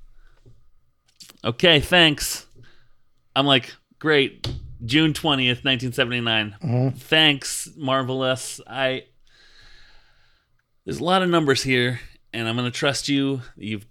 okay, 1.44 1.80
thanks. 1.80 2.46
I'm 3.34 3.46
like, 3.46 3.72
great. 3.98 4.46
June 4.84 5.12
20th, 5.12 5.64
1979. 5.64 6.56
Mhm. 6.62 6.96
Thanks, 6.98 7.68
marvelous. 7.76 8.60
I 8.66 9.04
there's 10.84 10.98
a 10.98 11.04
lot 11.04 11.22
of 11.22 11.30
numbers 11.30 11.62
here, 11.62 12.00
and 12.32 12.48
I'm 12.48 12.56
gonna 12.56 12.70
trust 12.72 13.08
you. 13.08 13.42
You've 13.56 13.86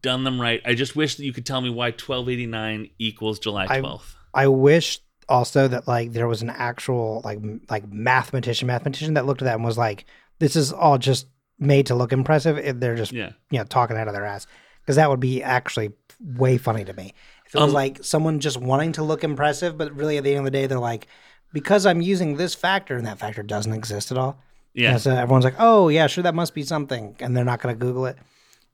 done 0.00 0.24
them 0.24 0.40
right. 0.40 0.62
I 0.64 0.74
just 0.74 0.96
wish 0.96 1.16
that 1.16 1.24
you 1.24 1.32
could 1.34 1.44
tell 1.44 1.60
me 1.60 1.68
why 1.68 1.88
1289 1.90 2.88
equals 2.98 3.38
July 3.38 3.66
I- 3.68 3.80
12th. 3.80 4.14
I 4.32 4.46
wish 4.48 4.98
also 5.28 5.68
that 5.68 5.86
like 5.86 6.12
there 6.12 6.26
was 6.26 6.40
an 6.42 6.50
actual 6.50 7.20
like 7.24 7.38
m- 7.38 7.60
like 7.68 7.86
mathematician 7.92 8.66
mathematician 8.66 9.14
that 9.14 9.26
looked 9.26 9.42
at 9.42 9.44
that 9.44 9.56
and 9.56 9.64
was 9.64 9.76
like, 9.78 10.06
this 10.40 10.56
is 10.56 10.72
all 10.72 10.98
just 10.98 11.28
made 11.58 11.86
to 11.86 11.94
look 11.94 12.12
impressive. 12.12 12.80
They're 12.80 12.96
just 12.96 13.12
yeah. 13.12 13.30
you 13.50 13.58
know 13.58 13.64
talking 13.64 13.96
out 13.96 14.08
of 14.08 14.14
their 14.14 14.24
ass 14.26 14.46
because 14.82 14.96
that 14.96 15.08
would 15.08 15.20
be 15.20 15.42
actually 15.42 15.92
way 16.20 16.58
funny 16.58 16.84
to 16.84 16.92
me. 16.92 17.14
If 17.46 17.54
it 17.54 17.58
was 17.60 17.68
Um, 17.68 17.74
like 17.74 18.02
someone 18.02 18.40
just 18.40 18.56
wanting 18.58 18.92
to 18.92 19.02
look 19.04 19.22
impressive, 19.22 19.78
but 19.78 19.94
really 19.94 20.18
at 20.18 20.24
the 20.24 20.30
end 20.30 20.40
of 20.40 20.44
the 20.44 20.50
day 20.50 20.66
they're 20.66 20.78
like, 20.78 21.06
because 21.52 21.86
I'm 21.86 22.00
using 22.00 22.36
this 22.36 22.54
factor 22.54 22.96
and 22.96 23.06
that 23.06 23.18
factor 23.18 23.42
doesn't 23.42 23.72
exist 23.72 24.10
at 24.10 24.18
all. 24.18 24.38
Yeah. 24.74 24.92
And 24.92 25.00
so 25.00 25.10
everyone's 25.12 25.44
like, 25.44 25.56
oh 25.58 25.88
yeah, 25.88 26.06
sure 26.08 26.22
that 26.22 26.34
must 26.34 26.54
be 26.54 26.62
something, 26.62 27.16
and 27.20 27.36
they're 27.36 27.44
not 27.44 27.60
going 27.60 27.74
to 27.74 27.78
Google 27.78 28.06
it. 28.06 28.16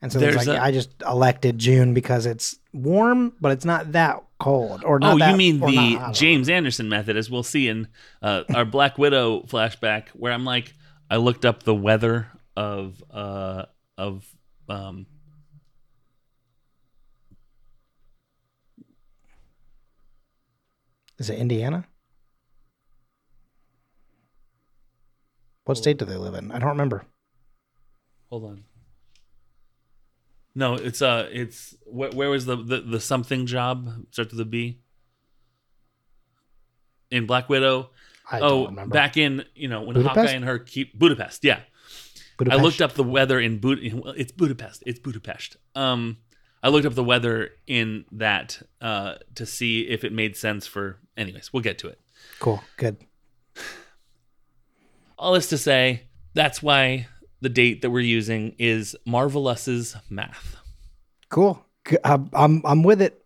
And 0.03 0.12
so 0.12 0.19
it's 0.19 0.35
There's 0.35 0.47
like, 0.47 0.59
a- 0.59 0.62
I 0.62 0.71
just 0.73 0.91
elected 1.03 1.59
June 1.59 1.95
because 1.95 2.27
it's 2.27 2.59
warm, 2.75 3.33
but 3.41 3.53
it's 3.53 3.64
not 3.64 3.93
that 3.93 4.23
cold. 4.39 4.85
Or 4.85 4.99
not 4.99 5.14
Oh, 5.14 5.19
that, 5.19 5.31
you 5.31 5.37
mean 5.39 5.59
the 5.59 5.67
not- 5.73 5.73
I 5.85 5.91
don't 5.93 6.03
know. 6.09 6.12
James 6.12 6.49
Anderson 6.51 6.91
method, 6.91 7.17
as 7.17 7.31
we'll 7.31 7.43
see 7.43 7.69
in 7.69 7.89
uh, 8.21 8.43
our 8.55 8.67
Black 8.67 8.99
Widow 8.99 9.41
flashback, 9.45 10.09
where 10.11 10.33
I'm 10.35 10.45
like, 10.45 10.75
I 11.11 11.17
looked 11.17 11.45
up 11.45 11.63
the 11.63 11.75
weather 11.75 12.29
of 12.57 13.03
uh, 13.11 13.67
of 13.97 14.27
um, 14.69 15.07
Is 21.19 21.31
it 21.31 21.39
Indiana? 21.39 21.87
What 25.65 25.79
state 25.79 25.99
do 25.99 26.05
they 26.05 26.17
live 26.17 26.35
in? 26.35 26.53
I 26.53 26.59
don't 26.59 26.69
remember. 26.71 27.05
hold 28.31 28.45
on. 28.45 28.65
No, 30.55 30.75
it's 30.75 31.03
uh, 31.03 31.29
it's 31.33 31.77
where, 31.85 32.11
where 32.11 32.31
was 32.31 32.47
the, 32.47 32.57
the 32.57 32.81
the 32.81 33.01
something 33.01 33.47
job? 33.47 33.91
Starts 34.11 34.33
with 34.33 34.41
a 34.41 34.45
B. 34.45 34.81
In 37.11 37.27
Black 37.27 37.49
Widow. 37.49 37.91
I 38.31 38.41
oh, 38.41 38.70
back 38.87 39.16
in 39.16 39.45
you 39.55 39.68
know 39.68 39.83
when 39.83 39.95
Budapest? 39.95 40.18
Hawkeye 40.18 40.33
and 40.33 40.45
her 40.45 40.59
keep 40.59 40.99
Budapest. 40.99 41.45
Yeah, 41.45 41.61
Budapest? 42.39 42.61
I 42.61 42.62
looked 42.62 42.81
up 42.81 42.93
the 42.95 43.05
weather 43.05 43.41
in 43.41 43.59
Bud. 43.59 43.79
It's 43.81 44.33
Budapest. 44.33 44.83
It's 44.87 44.99
Budapest. 44.99 45.57
Um, 45.74 46.18
I 46.62 46.68
looked 46.68 46.87
up 46.87 46.95
the 46.95 47.05
weather 47.05 47.51
in 47.66 48.05
that 48.12 48.61
uh 48.81 49.14
to 49.37 49.47
see 49.47 49.83
if 49.83 50.05
it 50.05 50.12
made 50.12 50.37
sense 50.37 50.66
for. 50.66 50.99
Anyways, 51.16 51.53
we'll 51.53 51.62
get 51.62 51.79
to 51.79 51.89
it. 51.89 52.01
Cool. 52.41 52.62
Good. 52.77 52.99
All 55.18 55.33
this 55.33 55.49
to 55.49 55.59
say, 55.59 56.03
that's 56.35 56.62
why 56.62 57.07
the 57.41 57.49
date 57.49 57.83
that 57.83 57.91
we're 57.91 58.01
using 58.01 58.55
is 58.59 58.97
Marvelous's 59.07 59.97
math. 60.11 60.57
Cool. 61.29 61.64
I'm, 62.05 62.62
I'm 62.64 62.83
with 62.83 63.01
it. 63.01 63.24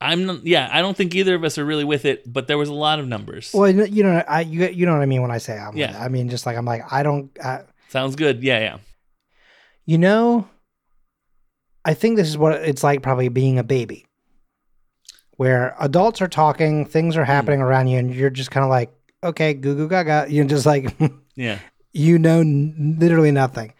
I'm 0.00 0.26
not, 0.26 0.44
yeah, 0.46 0.68
I 0.72 0.80
don't 0.82 0.96
think 0.96 1.14
either 1.14 1.34
of 1.34 1.44
us 1.44 1.56
are 1.56 1.64
really 1.64 1.84
with 1.84 2.04
it, 2.04 2.30
but 2.30 2.46
there 2.46 2.58
was 2.58 2.68
a 2.68 2.74
lot 2.74 2.98
of 3.00 3.08
numbers. 3.08 3.50
Well, 3.54 3.70
you 3.70 4.02
know- 4.02 4.22
I 4.28 4.40
you 4.42 4.66
you 4.68 4.86
know 4.86 4.92
what 4.92 5.02
I 5.02 5.06
mean 5.06 5.22
when 5.22 5.30
I 5.30 5.38
say 5.38 5.56
I'm. 5.58 5.68
with 5.68 5.76
Yeah. 5.78 5.96
it. 5.96 6.04
I 6.04 6.08
mean, 6.08 6.28
just 6.28 6.46
like 6.46 6.56
I'm 6.56 6.64
like 6.64 6.82
I 6.92 7.02
don't. 7.02 7.30
I, 7.42 7.62
Sounds 7.88 8.16
good. 8.16 8.42
Yeah, 8.42 8.58
yeah. 8.58 8.76
you 9.86 9.98
know, 9.98 10.48
I 11.84 11.94
think 11.94 12.16
this 12.16 12.28
is 12.28 12.36
what 12.36 12.54
it's 12.54 12.82
like 12.82 13.02
probably 13.02 13.28
being 13.28 13.58
a 13.58 13.64
baby, 13.64 14.06
where 15.36 15.74
adults 15.80 16.20
are 16.22 16.28
talking, 16.28 16.86
things 16.86 17.16
are 17.16 17.24
hmm. 17.24 17.30
happening 17.30 17.60
around 17.60 17.88
you, 17.88 17.98
and 17.98 18.14
you're 18.14 18.30
just 18.30 18.50
kind 18.50 18.64
of 18.64 18.70
like, 18.70 18.92
okay, 19.22 19.54
goo 19.54 19.74
goo 19.76 19.88
gaga. 19.88 20.26
You're 20.28 20.44
just 20.44 20.66
like, 20.66 20.94
Yeah. 21.36 21.58
you 21.92 22.18
know, 22.18 22.40
n- 22.40 22.96
literally 22.98 23.30
nothing. 23.32 23.72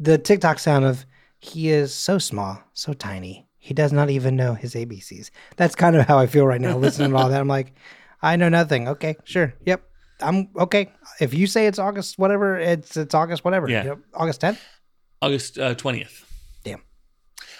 The 0.00 0.16
TikTok 0.18 0.58
sound 0.60 0.84
of 0.84 1.04
he 1.40 1.68
is 1.70 1.92
so 1.94 2.18
small, 2.18 2.62
so 2.72 2.92
tiny. 2.92 3.47
He 3.68 3.74
does 3.74 3.92
not 3.92 4.08
even 4.08 4.34
know 4.34 4.54
his 4.54 4.74
ABCs. 4.74 5.28
That's 5.56 5.74
kind 5.74 5.94
of 5.94 6.06
how 6.06 6.18
I 6.18 6.26
feel 6.26 6.46
right 6.46 6.60
now, 6.60 6.78
listening 6.78 7.10
to 7.10 7.16
all 7.18 7.28
that. 7.28 7.38
I'm 7.38 7.48
like, 7.48 7.74
I 8.22 8.36
know 8.36 8.48
nothing. 8.48 8.88
Okay, 8.88 9.16
sure, 9.24 9.52
yep. 9.66 9.82
I'm 10.20 10.48
okay. 10.56 10.90
If 11.20 11.34
you 11.34 11.46
say 11.46 11.66
it's 11.66 11.78
August, 11.78 12.18
whatever, 12.18 12.58
it's 12.58 12.96
it's 12.96 13.14
August, 13.14 13.44
whatever. 13.44 13.68
Yeah. 13.68 13.84
Yep. 13.84 13.98
August 14.14 14.40
10th. 14.40 14.58
August 15.20 15.58
uh, 15.58 15.74
20th. 15.74 16.24
Damn. 16.64 16.80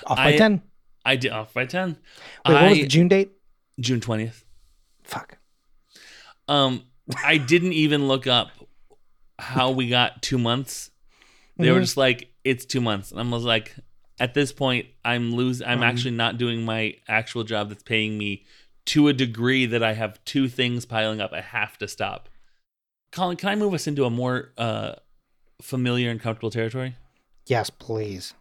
Off 0.07 0.17
by 0.17 0.29
I- 0.33 0.37
10. 0.39 0.63
I 1.05 1.17
did 1.17 1.31
off 1.31 1.53
by 1.53 1.67
10. 1.67 1.91
Wait, 2.47 2.55
what 2.55 2.71
was 2.71 2.79
the 2.79 2.87
June 2.87 3.09
date? 3.09 3.33
June 3.79 4.01
20th. 4.01 4.45
Fuck. 5.05 5.37
Um, 6.49 6.85
I 7.23 7.37
didn't 7.37 7.75
even 7.75 8.09
look 8.09 8.27
up 8.27 8.49
how 9.39 9.71
we 9.73 9.89
got 9.91 10.23
two 10.23 10.39
months. 10.39 10.91
They 11.59 11.71
were 11.71 11.79
Mhm. 11.79 11.83
just 11.83 11.97
like, 11.99 12.31
it's 12.45 12.65
two 12.65 12.81
months. 12.81 13.11
And 13.13 13.21
I 13.21 13.25
was 13.25 13.45
like, 13.45 13.75
at 14.21 14.35
this 14.35 14.53
point, 14.53 14.87
I'm 15.05 15.35
losing. 15.35 15.67
I'm 15.67 15.81
Mhm. 15.81 15.85
actually 15.89 16.11
not 16.13 16.39
doing 16.39 16.65
my 16.65 16.97
actual 17.09 17.45
job 17.45 17.69
that's 17.69 17.83
paying 17.83 18.19
me 18.19 18.45
to 18.87 19.09
a 19.09 19.13
degree 19.13 19.67
that 19.67 19.83
I 19.83 19.93
have 19.95 20.23
two 20.25 20.49
things 20.49 20.85
piling 20.87 21.21
up. 21.21 21.33
I 21.33 21.41
have 21.41 21.77
to 21.79 21.89
stop. 21.89 22.29
Colin, 23.13 23.37
can 23.37 23.49
I 23.49 23.55
move 23.55 23.75
us 23.75 23.87
into 23.87 24.05
a 24.05 24.11
more 24.11 24.53
uh, 24.59 24.95
familiar 25.63 26.11
and 26.11 26.21
comfortable 26.21 26.51
territory? 26.51 26.97
Yes, 27.47 27.71
please. 27.71 28.35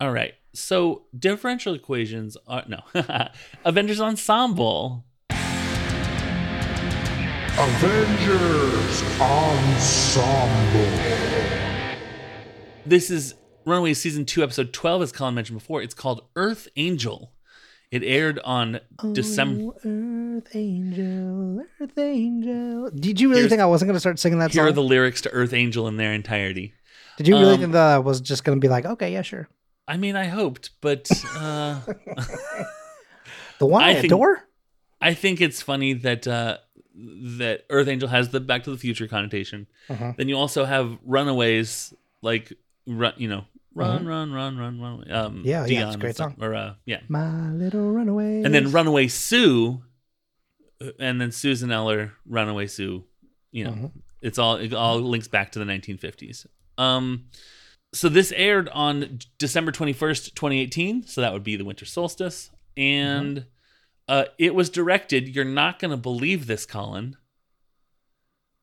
All 0.00 0.10
right. 0.12 0.34
So 0.54 1.04
differential 1.18 1.74
equations 1.74 2.36
are 2.46 2.64
no 2.66 2.80
Avengers 3.64 4.00
Ensemble. 4.00 5.04
Avengers 7.58 9.02
Ensemble. 9.20 10.98
This 12.84 13.10
is 13.10 13.34
Runaways 13.66 14.00
season 14.00 14.24
two, 14.24 14.42
episode 14.42 14.72
twelve, 14.72 15.02
as 15.02 15.12
Colin 15.12 15.34
mentioned 15.34 15.58
before. 15.58 15.82
It's 15.82 15.92
called 15.94 16.22
Earth 16.36 16.68
Angel. 16.76 17.32
It 17.90 18.02
aired 18.02 18.38
on 18.40 18.80
December. 19.12 19.72
Oh, 19.84 20.36
Earth 20.38 20.54
Angel, 20.54 21.64
Earth 21.80 21.98
Angel. 21.98 22.90
Did 22.90 23.20
you 23.20 23.28
really 23.28 23.40
Here's- 23.42 23.50
think 23.50 23.60
I 23.62 23.66
wasn't 23.66 23.88
going 23.88 23.96
to 23.96 24.00
start 24.00 24.18
singing 24.18 24.38
that 24.40 24.52
Here 24.52 24.62
song? 24.62 24.68
are 24.68 24.72
the 24.72 24.82
lyrics 24.82 25.20
to 25.22 25.30
Earth 25.30 25.52
Angel 25.52 25.86
in 25.88 25.96
their 25.96 26.12
entirety. 26.12 26.74
Did 27.16 27.28
you 27.28 27.36
really 27.36 27.54
um, 27.54 27.60
think 27.60 27.72
that 27.72 27.94
I 27.94 27.98
was 27.98 28.20
just 28.20 28.44
going 28.44 28.56
to 28.58 28.60
be 28.60 28.68
like, 28.68 28.84
okay, 28.84 29.12
yeah, 29.12 29.22
sure. 29.22 29.48
I 29.88 29.96
mean, 29.96 30.16
I 30.16 30.26
hoped, 30.26 30.70
but 30.80 31.08
uh, 31.36 31.80
The 33.58 33.66
one 33.66 33.82
I 33.82 33.90
I 33.90 33.94
think- 33.94 34.06
adore? 34.06 34.42
I 35.00 35.14
think 35.14 35.40
it's 35.40 35.60
funny 35.62 35.92
that 35.92 36.26
uh, 36.26 36.58
that 36.94 37.64
Earth 37.70 37.86
Angel 37.88 38.08
has 38.08 38.30
the 38.30 38.40
Back 38.40 38.64
to 38.64 38.70
the 38.70 38.78
Future 38.78 39.06
connotation. 39.06 39.66
Uh-huh. 39.90 40.12
Then 40.16 40.28
you 40.28 40.36
also 40.36 40.64
have 40.64 40.96
Runaways, 41.04 41.92
like 42.22 42.52
run, 42.86 43.12
you 43.16 43.28
know, 43.28 43.44
run, 43.76 44.06
run, 44.06 44.32
run, 44.32 44.58
run, 44.58 44.80
run. 44.80 45.10
Um. 45.12 45.42
Yeah, 45.44 45.66
yeah, 45.66 45.86
it's 45.86 45.96
a 45.96 45.98
great 45.98 46.16
song. 46.16 46.36
Or 46.40 46.54
uh, 46.54 46.74
yeah, 46.84 47.00
My 47.08 47.50
little 47.50 47.90
runaway. 47.92 48.42
and 48.42 48.52
then 48.54 48.72
Runaway 48.72 49.08
Sue, 49.08 49.82
uh, 50.80 50.90
and 50.98 51.20
then 51.20 51.30
Susan 51.32 51.70
Eller, 51.70 52.12
Runaway 52.26 52.66
Sue. 52.66 53.04
You 53.52 53.64
know, 53.64 53.70
Mhm. 53.72 53.92
it's 54.22 54.38
all 54.38 54.56
it 54.56 54.72
all 54.74 55.00
links 55.00 55.28
back 55.28 55.52
to 55.52 55.58
the 55.58 55.64
1950s. 55.64 56.46
Um, 56.78 57.26
so 57.94 58.08
this 58.08 58.32
aired 58.32 58.68
on 58.70 59.20
December 59.38 59.72
21st, 59.72 60.34
2018. 60.34 61.06
So 61.06 61.20
that 61.20 61.32
would 61.32 61.44
be 61.44 61.56
the 61.56 61.64
winter 61.64 61.84
solstice, 61.86 62.50
and 62.76 63.46
uh, 64.08 64.24
it 64.38 64.54
was 64.54 64.68
directed. 64.70 65.34
You're 65.34 65.44
not 65.44 65.78
going 65.78 65.90
to 65.92 65.96
believe 65.96 66.46
this, 66.46 66.66
Colin. 66.66 67.16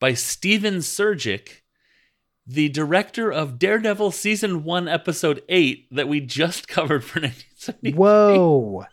By 0.00 0.14
Stephen 0.14 0.76
Surjik, 0.76 1.62
the 2.46 2.68
director 2.68 3.32
of 3.32 3.58
Daredevil 3.58 4.10
season 4.10 4.64
one, 4.64 4.88
episode 4.88 5.42
eight, 5.48 5.86
that 5.90 6.08
we 6.08 6.20
just 6.20 6.68
covered 6.68 7.04
for 7.04 7.20
1970. 7.20 7.92
Whoa. 7.94 8.84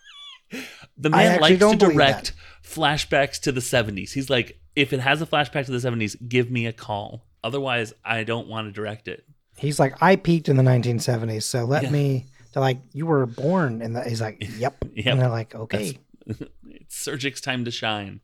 The 0.98 1.10
man 1.10 1.40
likes 1.42 1.60
to 1.60 1.76
direct 1.76 2.34
flashbacks 2.64 3.40
to 3.42 3.52
the 3.52 3.62
70s. 3.62 4.12
He's 4.12 4.30
like, 4.30 4.60
if 4.76 4.94
it 4.94 5.00
has 5.00 5.22
a 5.22 5.26
flashback 5.26 5.66
to 5.66 5.72
the 5.72 5.78
70s, 5.90 6.16
give 6.28 6.50
me 6.52 6.66
a 6.66 6.74
call. 6.74 7.26
Otherwise, 7.44 7.94
I 8.06 8.24
don't 8.24 8.48
want 8.48 8.68
to 8.68 8.72
direct 8.72 9.08
it. 9.08 9.26
He's 9.58 9.80
like, 9.80 10.02
I 10.02 10.16
peaked 10.16 10.48
in 10.50 10.56
the 10.58 10.64
1970s, 10.64 11.44
so 11.44 11.66
let 11.66 11.84
Yeah. 11.84 11.90
me. 11.90 12.26
They're 12.54 12.62
like, 12.62 12.80
you 12.94 13.06
were 13.06 13.26
born 13.26 13.82
in 13.82 13.94
the. 13.94 14.04
He's 14.04 14.20
like, 14.22 14.44
yep. 14.58 14.76
Yep. 14.94 15.06
And 15.06 15.20
they're 15.22 15.30
like, 15.30 15.56
okay. 15.56 15.98
it's 16.28 17.06
Surjik's 17.08 17.42
time 17.42 17.66
to 17.66 17.72
shine. 17.72 18.20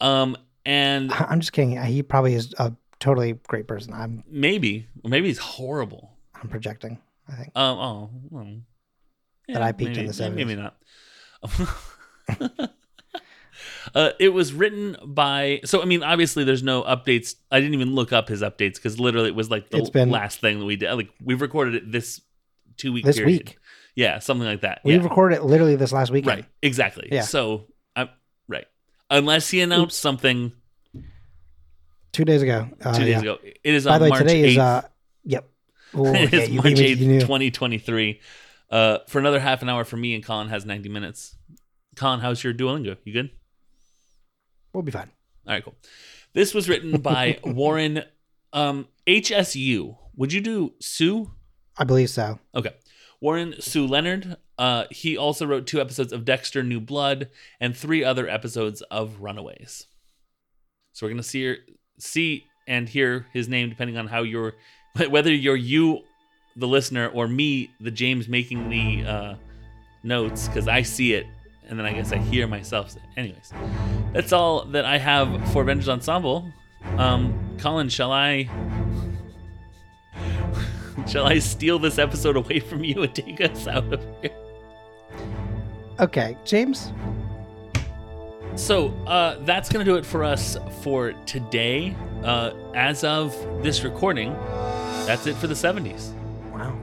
Um, 0.00 0.36
and 0.66 1.12
I'm 1.12 1.40
just 1.40 1.52
kidding. 1.52 1.80
He 1.84 2.02
probably 2.02 2.34
is 2.34 2.54
a 2.58 2.72
totally 3.02 3.32
great 3.48 3.66
person. 3.66 3.92
I'm 3.92 4.24
maybe, 4.28 4.86
maybe 5.04 5.26
he's 5.28 5.38
horrible. 5.38 6.12
I'm 6.40 6.48
projecting. 6.48 6.98
I 7.28 7.34
think. 7.36 7.52
Um, 7.54 7.78
oh, 7.78 8.10
well, 8.30 8.56
That 9.48 9.62
I 9.62 9.72
peaked 9.72 9.96
in 9.96 10.06
the 10.06 10.14
yeah, 10.14 10.28
Maybe 10.30 10.54
70s. 10.54 10.72
not. 12.60 12.70
uh, 13.94 14.10
it 14.18 14.28
was 14.30 14.52
written 14.52 14.96
by. 15.04 15.60
So 15.64 15.82
I 15.82 15.84
mean, 15.84 16.02
obviously, 16.02 16.44
there's 16.44 16.62
no 16.62 16.82
updates. 16.82 17.34
I 17.50 17.60
didn't 17.60 17.74
even 17.74 17.94
look 17.94 18.12
up 18.12 18.28
his 18.28 18.42
updates 18.42 18.74
because 18.76 18.98
literally 18.98 19.28
it 19.28 19.34
was 19.34 19.50
like 19.50 19.70
the 19.70 19.78
It's 19.78 19.90
been- 19.90 20.10
last 20.10 20.40
thing 20.40 20.58
that 20.58 20.64
we 20.64 20.76
did. 20.76 20.92
Like 20.94 21.10
we've 21.22 21.40
recorded 21.40 21.74
it 21.74 21.92
this 21.92 22.20
two 22.76 22.92
week 22.92 23.04
This 23.04 23.16
period. 23.16 23.48
week. 23.48 23.58
Yeah, 23.94 24.20
something 24.20 24.46
like 24.46 24.62
that. 24.62 24.80
We 24.84 24.94
yeah. 24.94 25.02
recorded 25.02 25.36
it 25.36 25.44
literally 25.44 25.76
this 25.76 25.92
last 25.92 26.10
weekend. 26.10 26.36
Right. 26.38 26.44
Exactly. 26.62 27.08
Yeah. 27.12 27.22
So, 27.22 27.66
I'm 27.94 28.08
right. 28.48 28.64
Unless 29.10 29.50
he 29.50 29.60
announced 29.60 29.98
something 30.00 30.52
Two 32.12 32.24
days 32.24 32.42
ago. 32.42 32.68
Uh, 32.80 32.92
two 32.92 33.04
days 33.04 33.14
yeah. 33.14 33.20
ago. 33.20 33.38
It 33.42 33.74
is 33.74 33.84
By 33.84 33.94
on 33.94 34.00
the 34.00 34.04
way, 34.04 34.08
March 34.10 34.22
today 34.22 34.42
8th. 34.42 34.48
is 34.48 34.58
uh. 34.58 34.82
Yep. 35.24 35.48
Oh, 35.94 36.06
it 36.06 36.32
yeah, 36.32 36.40
is 36.40 36.48
March 36.48 36.66
8th, 36.68 37.20
2023. 37.20 38.20
Uh, 38.70 38.98
for 39.08 39.18
another 39.18 39.38
half 39.38 39.60
an 39.60 39.68
hour 39.68 39.84
for 39.84 39.98
me 39.98 40.14
and 40.14 40.24
Colin 40.24 40.48
has 40.48 40.64
90 40.64 40.88
minutes. 40.88 41.36
Colin, 41.96 42.20
how's 42.20 42.42
your 42.42 42.54
Duolingo? 42.54 42.96
You 43.04 43.12
good? 43.12 43.30
We'll 44.72 44.82
be 44.82 44.90
fine. 44.90 45.10
All 45.46 45.52
right, 45.52 45.62
cool. 45.62 45.74
This 46.32 46.54
was 46.54 46.66
written 46.66 47.02
by 47.02 47.38
Warren 47.44 48.04
um, 48.54 48.88
HSU. 49.06 49.98
Would 50.16 50.32
you 50.32 50.40
do 50.40 50.72
Sue? 50.80 51.30
I 51.76 51.84
believe 51.84 52.08
so. 52.08 52.38
Okay. 52.54 52.74
Warren 53.20 53.54
Hsu 53.60 53.86
Leonard. 53.86 54.36
Uh, 54.56 54.84
he 54.90 55.16
also 55.16 55.44
wrote 55.44 55.66
two 55.66 55.80
episodes 55.80 56.12
of 56.12 56.24
Dexter 56.24 56.62
New 56.62 56.80
Blood 56.80 57.28
and 57.60 57.76
three 57.76 58.02
other 58.02 58.26
episodes 58.28 58.80
of 58.82 59.20
Runaways. 59.20 59.88
So 60.92 61.04
we're 61.06 61.10
gonna 61.10 61.22
see 61.22 61.56
see 62.02 62.46
and 62.66 62.88
hear 62.88 63.26
his 63.32 63.48
name 63.48 63.68
depending 63.68 63.96
on 63.96 64.06
how 64.06 64.22
you're 64.22 64.54
whether 65.08 65.32
you're 65.32 65.56
you 65.56 66.00
the 66.56 66.68
listener 66.68 67.08
or 67.08 67.26
me 67.26 67.70
the 67.80 67.90
James 67.90 68.28
making 68.28 68.68
the 68.68 69.08
uh, 69.08 69.34
notes 70.02 70.48
because 70.48 70.68
I 70.68 70.82
see 70.82 71.14
it 71.14 71.26
and 71.68 71.78
then 71.78 71.86
I 71.86 71.92
guess 71.92 72.12
I 72.12 72.18
hear 72.18 72.46
myself. 72.46 72.90
Say. 72.90 73.00
Anyways, 73.16 73.52
that's 74.12 74.32
all 74.32 74.64
that 74.66 74.84
I 74.84 74.98
have 74.98 75.52
for 75.52 75.62
Avengers 75.62 75.88
Ensemble. 75.88 76.50
Um, 76.98 77.56
Colin, 77.58 77.88
shall 77.88 78.12
I 78.12 78.50
Shall 81.06 81.26
I 81.26 81.38
steal 81.38 81.78
this 81.78 81.98
episode 81.98 82.36
away 82.36 82.60
from 82.60 82.84
you 82.84 83.02
and 83.02 83.14
take 83.14 83.40
us 83.40 83.66
out 83.66 83.92
of 83.92 84.04
here? 84.20 84.30
Okay, 86.00 86.36
James. 86.44 86.92
So 88.54 88.88
uh, 89.06 89.36
that's 89.40 89.68
going 89.68 89.84
to 89.84 89.90
do 89.90 89.96
it 89.96 90.04
for 90.04 90.24
us 90.24 90.58
for 90.82 91.12
today. 91.26 91.96
Uh, 92.22 92.52
as 92.74 93.02
of 93.02 93.32
this 93.62 93.82
recording, 93.82 94.32
that's 95.06 95.26
it 95.26 95.36
for 95.36 95.46
the 95.46 95.54
70s. 95.54 96.12
Wow. 96.52 96.78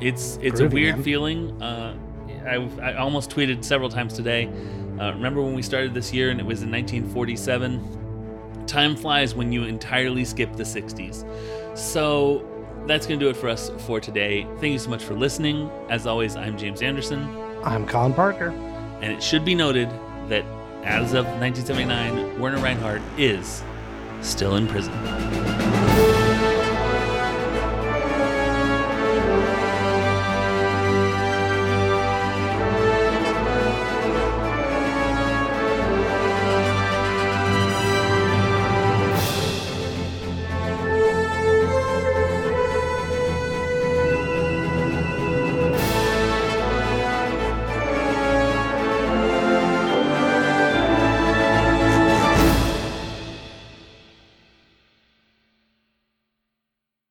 It's 0.00 0.38
it's 0.42 0.60
a 0.60 0.68
weird 0.68 0.96
man. 0.96 1.04
feeling. 1.04 1.62
Uh, 1.62 1.96
I, 2.44 2.56
I 2.82 2.94
almost 2.96 3.30
tweeted 3.30 3.64
several 3.64 3.88
times 3.88 4.14
today. 4.14 4.48
Uh, 5.00 5.12
remember 5.12 5.40
when 5.40 5.54
we 5.54 5.62
started 5.62 5.94
this 5.94 6.12
year 6.12 6.30
and 6.30 6.40
it 6.40 6.46
was 6.46 6.62
in 6.62 6.70
1947? 6.70 8.64
Time 8.66 8.96
flies 8.96 9.34
when 9.34 9.52
you 9.52 9.62
entirely 9.64 10.24
skip 10.24 10.54
the 10.56 10.64
60s. 10.64 11.24
So 11.78 12.46
that's 12.86 13.06
going 13.06 13.18
to 13.20 13.24
do 13.24 13.30
it 13.30 13.36
for 13.36 13.48
us 13.48 13.70
for 13.86 14.00
today. 14.00 14.46
Thank 14.58 14.72
you 14.72 14.78
so 14.78 14.90
much 14.90 15.04
for 15.04 15.14
listening. 15.14 15.70
As 15.88 16.06
always, 16.06 16.34
I'm 16.34 16.58
James 16.58 16.82
Anderson. 16.82 17.22
I'm 17.62 17.86
Colin 17.86 18.12
Parker. 18.12 18.48
And 19.00 19.12
it 19.12 19.22
should 19.22 19.44
be 19.44 19.54
noted 19.54 19.88
that 20.28 20.44
as 20.84 21.14
of 21.14 21.24
1979, 21.26 22.38
Werner 22.40 22.58
Reinhardt 22.58 23.02
is 23.16 23.62
still 24.20 24.56
in 24.56 24.66
prison. 24.66 24.92